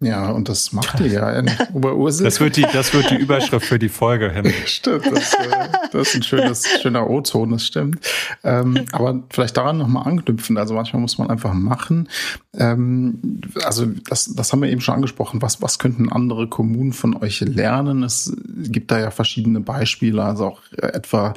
Ja, 0.00 0.28
und 0.30 0.50
das 0.50 0.72
macht 0.72 1.00
ihr 1.00 1.06
ja 1.06 1.30
in 1.30 1.50
Oberursel. 1.72 2.24
Das 2.24 2.38
wird 2.38 2.56
die, 2.58 2.66
das 2.70 2.92
wird 2.92 3.10
die 3.10 3.16
Überschrift 3.16 3.64
für 3.64 3.78
die 3.78 3.88
Folge, 3.88 4.30
Henry. 4.30 4.52
stimmt, 4.66 5.06
das, 5.06 5.32
äh, 5.32 5.68
das, 5.90 6.08
ist 6.08 6.16
ein 6.16 6.22
schönes, 6.22 6.68
schöner 6.82 7.08
O-Ton, 7.08 7.52
das 7.52 7.64
stimmt. 7.64 7.98
Ähm, 8.44 8.84
aber 8.92 9.22
vielleicht 9.30 9.56
daran 9.56 9.78
nochmal 9.78 10.06
anknüpfen. 10.06 10.58
Also 10.58 10.74
manchmal 10.74 11.00
muss 11.00 11.16
man 11.16 11.30
einfach 11.30 11.54
machen. 11.54 12.10
Ähm, 12.52 13.40
also 13.64 13.86
das, 13.86 14.34
das 14.34 14.52
haben 14.52 14.60
wir 14.60 14.68
eben 14.68 14.82
schon 14.82 14.96
angesprochen. 14.96 15.40
Was, 15.40 15.62
was 15.62 15.78
könnten 15.78 16.12
andere 16.12 16.46
Kommunen 16.46 16.92
von 16.92 17.16
euch 17.16 17.40
lernen? 17.40 18.02
Es 18.02 18.36
gibt 18.46 18.90
da 18.90 19.00
ja 19.00 19.10
verschiedene 19.10 19.60
Beispiele, 19.60 20.22
also 20.22 20.44
auch 20.44 20.60
etwa 20.72 21.32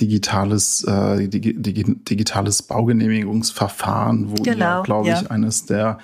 digitales, 0.00 0.84
äh, 0.84 1.26
dig, 1.28 1.62
dig, 1.62 2.04
digitales 2.04 2.62
Baugenehmigungsverfahren, 2.62 4.30
wo 4.30 4.42
genau, 4.42 4.78
ihr, 4.78 4.82
glaube 4.82 5.08
ich, 5.10 5.30
eines 5.30 5.64
der 5.64 5.98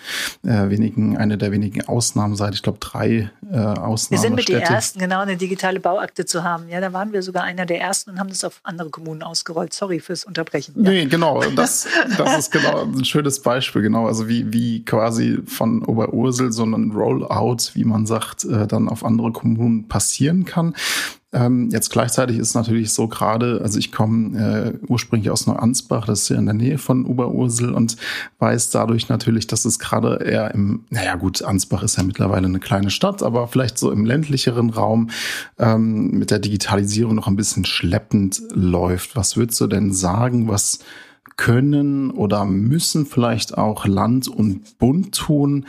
äh, 0.44 0.70
wenigen, 0.70 1.18
eine 1.18 1.36
der 1.36 1.52
wenigen 1.52 1.82
Ausnahmen 1.92 2.34
seid. 2.36 2.54
Ich 2.54 2.62
glaube, 2.62 2.78
drei 2.78 3.30
äh, 3.50 3.56
Ausnahmen. 3.56 4.10
Wir 4.10 4.18
sind 4.18 4.34
mit 4.34 4.48
die 4.48 4.54
ersten, 4.54 4.98
genau, 4.98 5.20
eine 5.20 5.36
digitale 5.36 5.78
Bauakte 5.78 6.24
zu 6.24 6.42
haben. 6.42 6.68
Ja, 6.68 6.80
da 6.80 6.92
waren 6.92 7.12
wir 7.12 7.22
sogar 7.22 7.44
einer 7.44 7.66
der 7.66 7.80
ersten 7.80 8.10
und 8.10 8.18
haben 8.18 8.30
das 8.30 8.44
auf 8.44 8.60
andere 8.62 8.90
Kommunen 8.90 9.22
ausgerollt. 9.22 9.72
Sorry 9.72 10.00
fürs 10.00 10.24
Unterbrechen. 10.24 10.74
Ja. 10.76 10.90
Nee, 10.90 11.04
genau. 11.06 11.42
Das, 11.54 11.86
das 12.16 12.38
ist 12.38 12.50
genau 12.50 12.82
ein 12.82 13.04
schönes 13.04 13.40
Beispiel, 13.42 13.82
genau. 13.82 14.06
Also 14.06 14.28
wie, 14.28 14.52
wie 14.52 14.84
quasi 14.84 15.40
von 15.46 15.84
Oberursel 15.84 16.52
so 16.52 16.64
ein 16.64 16.92
Rollout, 16.92 17.74
wie 17.74 17.84
man 17.84 18.06
sagt, 18.06 18.44
äh, 18.44 18.66
dann 18.66 18.88
auf 18.88 19.04
andere 19.04 19.32
Kommunen 19.32 19.88
passieren 19.88 20.44
kann. 20.44 20.74
Ähm, 21.34 21.70
jetzt 21.70 21.90
gleichzeitig 21.90 22.38
ist 22.38 22.54
natürlich 22.54 22.92
so 22.92 23.08
gerade, 23.08 23.60
also 23.62 23.78
ich 23.78 23.90
komme 23.90 24.38
äh, 24.38 24.86
ursprünglich 24.86 25.30
aus 25.30 25.46
Neuansbach, 25.46 26.04
das 26.04 26.22
ist 26.22 26.28
ja 26.28 26.36
in 26.36 26.44
der 26.44 26.54
Nähe 26.54 26.76
von 26.76 27.06
Oberursel 27.06 27.72
und 27.72 27.96
weiß 28.38 28.68
dadurch 28.70 29.08
natürlich, 29.08 29.46
dass 29.46 29.64
es 29.64 29.78
gerade 29.78 30.22
eher 30.22 30.52
im, 30.54 30.84
naja 30.90 31.16
gut, 31.16 31.42
Ansbach 31.42 31.82
ist 31.82 31.96
ja 31.96 32.02
mittlerweile 32.02 32.46
eine 32.46 32.60
kleine 32.60 32.90
Stadt, 32.90 33.22
aber 33.22 33.48
vielleicht 33.48 33.78
so 33.78 33.90
im 33.90 34.04
ländlicheren 34.04 34.68
Raum 34.68 35.08
ähm, 35.58 36.10
mit 36.10 36.30
der 36.30 36.38
Digitalisierung 36.38 37.14
noch 37.14 37.28
ein 37.28 37.36
bisschen 37.36 37.64
schleppend 37.64 38.42
läuft. 38.52 39.16
Was 39.16 39.36
würdest 39.36 39.58
du 39.62 39.66
denn 39.68 39.94
sagen, 39.94 40.48
was 40.48 40.80
können 41.36 42.10
oder 42.10 42.44
müssen 42.44 43.06
vielleicht 43.06 43.56
auch 43.56 43.86
Land 43.86 44.28
und 44.28 44.78
Bund 44.78 45.14
tun, 45.14 45.66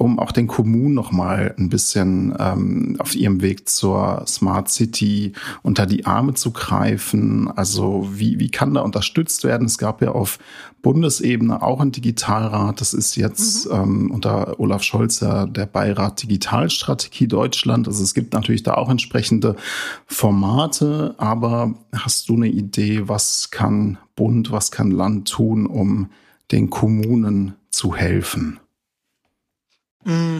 um 0.00 0.18
auch 0.18 0.32
den 0.32 0.46
Kommunen 0.46 0.94
noch 0.94 1.12
mal 1.12 1.54
ein 1.58 1.68
bisschen 1.68 2.34
ähm, 2.38 2.96
auf 2.98 3.14
ihrem 3.14 3.42
Weg 3.42 3.68
zur 3.68 4.24
Smart 4.26 4.70
City 4.70 5.34
unter 5.62 5.84
die 5.84 6.06
Arme 6.06 6.32
zu 6.32 6.52
greifen. 6.52 7.50
Also 7.54 8.08
wie, 8.10 8.38
wie 8.38 8.50
kann 8.50 8.72
da 8.72 8.80
unterstützt 8.80 9.44
werden? 9.44 9.66
Es 9.66 9.76
gab 9.76 10.00
ja 10.00 10.12
auf 10.12 10.38
Bundesebene 10.80 11.60
auch 11.62 11.80
ein 11.80 11.92
Digitalrat. 11.92 12.80
Das 12.80 12.94
ist 12.94 13.16
jetzt 13.16 13.66
mhm. 13.66 13.74
ähm, 13.74 14.10
unter 14.10 14.58
Olaf 14.58 14.82
Scholz 14.82 15.20
ja 15.20 15.44
der 15.44 15.66
Beirat 15.66 16.22
Digitalstrategie 16.22 17.28
Deutschland. 17.28 17.86
Also 17.86 18.02
es 18.02 18.14
gibt 18.14 18.32
natürlich 18.32 18.62
da 18.62 18.74
auch 18.74 18.88
entsprechende 18.88 19.54
Formate. 20.06 21.14
Aber 21.18 21.74
hast 21.92 22.30
du 22.30 22.36
eine 22.36 22.48
Idee, 22.48 23.02
was 23.06 23.50
kann 23.50 23.98
Bund, 24.16 24.50
was 24.50 24.70
kann 24.70 24.92
Land 24.92 25.28
tun, 25.30 25.66
um 25.66 26.08
den 26.52 26.70
Kommunen 26.70 27.52
zu 27.68 27.94
helfen? 27.94 28.59
Mm, 30.04 30.38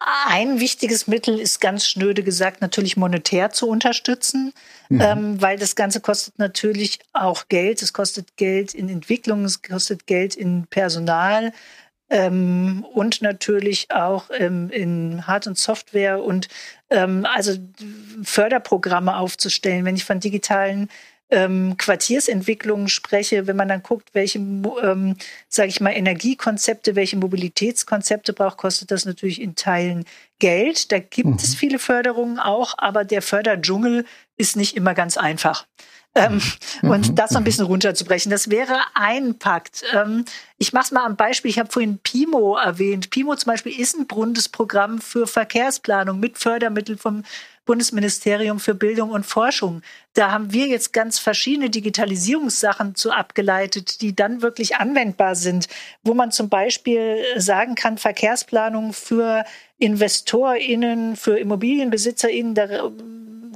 ein 0.00 0.60
wichtiges 0.60 1.06
Mittel 1.08 1.38
ist 1.38 1.60
ganz 1.60 1.86
schnöde 1.86 2.22
gesagt 2.22 2.62
natürlich 2.62 2.96
monetär 2.96 3.50
zu 3.50 3.68
unterstützen, 3.68 4.54
mhm. 4.88 5.00
ähm, 5.00 5.42
weil 5.42 5.58
das 5.58 5.76
Ganze 5.76 6.00
kostet 6.00 6.38
natürlich 6.38 7.00
auch 7.12 7.48
Geld. 7.48 7.82
Es 7.82 7.92
kostet 7.92 8.36
Geld 8.36 8.74
in 8.74 8.88
Entwicklung, 8.88 9.44
es 9.44 9.60
kostet 9.62 10.06
Geld 10.06 10.36
in 10.36 10.66
Personal 10.68 11.52
ähm, 12.08 12.84
und 12.92 13.20
natürlich 13.20 13.90
auch 13.90 14.30
ähm, 14.32 14.70
in 14.70 15.26
Hard- 15.26 15.46
und 15.46 15.58
Software 15.58 16.22
und 16.22 16.48
ähm, 16.88 17.26
also 17.26 17.56
Förderprogramme 18.22 19.16
aufzustellen. 19.16 19.84
Wenn 19.84 19.96
ich 19.96 20.04
von 20.04 20.18
digitalen 20.18 20.88
ähm, 21.30 21.76
Quartiersentwicklungen 21.76 22.88
spreche, 22.88 23.46
wenn 23.46 23.56
man 23.56 23.68
dann 23.68 23.82
guckt, 23.82 24.10
welche, 24.12 24.38
ähm, 24.38 25.16
sage 25.48 25.68
ich 25.68 25.80
mal, 25.80 25.90
Energiekonzepte, 25.90 26.96
welche 26.96 27.16
Mobilitätskonzepte 27.16 28.32
braucht, 28.32 28.58
kostet 28.58 28.90
das 28.90 29.04
natürlich 29.04 29.40
in 29.40 29.54
Teilen 29.54 30.04
Geld. 30.38 30.92
Da 30.92 30.98
gibt 30.98 31.28
mhm. 31.28 31.34
es 31.36 31.54
viele 31.54 31.78
Förderungen 31.78 32.38
auch, 32.38 32.74
aber 32.78 33.04
der 33.04 33.22
Förderdschungel 33.22 34.04
ist 34.36 34.56
nicht 34.56 34.76
immer 34.76 34.94
ganz 34.94 35.16
einfach. 35.16 35.66
Ähm, 36.14 36.42
mhm. 36.82 36.90
Und 36.90 37.18
das 37.18 37.30
so 37.30 37.36
ein 37.36 37.42
mhm. 37.42 37.44
bisschen 37.44 37.66
runterzubrechen, 37.66 38.30
das 38.30 38.50
wäre 38.50 38.80
ein 38.94 39.38
Pakt. 39.38 39.84
Ähm, 39.94 40.24
ich 40.58 40.72
mache 40.72 40.86
es 40.86 40.90
mal 40.90 41.06
am 41.06 41.14
Beispiel. 41.14 41.50
Ich 41.50 41.58
habe 41.58 41.70
vorhin 41.70 41.98
PIMO 41.98 42.56
erwähnt. 42.56 43.10
PIMO 43.10 43.36
zum 43.36 43.52
Beispiel 43.52 43.78
ist 43.78 43.96
ein 43.96 44.08
Bundesprogramm 44.08 45.00
für 45.00 45.28
Verkehrsplanung 45.28 46.18
mit 46.18 46.36
Fördermitteln 46.38 46.98
vom 46.98 47.22
Bundesministerium 47.64 48.58
für 48.58 48.74
Bildung 48.74 49.10
und 49.10 49.24
Forschung. 49.24 49.82
Da 50.14 50.30
haben 50.32 50.52
wir 50.52 50.66
jetzt 50.66 50.92
ganz 50.92 51.18
verschiedene 51.18 51.70
Digitalisierungssachen 51.70 52.94
zu 52.94 53.12
abgeleitet, 53.12 54.00
die 54.00 54.14
dann 54.14 54.42
wirklich 54.42 54.76
anwendbar 54.76 55.34
sind, 55.34 55.68
wo 56.02 56.14
man 56.14 56.32
zum 56.32 56.48
Beispiel 56.48 57.22
sagen 57.36 57.74
kann, 57.74 57.98
Verkehrsplanung 57.98 58.92
für 58.92 59.44
InvestorInnen, 59.78 61.16
für 61.16 61.38
ImmobilienbesitzerInnen, 61.38 62.54
da 62.54 62.90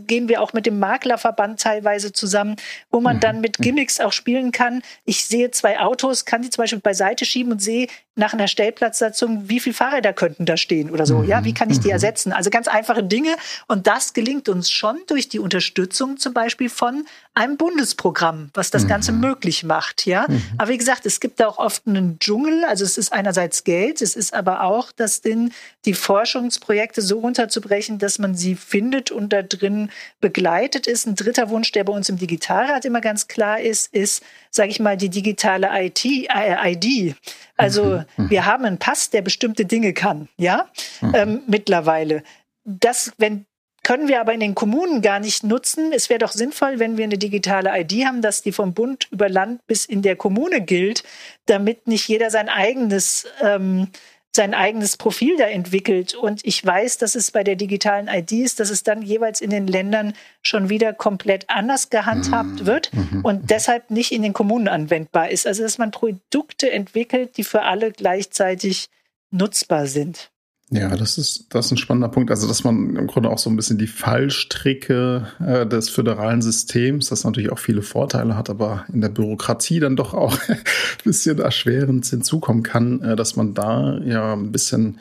gehen 0.07 0.29
wir 0.29 0.41
auch 0.41 0.53
mit 0.53 0.67
dem 0.67 0.79
Maklerverband 0.79 1.61
teilweise 1.61 2.13
zusammen, 2.13 2.57
wo 2.91 3.01
man 3.01 3.21
dann 3.21 3.41
mit 3.41 3.59
mhm. 3.59 3.65
Gimmicks 3.65 4.01
auch 4.01 4.13
spielen 4.13 4.53
kann. 4.53 4.83
Ich 5.05 5.25
sehe 5.25 5.51
zwei 5.51 5.81
Autos, 5.81 6.25
kann 6.25 6.43
die 6.43 6.51
zum 6.51 6.63
Beispiel 6.63 6.81
beiseite 6.81 7.25
schieben 7.25 7.53
und 7.53 7.61
sehe 7.61 7.89
nach 8.17 8.33
einer 8.33 8.47
Stellplatzsatzung, 8.47 9.49
wie 9.49 9.59
viele 9.59 9.75
Fahrräder 9.75 10.13
könnten 10.13 10.47
da 10.47 10.57
stehen 10.57 10.91
oder 10.91 11.05
so. 11.05 11.25
Ja, 11.25 11.45
wie 11.45 11.53
kann 11.53 11.69
ich 11.71 11.81
die 11.81 11.89
mhm. 11.89 11.95
ersetzen? 11.95 12.33
Also 12.33 12.49
ganz 12.49 12.69
einfache 12.69 13.03
Dinge. 13.03 13.35
Und 13.67 13.89
das 13.89 14.13
gelingt 14.13 14.49
uns 14.49 14.71
schon 14.71 15.01
durch 15.09 15.29
die 15.29 15.41
Unterstützung 15.41 16.17
zum 16.17 16.33
Beispiel 16.33 16.69
von 16.69 17.07
einem 17.35 17.57
Bundesprogramm, 17.57 18.51
was 18.55 18.71
das 18.71 18.87
Ganze 18.87 19.11
mhm. 19.11 19.21
möglich 19.21 19.65
macht. 19.65 20.07
Ja, 20.07 20.27
aber 20.59 20.71
wie 20.71 20.79
gesagt, 20.79 21.07
es 21.07 21.19
gibt 21.19 21.41
da 21.41 21.49
auch 21.49 21.59
oft 21.59 21.89
einen 21.89 22.21
Dschungel. 22.21 22.65
Also 22.65 22.85
es 22.85 22.99
ist 22.99 23.13
einerseits 23.13 23.65
Geld, 23.65 24.01
es 24.01 24.15
ist 24.15 24.33
aber 24.33 24.63
auch 24.63 24.93
das 24.93 25.21
Ding, 25.21 25.51
die 25.85 25.95
Forschungsprojekte 25.95 27.03
so 27.03 27.19
runterzubrechen, 27.19 27.99
dass 27.99 28.21
man 28.21 28.37
sie 28.37 28.55
findet 28.55 29.11
und 29.11 29.33
da 29.33 29.43
drin 29.43 29.91
begleitet 30.21 30.87
ist. 30.87 31.07
Ein 31.07 31.15
dritter 31.15 31.51
Wunsch, 31.51 31.73
der 31.73 31.85
bei 31.85 31.93
uns 31.93 32.09
im 32.09 32.19
Digitalrat 32.19 32.85
immer 32.85 33.01
ganz 33.01 33.29
klar 33.29 33.61
ist, 33.61 33.93
ist, 33.95 34.23
sage 34.51 34.71
ich 34.71 34.81
mal, 34.81 34.97
die 34.97 35.11
digitale 35.11 35.69
IT, 35.73 36.05
äh, 36.05 36.73
ID. 36.73 37.17
Also 37.57 37.85
mhm. 37.85 38.05
mhm. 38.17 38.31
wir 38.31 38.47
haben 38.47 38.65
einen 38.65 38.79
Pass, 38.79 39.11
der 39.11 39.23
bestimmte 39.23 39.65
Dinge 39.65 39.93
kann, 39.93 40.29
ja, 40.37 40.69
mhm. 41.01 41.15
ähm, 41.15 41.43
mittlerweile. 41.47 42.23
Das, 42.65 43.13
wenn 43.19 43.47
können 43.85 44.09
wir 44.09 44.21
aber 44.21 44.33
in 44.33 44.41
den 44.41 44.55
Kommunen 44.55 45.03
gar 45.03 45.21
nicht 45.21 45.45
nutzen. 45.45 45.93
Es 45.93 46.09
wäre 46.09 46.19
doch 46.19 46.33
sinnvoll, 46.33 46.81
wenn 46.81 46.97
wir 46.97 47.05
eine 47.05 47.19
digitale 47.19 47.71
ID 47.79 48.07
haben, 48.07 48.23
dass 48.23 48.43
die 48.43 48.51
vom 48.51 48.73
Bund 48.73 49.07
über 49.11 49.29
Land 49.29 49.65
bis 49.67 49.85
in 49.85 50.03
der 50.03 50.17
Kommune 50.17 50.63
gilt, 50.63 51.05
damit 51.47 51.87
nicht 51.87 52.09
jeder 52.09 52.31
sein 52.31 52.49
eigenes 52.49 53.27
ähm, 53.43 53.89
sein 54.35 54.53
eigenes 54.53 54.97
Profil 54.97 55.37
da 55.37 55.45
entwickelt. 55.45 56.15
Und 56.15 56.41
ich 56.45 56.65
weiß, 56.65 56.99
dass 56.99 57.15
es 57.15 57.31
bei 57.31 57.45
der 57.45 57.57
digitalen 57.57 58.09
ID 58.09 58.33
ist, 58.33 58.61
dass 58.61 58.71
es 58.71 58.83
dann 58.83 59.03
jeweils 59.03 59.41
in 59.41 59.51
den 59.51 59.67
Ländern 59.67 60.15
schon 60.43 60.69
wieder 60.69 60.93
komplett 60.93 61.49
anders 61.49 61.91
gehandhabt 61.91 62.61
mhm. 62.61 62.67
wird 62.67 62.93
mhm. 62.93 63.25
und 63.25 63.51
deshalb 63.51 63.91
nicht 63.91 64.13
in 64.13 64.23
den 64.23 64.33
Kommunen 64.33 64.69
anwendbar 64.69 65.31
ist. 65.31 65.47
Also 65.47 65.63
dass 65.63 65.79
man 65.79 65.91
Produkte 65.91 66.71
entwickelt, 66.71 67.37
die 67.37 67.45
für 67.45 67.63
alle 67.63 67.93
gleichzeitig 67.93 68.89
nutzbar 69.31 69.87
sind. 69.87 70.31
Ja, 70.75 70.97
das 70.97 71.19
ist, 71.19 71.47
das 71.51 71.67
ist 71.67 71.73
ein 71.73 71.77
spannender 71.77 72.09
Punkt. 72.09 72.33
Also, 72.33 72.49
dass 72.49 72.65
man 72.65 72.97
im 72.97 73.07
Grunde 73.07 73.31
auch 73.31 73.39
so 73.39 73.49
ein 73.49 73.55
bisschen 73.55 73.79
die 73.79 73.87
Fallstricke 73.87 75.29
äh, 75.39 75.67
des 75.67 75.89
föderalen 75.89 76.43
Systems, 76.43 77.11
das 77.11 77.23
natürlich 77.23 77.53
auch 77.53 77.61
viele 77.61 77.83
Vorteile 77.83 78.37
hat, 78.37 78.51
aber 78.51 78.85
in 78.93 79.01
der 79.01 79.09
Bürokratie 79.09 79.79
dann 79.79 79.95
doch 79.95 80.15
auch 80.15 80.37
ein 80.49 80.59
bisschen 81.05 81.39
erschwerend 81.39 82.07
hinzukommen 82.07 82.65
kann, 82.65 83.01
äh, 83.03 83.15
dass 83.15 83.37
man 83.37 83.55
da 83.55 83.99
ja 83.99 84.33
ein 84.33 84.51
bisschen 84.51 84.99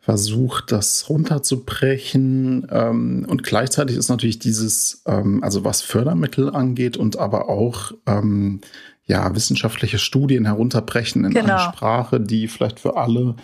versucht, 0.00 0.72
das 0.72 1.08
runterzubrechen. 1.08 2.66
Ähm, 2.72 3.24
und 3.28 3.44
gleichzeitig 3.44 3.96
ist 3.96 4.08
natürlich 4.08 4.40
dieses, 4.40 5.02
ähm, 5.06 5.44
also 5.44 5.64
was 5.64 5.80
Fördermittel 5.80 6.50
angeht 6.50 6.96
und 6.96 7.20
aber 7.20 7.48
auch 7.48 7.92
ähm, 8.06 8.62
ja, 9.06 9.34
wissenschaftliche 9.34 9.98
Studien 9.98 10.46
herunterbrechen 10.46 11.24
in 11.24 11.34
genau. 11.34 11.54
eine 11.54 11.60
Sprache, 11.60 12.20
die 12.20 12.48
vielleicht 12.48 12.80
für 12.80 12.96
alle 12.96 13.36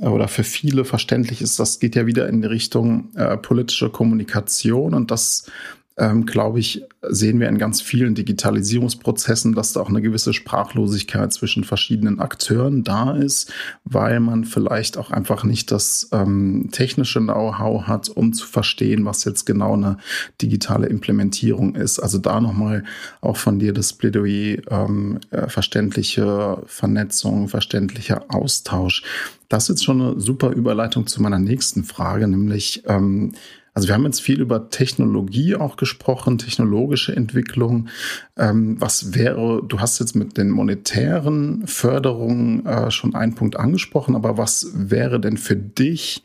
äh, 0.00 0.06
oder 0.06 0.28
für 0.28 0.44
viele 0.44 0.84
verständlich 0.84 1.42
ist. 1.42 1.58
Das 1.58 1.80
geht 1.80 1.96
ja 1.96 2.06
wieder 2.06 2.28
in 2.28 2.40
die 2.40 2.48
Richtung 2.48 3.14
äh, 3.14 3.36
politische 3.36 3.90
Kommunikation 3.90 4.94
und 4.94 5.10
das 5.10 5.50
ähm, 5.98 6.26
glaube 6.26 6.58
ich, 6.58 6.82
sehen 7.02 7.40
wir 7.40 7.48
in 7.48 7.58
ganz 7.58 7.80
vielen 7.80 8.14
Digitalisierungsprozessen, 8.14 9.54
dass 9.54 9.72
da 9.72 9.80
auch 9.80 9.88
eine 9.88 10.00
gewisse 10.00 10.32
Sprachlosigkeit 10.32 11.32
zwischen 11.32 11.64
verschiedenen 11.64 12.20
Akteuren 12.20 12.84
da 12.84 13.12
ist, 13.12 13.52
weil 13.84 14.20
man 14.20 14.44
vielleicht 14.44 14.96
auch 14.96 15.10
einfach 15.10 15.44
nicht 15.44 15.70
das 15.70 16.08
ähm, 16.12 16.68
technische 16.72 17.20
Know-how 17.20 17.86
hat, 17.86 18.08
um 18.08 18.32
zu 18.32 18.46
verstehen, 18.46 19.04
was 19.04 19.24
jetzt 19.24 19.44
genau 19.44 19.74
eine 19.74 19.98
digitale 20.40 20.86
Implementierung 20.86 21.74
ist. 21.74 21.98
Also 21.98 22.18
da 22.18 22.40
nochmal 22.40 22.84
auch 23.20 23.36
von 23.36 23.58
dir 23.58 23.72
das 23.72 23.92
Plädoyer, 23.92 24.62
ähm, 24.70 25.18
äh, 25.30 25.48
verständliche 25.48 26.62
Vernetzung, 26.66 27.48
verständlicher 27.48 28.24
Austausch. 28.28 29.02
Das 29.48 29.64
ist 29.64 29.68
jetzt 29.68 29.84
schon 29.84 30.00
eine 30.00 30.20
super 30.20 30.50
Überleitung 30.50 31.06
zu 31.06 31.20
meiner 31.20 31.38
nächsten 31.38 31.84
Frage, 31.84 32.26
nämlich 32.26 32.84
ähm, 32.86 33.32
also 33.74 33.88
wir 33.88 33.94
haben 33.94 34.04
jetzt 34.04 34.20
viel 34.20 34.40
über 34.40 34.68
Technologie 34.68 35.56
auch 35.56 35.76
gesprochen, 35.76 36.36
technologische 36.36 37.16
Entwicklung. 37.16 37.88
Ähm, 38.36 38.78
was 38.78 39.14
wäre, 39.14 39.62
du 39.66 39.80
hast 39.80 39.98
jetzt 39.98 40.14
mit 40.14 40.36
den 40.36 40.50
monetären 40.50 41.66
Förderungen 41.66 42.66
äh, 42.66 42.90
schon 42.90 43.14
einen 43.14 43.34
Punkt 43.34 43.56
angesprochen, 43.56 44.14
aber 44.14 44.36
was 44.36 44.72
wäre 44.74 45.20
denn 45.20 45.38
für 45.38 45.56
dich 45.56 46.22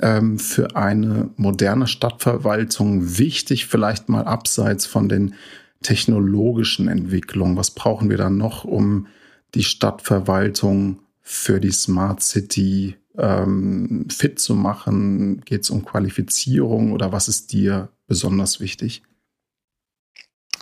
ähm, 0.00 0.38
für 0.38 0.76
eine 0.76 1.30
moderne 1.36 1.88
Stadtverwaltung 1.88 3.18
wichtig, 3.18 3.66
vielleicht 3.66 4.08
mal 4.08 4.22
abseits 4.22 4.86
von 4.86 5.08
den 5.08 5.34
technologischen 5.82 6.86
Entwicklungen? 6.86 7.56
Was 7.56 7.72
brauchen 7.72 8.08
wir 8.08 8.18
dann 8.18 8.36
noch, 8.36 8.64
um 8.64 9.08
die 9.56 9.64
Stadtverwaltung 9.64 11.00
für 11.22 11.58
die 11.58 11.72
Smart 11.72 12.22
City 12.22 12.96
ähm, 13.18 14.06
fit 14.10 14.38
zu 14.38 14.54
machen? 14.54 15.40
Geht 15.44 15.62
es 15.62 15.70
um 15.70 15.84
Qualifizierung 15.84 16.92
oder 16.92 17.12
was 17.12 17.28
ist 17.28 17.52
dir 17.52 17.88
besonders 18.06 18.60
wichtig? 18.60 19.02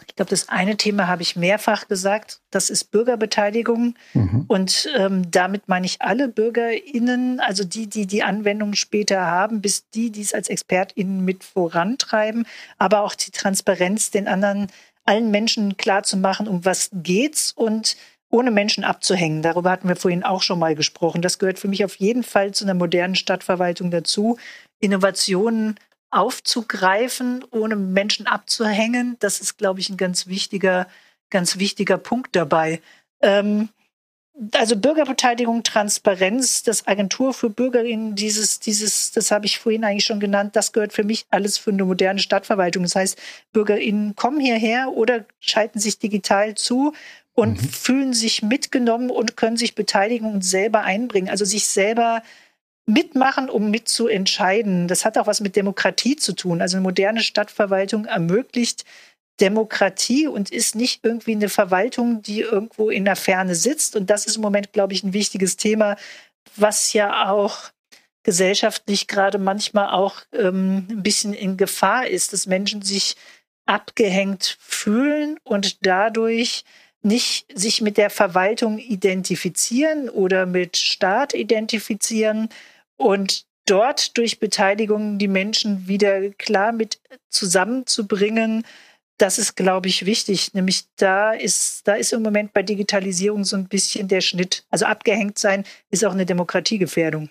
Ich 0.07 0.17
glaube, 0.17 0.31
das 0.31 0.49
eine 0.51 0.77
Thema 0.77 1.07
habe 1.07 1.23
ich 1.23 1.37
mehrfach 1.37 1.89
gesagt, 1.89 2.41
das 2.51 2.69
ist 2.69 2.91
Bürgerbeteiligung. 2.91 3.95
Mhm. 4.13 4.45
Und 4.47 4.91
ähm, 4.97 5.31
damit 5.31 5.69
meine 5.69 5.87
ich 5.87 6.03
alle 6.03 6.29
BürgerInnen, 6.29 7.41
also 7.41 7.65
die, 7.65 7.89
die 7.89 8.07
die 8.07 8.23
Anwendung 8.23 8.75
später 8.75 9.23
haben, 9.23 9.63
bis 9.63 9.89
die, 9.91 10.11
die 10.11 10.21
es 10.21 10.35
als 10.35 10.51
ExpertInnen 10.51 11.25
mit 11.25 11.45
vorantreiben, 11.45 12.47
aber 12.79 13.01
auch 13.01 13.15
die 13.15 13.31
Transparenz 13.31 14.11
den 14.11 14.29
anderen, 14.29 14.67
allen 15.05 15.31
Menschen 15.31 15.77
klar 15.77 16.03
zu 16.03 16.17
machen, 16.17 16.47
um 16.47 16.65
was 16.65 16.91
geht's 16.93 17.53
und 17.53 17.97
ohne 18.33 18.51
Menschen 18.51 18.83
abzuhängen. 18.83 19.43
Darüber 19.43 19.71
hatten 19.71 19.89
wir 19.89 19.95
vorhin 19.95 20.25
auch 20.25 20.43
schon 20.43 20.59
mal 20.59 20.75
gesprochen. 20.75 21.23
Das 21.23 21.39
gehört 21.39 21.59
für 21.59 21.69
mich 21.69 21.85
auf 21.85 21.97
jeden 21.97 22.25
Fall 22.25 22.53
zu 22.53 22.65
einer 22.65 22.75
modernen 22.75 23.15
Stadtverwaltung 23.15 23.91
dazu, 23.91 24.39
Innovationen 24.81 25.79
aufzugreifen, 26.11 27.45
ohne 27.51 27.77
Menschen 27.77 28.27
abzuhängen. 28.27 29.17
Das 29.21 29.41
ist, 29.41 29.59
glaube 29.59 29.81
ich, 29.81 29.91
ein 29.91 29.99
ganz 29.99 30.27
wichtiger, 30.27 30.89
ganz 31.31 31.59
wichtiger 31.59 31.99
Punkt 31.99 32.35
dabei. 32.35 32.81
Ähm, 33.21 33.69
also 34.53 34.77
Bürgerbeteiligung, 34.77 35.63
Transparenz, 35.63 36.63
das 36.63 36.87
Agentur 36.87 37.35
für 37.35 37.51
Bürgerinnen, 37.51 38.15
dieses, 38.15 38.61
dieses, 38.61 39.13
das 39.13 39.31
habe 39.31 39.45
ich 39.45 39.59
vorhin 39.59 39.85
eigentlich 39.85 40.07
schon 40.07 40.21
genannt, 40.21 40.57
das 40.57 40.73
gehört 40.73 40.95
für 40.95 41.05
mich 41.05 41.27
alles 41.31 41.59
für 41.59 41.71
eine 41.71 41.85
moderne 41.85 42.19
Stadtverwaltung. 42.19 42.83
Das 42.83 42.95
heißt, 42.95 43.21
Bürgerinnen 43.53 44.17
kommen 44.17 44.41
hierher 44.41 44.93
oder 44.93 45.27
schalten 45.39 45.79
sich 45.79 45.99
digital 45.99 46.55
zu 46.55 46.95
und 47.35 47.63
mhm. 47.63 47.69
fühlen 47.69 48.13
sich 48.13 48.43
mitgenommen 48.43 49.11
und 49.11 49.37
können 49.37 49.57
sich 49.57 49.75
beteiligen 49.75 50.33
und 50.33 50.43
selber 50.43 50.83
einbringen, 50.83 51.31
also 51.31 51.45
sich 51.45 51.67
selber 51.67 52.23
mitmachen, 52.87 53.49
um 53.49 53.71
mitzuentscheiden. 53.71 54.89
Das 54.89 55.05
hat 55.05 55.17
auch 55.17 55.27
was 55.27 55.41
mit 55.41 55.57
Demokratie 55.57 56.17
zu 56.17 56.35
tun. 56.35 56.61
Also 56.61 56.77
eine 56.77 56.83
moderne 56.83 57.21
Stadtverwaltung 57.21 58.07
ermöglicht 58.07 58.85
Demokratie 59.41 60.27
und 60.27 60.51
ist 60.51 60.75
nicht 60.75 61.05
irgendwie 61.05 61.33
eine 61.33 61.49
Verwaltung, 61.49 62.23
die 62.23 62.41
irgendwo 62.41 62.91
in 62.91 63.05
der 63.05 63.17
Ferne 63.17 63.55
sitzt. 63.55 63.97
Und 63.97 64.11
das 64.11 64.27
ist 64.27 64.37
im 64.37 64.43
Moment, 64.43 64.73
glaube 64.73 64.93
ich, 64.93 65.03
ein 65.03 65.13
wichtiges 65.13 65.57
Thema, 65.57 65.97
was 66.57 66.93
ja 66.93 67.31
auch 67.31 67.71
gesellschaftlich 68.25 69.09
gerade 69.09 69.39
manchmal 69.39 69.91
auch 69.91 70.21
ähm, 70.33 70.87
ein 70.91 71.03
bisschen 71.03 71.35
in 71.35 71.57
Gefahr 71.57 72.07
ist, 72.07 72.33
dass 72.33 72.47
Menschen 72.47 72.83
sich 72.83 73.17
abgehängt 73.67 74.59
fühlen 74.61 75.39
und 75.45 75.87
dadurch 75.87 76.65
nicht 77.03 77.47
sich 77.59 77.81
mit 77.81 77.97
der 77.97 78.11
Verwaltung 78.11 78.79
identifizieren 78.79 80.09
oder 80.09 80.47
mit 80.47 80.77
Staat 80.77 81.35
identifizieren 81.35 82.49
und 82.97 83.45
dort 83.67 84.17
durch 84.17 84.39
Beteiligung 84.39 85.19
die 85.19 85.29
Menschen 85.29 85.89
wieder 85.89 86.31
klar 86.31 86.73
mit 86.73 87.01
zusammenzubringen, 87.29 88.65
das 89.19 89.39
ist, 89.39 89.55
glaube 89.55 89.89
ich, 89.89 90.05
wichtig. 90.05 90.53
Nämlich 90.55 90.85
da 90.97 91.33
ist, 91.33 91.87
da 91.87 91.95
ist 91.95 92.13
im 92.13 92.23
Moment 92.23 92.53
bei 92.53 92.63
Digitalisierung 92.63 93.45
so 93.45 93.57
ein 93.57 93.69
bisschen 93.69 94.09
der 94.09 94.21
Schnitt. 94.21 94.65
Also 94.71 94.87
abgehängt 94.87 95.39
sein 95.39 95.65
ist 95.91 96.05
auch 96.05 96.13
eine 96.13 96.27
Demokratiegefährdung. 96.27 97.29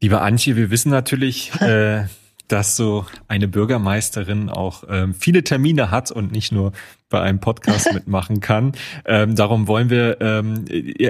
Lieber 0.00 0.22
Antje, 0.22 0.56
wir 0.56 0.70
wissen 0.70 0.90
natürlich, 0.90 1.52
äh, 1.60 2.06
dass 2.48 2.76
so 2.76 3.06
eine 3.28 3.46
Bürgermeisterin 3.46 4.48
auch 4.48 4.84
ähm, 4.88 5.14
viele 5.14 5.44
Termine 5.44 5.90
hat 5.90 6.10
und 6.10 6.32
nicht 6.32 6.50
nur 6.50 6.72
bei 7.10 7.20
einem 7.20 7.40
Podcast 7.40 7.92
mitmachen 7.94 8.40
kann. 8.40 8.72
Ähm, 9.04 9.34
darum 9.34 9.68
wollen 9.68 9.90
wir 9.90 10.20
ähm, 10.20 10.64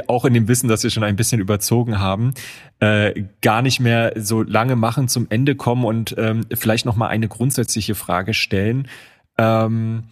auch 0.07 0.24
in 0.24 0.34
dem 0.34 0.49
Wissen, 0.49 0.68
dass 0.68 0.82
wir 0.82 0.91
schon 0.91 1.05
ein 1.05 1.16
bisschen 1.16 1.41
überzogen 1.41 1.99
haben, 1.99 2.34
äh, 2.80 3.24
gar 3.41 3.62
nicht 3.62 3.80
mehr 3.80 4.12
so 4.16 4.43
lange 4.43 4.76
machen, 4.76 5.09
zum 5.09 5.26
Ende 5.30 5.55
kommen 5.55 5.84
und 5.84 6.14
ähm, 6.18 6.45
vielleicht 6.55 6.86
noch 6.86 6.97
mal 6.97 7.09
eine 7.09 7.28
grundsätzliche 7.28 7.95
Frage 7.95 8.34
stellen. 8.34 8.89
Ähm, 9.39 10.05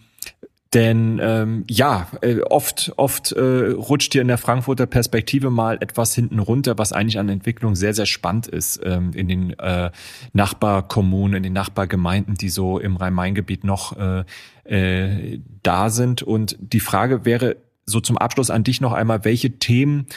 denn 0.73 1.19
ähm, 1.21 1.63
ja, 1.69 2.07
äh, 2.21 2.41
oft, 2.41 2.91
oft 2.97 3.31
äh, 3.31 3.71
rutscht 3.71 4.11
hier 4.11 4.21
in 4.21 4.27
der 4.27 4.37
Frankfurter 4.37 4.85
Perspektive 4.85 5.49
mal 5.49 5.77
etwas 5.79 6.13
hinten 6.13 6.39
runter, 6.39 6.77
was 6.77 6.91
eigentlich 6.91 7.19
an 7.19 7.29
Entwicklung 7.29 7.75
sehr, 7.75 7.93
sehr 7.93 8.05
spannend 8.05 8.47
ist 8.47 8.81
ähm, 8.83 9.11
in 9.13 9.27
den 9.29 9.59
äh, 9.59 9.91
Nachbarkommunen, 10.33 11.37
in 11.37 11.43
den 11.43 11.53
Nachbargemeinden, 11.53 12.35
die 12.35 12.49
so 12.49 12.79
im 12.79 12.97
Rhein-Main-Gebiet 12.97 13.63
noch 13.63 13.97
äh, 13.97 14.23
äh, 14.65 15.39
da 15.63 15.89
sind. 15.89 16.21
Und 16.21 16.57
die 16.59 16.81
Frage 16.81 17.23
wäre 17.23 17.55
so 17.85 18.01
zum 18.01 18.17
Abschluss 18.17 18.49
an 18.49 18.65
dich 18.65 18.81
noch 18.81 18.91
einmal, 18.91 19.23
welche 19.23 19.59
Themen 19.59 20.07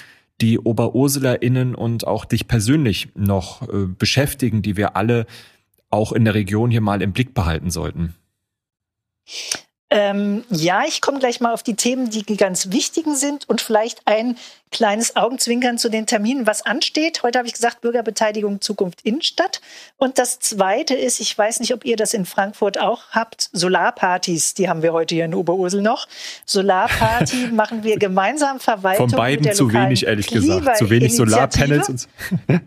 die 0.41 0.59
OberursulerInnen 0.59 1.77
und 1.77 2.07
auch 2.07 2.25
dich 2.25 2.49
persönlich 2.49 3.11
noch 3.15 3.63
äh, 3.69 3.87
beschäftigen, 3.87 4.63
die 4.63 4.77
wir 4.77 4.97
alle 4.97 5.27
auch 5.91 6.13
in 6.13 6.25
der 6.25 6.35
Region 6.35 6.71
hier 6.71 6.81
mal 6.81 7.03
im 7.03 7.13
Blick 7.13 7.35
behalten 7.35 7.71
sollten? 7.71 8.15
Ähm, 9.91 10.45
ja, 10.51 10.85
ich 10.87 11.01
komme 11.01 11.19
gleich 11.19 11.41
mal 11.41 11.53
auf 11.53 11.63
die 11.63 11.75
Themen, 11.75 12.11
die 12.11 12.37
ganz 12.37 12.71
wichtigen 12.71 13.17
sind 13.17 13.49
und 13.49 13.61
vielleicht 13.61 14.03
ein 14.07 14.37
kleines 14.71 15.17
Augenzwinkern 15.17 15.79
zu 15.79 15.89
den 15.89 16.07
Terminen, 16.07 16.47
was 16.47 16.63
ansteht. 16.63 17.23
Heute 17.23 17.39
habe 17.39 17.49
ich 17.49 17.55
gesagt, 17.55 17.81
Bürgerbeteiligung 17.81 18.61
Zukunft 18.61 19.01
Innenstadt. 19.03 19.61
Und 19.97 20.19
das 20.19 20.39
Zweite 20.39 20.95
ist, 20.95 21.21
ich 21.21 21.37
weiß 21.37 21.61
nicht, 21.61 21.75
ob 21.75 21.85
ihr 21.85 21.97
das 21.97 22.15
in 22.15 22.25
Frankfurt 22.25 22.79
auch 22.79 23.11
habt, 23.11 23.51
Solarpartys, 23.53 24.55
die 24.55 24.69
haben 24.69 24.83
wir 24.83 24.93
heute 24.93 25.17
hier 25.17 25.25
in 25.25 25.35
Oberursel 25.35 25.83
noch. 25.83 26.07
Solarparty 26.47 27.49
machen 27.53 27.83
wir 27.83 27.99
gemeinsam 27.99 28.61
Verwaltung. 28.61 29.09
Von 29.09 29.19
beiden 29.19 29.53
zu 29.53 29.73
wenig, 29.73 30.07
ehrlich 30.07 30.29
gesagt. 30.29 30.77
Zu 30.77 30.89
wenig 30.89 31.17
Solarpanels. 31.17 31.89
Und 31.89 32.09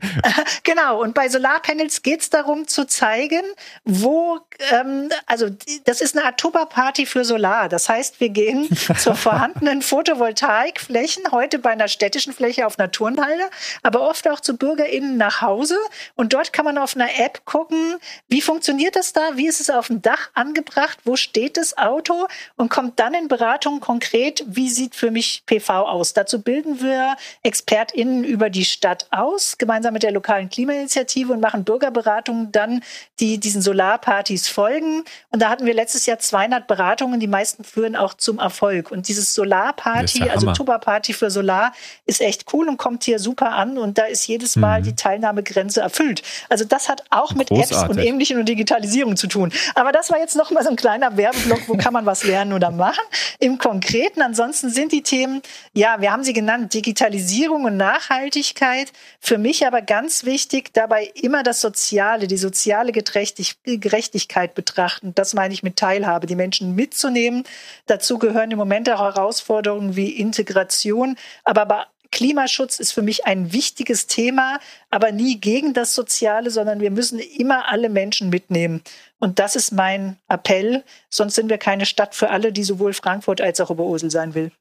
genau, 0.63 1.01
und 1.01 1.13
bei 1.13 1.29
Solarpanels 1.29 2.01
geht 2.01 2.21
es 2.21 2.29
darum 2.29 2.67
zu 2.67 2.85
zeigen, 2.85 3.43
wo, 3.85 4.39
ähm, 4.71 5.09
also 5.25 5.47
das 5.85 6.01
ist 6.01 6.17
eine 6.17 6.27
Oktoberparty 6.27 7.05
für 7.05 7.23
Solar. 7.23 7.69
Das 7.69 7.87
heißt, 7.87 8.19
wir 8.19 8.29
gehen 8.29 8.67
zur 8.97 9.15
vorhandenen 9.15 9.81
Photovoltaikflächen 9.81 11.31
heute 11.31 11.59
bei 11.59 11.71
einer 11.71 11.87
städtischen 11.93 12.33
Fläche 12.33 12.67
auf 12.67 12.77
einer 12.77 12.91
Turnhalde, 12.91 13.43
aber 13.81 14.01
oft 14.01 14.27
auch 14.29 14.39
zu 14.39 14.57
BürgerInnen 14.57 15.17
nach 15.17 15.41
Hause. 15.41 15.77
Und 16.15 16.33
dort 16.33 16.51
kann 16.51 16.65
man 16.65 16.77
auf 16.77 16.95
einer 16.95 17.19
App 17.19 17.45
gucken, 17.45 17.95
wie 18.27 18.41
funktioniert 18.41 18.95
das 18.95 19.13
da? 19.13 19.21
Wie 19.35 19.47
ist 19.47 19.61
es 19.61 19.69
auf 19.69 19.87
dem 19.87 20.01
Dach 20.01 20.29
angebracht? 20.33 20.99
Wo 21.05 21.15
steht 21.15 21.57
das 21.57 21.77
Auto? 21.77 22.27
Und 22.55 22.69
kommt 22.69 22.99
dann 22.99 23.13
in 23.13 23.27
Beratung 23.27 23.79
konkret, 23.79 24.43
wie 24.47 24.69
sieht 24.69 24.95
für 24.95 25.11
mich 25.11 25.43
PV 25.45 25.69
aus? 25.87 26.13
Dazu 26.13 26.41
bilden 26.41 26.81
wir 26.81 27.15
ExpertInnen 27.43 28.23
über 28.23 28.49
die 28.49 28.65
Stadt 28.65 29.07
aus, 29.11 29.57
gemeinsam 29.57 29.93
mit 29.93 30.03
der 30.03 30.11
lokalen 30.11 30.49
Klimainitiative 30.49 31.33
und 31.33 31.39
machen 31.39 31.63
Bürgerberatungen 31.63 32.51
dann, 32.51 32.83
die 33.19 33.39
diesen 33.39 33.61
Solarpartys 33.61 34.47
folgen. 34.47 35.03
Und 35.29 35.41
da 35.41 35.49
hatten 35.49 35.65
wir 35.65 35.73
letztes 35.73 36.05
Jahr 36.05 36.19
200 36.19 36.67
Beratungen. 36.67 37.19
Die 37.19 37.27
meisten 37.27 37.63
führen 37.63 37.95
auch 37.95 38.13
zum 38.13 38.39
Erfolg. 38.39 38.91
Und 38.91 39.07
dieses 39.07 39.33
Solarparty, 39.33 40.29
also 40.29 40.51
Tuba-Party 40.51 41.13
für 41.13 41.29
Solar, 41.29 41.73
ist 42.05 42.21
echt 42.21 42.53
cool 42.53 42.67
und 42.67 42.77
kommt 42.77 43.03
hier 43.03 43.17
super 43.17 43.53
an 43.53 43.77
und 43.77 43.97
da 43.97 44.03
ist 44.03 44.27
jedes 44.27 44.55
Mal 44.55 44.81
mhm. 44.81 44.83
die 44.83 44.95
Teilnahmegrenze 44.95 45.81
erfüllt. 45.81 46.21
Also 46.49 46.65
das 46.65 46.89
hat 46.89 47.03
auch 47.09 47.33
mit 47.33 47.47
Großartig. 47.47 47.77
Apps 47.77 47.89
und 47.89 47.97
Ähnlichem 47.97 48.39
und 48.39 48.49
Digitalisierung 48.49 49.15
zu 49.15 49.27
tun. 49.27 49.51
Aber 49.75 49.91
das 49.91 50.11
war 50.11 50.19
jetzt 50.19 50.35
noch 50.35 50.51
mal 50.51 50.63
so 50.63 50.69
ein 50.69 50.75
kleiner 50.75 51.17
Werbeblock, 51.17 51.67
wo 51.67 51.77
kann 51.77 51.93
man 51.93 52.05
was 52.05 52.23
lernen 52.23 52.53
oder 52.53 52.71
machen. 52.71 53.03
Im 53.39 53.57
Konkreten, 53.57 54.21
ansonsten 54.21 54.69
sind 54.69 54.91
die 54.91 55.01
Themen, 55.01 55.41
ja, 55.73 56.01
wir 56.01 56.11
haben 56.11 56.23
sie 56.23 56.33
genannt, 56.33 56.73
Digitalisierung 56.73 57.65
und 57.65 57.77
Nachhaltigkeit. 57.77 58.91
Für 59.19 59.37
mich 59.37 59.65
aber 59.65 59.81
ganz 59.81 60.25
wichtig, 60.25 60.73
dabei 60.73 61.11
immer 61.15 61.43
das 61.43 61.61
Soziale, 61.61 62.27
die 62.27 62.37
soziale 62.37 62.91
Gerechtigkeit 62.91 64.55
betrachten. 64.55 65.15
Das 65.15 65.33
meine 65.33 65.53
ich 65.53 65.63
mit 65.63 65.77
Teilhabe, 65.77 66.27
die 66.27 66.35
Menschen 66.35 66.75
mitzunehmen. 66.75 67.45
Dazu 67.85 68.19
gehören 68.19 68.51
im 68.51 68.57
Moment 68.57 68.89
auch 68.89 68.99
Herausforderungen 68.99 69.95
wie 69.95 70.09
Integration, 70.09 71.17
aber 71.43 71.63
aber 71.63 71.72
Klimaschutz 72.13 72.79
ist 72.79 72.91
für 72.91 73.01
mich 73.01 73.25
ein 73.25 73.53
wichtiges 73.53 74.05
Thema, 74.05 74.59
aber 74.91 75.11
nie 75.11 75.39
gegen 75.39 75.73
das 75.73 75.95
Soziale, 75.95 76.51
sondern 76.51 76.79
wir 76.79 76.91
müssen 76.91 77.17
immer 77.17 77.71
alle 77.71 77.89
Menschen 77.89 78.29
mitnehmen. 78.29 78.81
Und 79.17 79.39
das 79.39 79.55
ist 79.55 79.71
mein 79.71 80.17
Appell. 80.27 80.83
Sonst 81.09 81.33
sind 81.33 81.49
wir 81.49 81.57
keine 81.57 81.87
Stadt 81.87 82.13
für 82.13 82.29
alle, 82.29 82.53
die 82.53 82.63
sowohl 82.63 82.93
Frankfurt 82.93 83.41
als 83.41 83.59
auch 83.59 83.71
Oberursel 83.71 84.11
sein 84.11 84.35
will. 84.35 84.51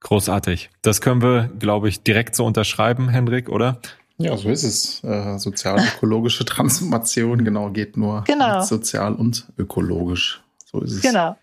Großartig. 0.00 0.70
Das 0.80 1.02
können 1.02 1.20
wir, 1.20 1.50
glaube 1.58 1.90
ich, 1.90 2.02
direkt 2.02 2.34
so 2.34 2.46
unterschreiben, 2.46 3.10
Hendrik, 3.10 3.50
oder? 3.50 3.78
Ja, 4.16 4.34
so 4.38 4.48
ist 4.48 4.62
es. 4.62 5.04
Äh, 5.04 5.38
Sozial-ökologische 5.38 6.44
Transformation, 6.46 7.44
genau, 7.44 7.68
geht 7.70 7.98
nur 7.98 8.24
genau. 8.24 8.62
sozial 8.62 9.14
und 9.14 9.46
ökologisch. 9.58 10.42
So 10.64 10.80
ist 10.80 10.92
es. 10.92 11.02
Genau. 11.02 11.36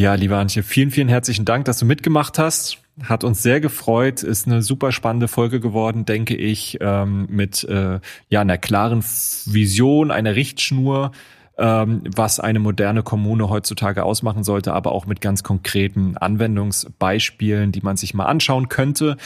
Ja, 0.00 0.14
lieber 0.14 0.38
Antje, 0.38 0.62
vielen, 0.62 0.90
vielen 0.90 1.10
herzlichen 1.10 1.44
Dank, 1.44 1.66
dass 1.66 1.78
du 1.78 1.84
mitgemacht 1.84 2.38
hast. 2.38 2.78
Hat 3.02 3.22
uns 3.22 3.42
sehr 3.42 3.60
gefreut, 3.60 4.22
ist 4.22 4.46
eine 4.46 4.62
super 4.62 4.92
spannende 4.92 5.28
Folge 5.28 5.60
geworden, 5.60 6.06
denke 6.06 6.34
ich, 6.34 6.78
ähm, 6.80 7.26
mit 7.28 7.64
äh, 7.64 8.00
ja 8.30 8.40
einer 8.40 8.56
klaren 8.56 9.04
Vision, 9.04 10.10
einer 10.10 10.36
Richtschnur, 10.36 11.12
ähm, 11.58 12.04
was 12.16 12.40
eine 12.40 12.60
moderne 12.60 13.02
Kommune 13.02 13.50
heutzutage 13.50 14.02
ausmachen 14.02 14.42
sollte, 14.42 14.72
aber 14.72 14.92
auch 14.92 15.04
mit 15.04 15.20
ganz 15.20 15.42
konkreten 15.42 16.16
Anwendungsbeispielen, 16.16 17.70
die 17.70 17.82
man 17.82 17.98
sich 17.98 18.14
mal 18.14 18.24
anschauen 18.24 18.70
könnte. 18.70 19.18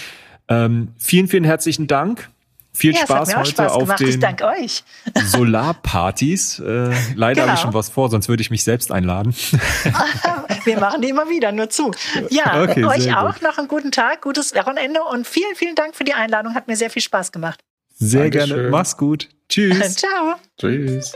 Ähm, 0.49 0.89
vielen, 0.99 1.29
vielen 1.29 1.45
herzlichen 1.45 1.87
Dank. 1.87 2.31
Viel 2.77 2.93
ja, 2.93 3.03
Spaß 3.03 3.37
heute 3.37 3.51
Spaß 3.51 3.73
auf 3.73 3.95
den 3.95 4.21
Solarpartys. 5.27 6.59
Äh, 6.59 6.91
leider 7.15 7.43
genau. 7.43 7.47
habe 7.47 7.55
ich 7.55 7.61
schon 7.61 7.73
was 7.73 7.89
vor, 7.89 8.11
sonst 8.11 8.29
würde 8.29 8.41
ich 8.41 8.51
mich 8.51 8.65
selbst 8.65 8.91
einladen. 8.91 9.33
Wir 10.65 10.81
machen 10.81 11.01
die 11.01 11.11
immer 11.11 11.29
wieder, 11.29 11.53
nur 11.53 11.71
zu. 11.71 11.93
Ja, 12.31 12.63
okay, 12.69 12.85
euch 12.85 13.15
auch 13.15 13.35
gut. 13.35 13.43
noch 13.43 13.59
einen 13.59 13.69
guten 13.69 13.93
Tag, 13.93 14.23
gutes 14.23 14.55
Wochenende 14.55 15.01
und 15.05 15.27
vielen, 15.27 15.55
vielen 15.55 15.77
Dank 15.77 15.95
für 15.95 16.05
die 16.05 16.15
Einladung. 16.15 16.55
Hat 16.55 16.67
mir 16.67 16.77
sehr 16.77 16.91
viel 16.91 17.03
Spaß 17.03 17.31
gemacht. 17.31 17.61
Sehr 17.97 18.23
Dankeschön. 18.23 18.57
gerne. 18.57 18.71
Mach's 18.71 18.97
gut. 18.97 19.29
Tschüss. 19.49 19.97
Ciao. 19.97 20.35
Tschüss. 20.59 21.15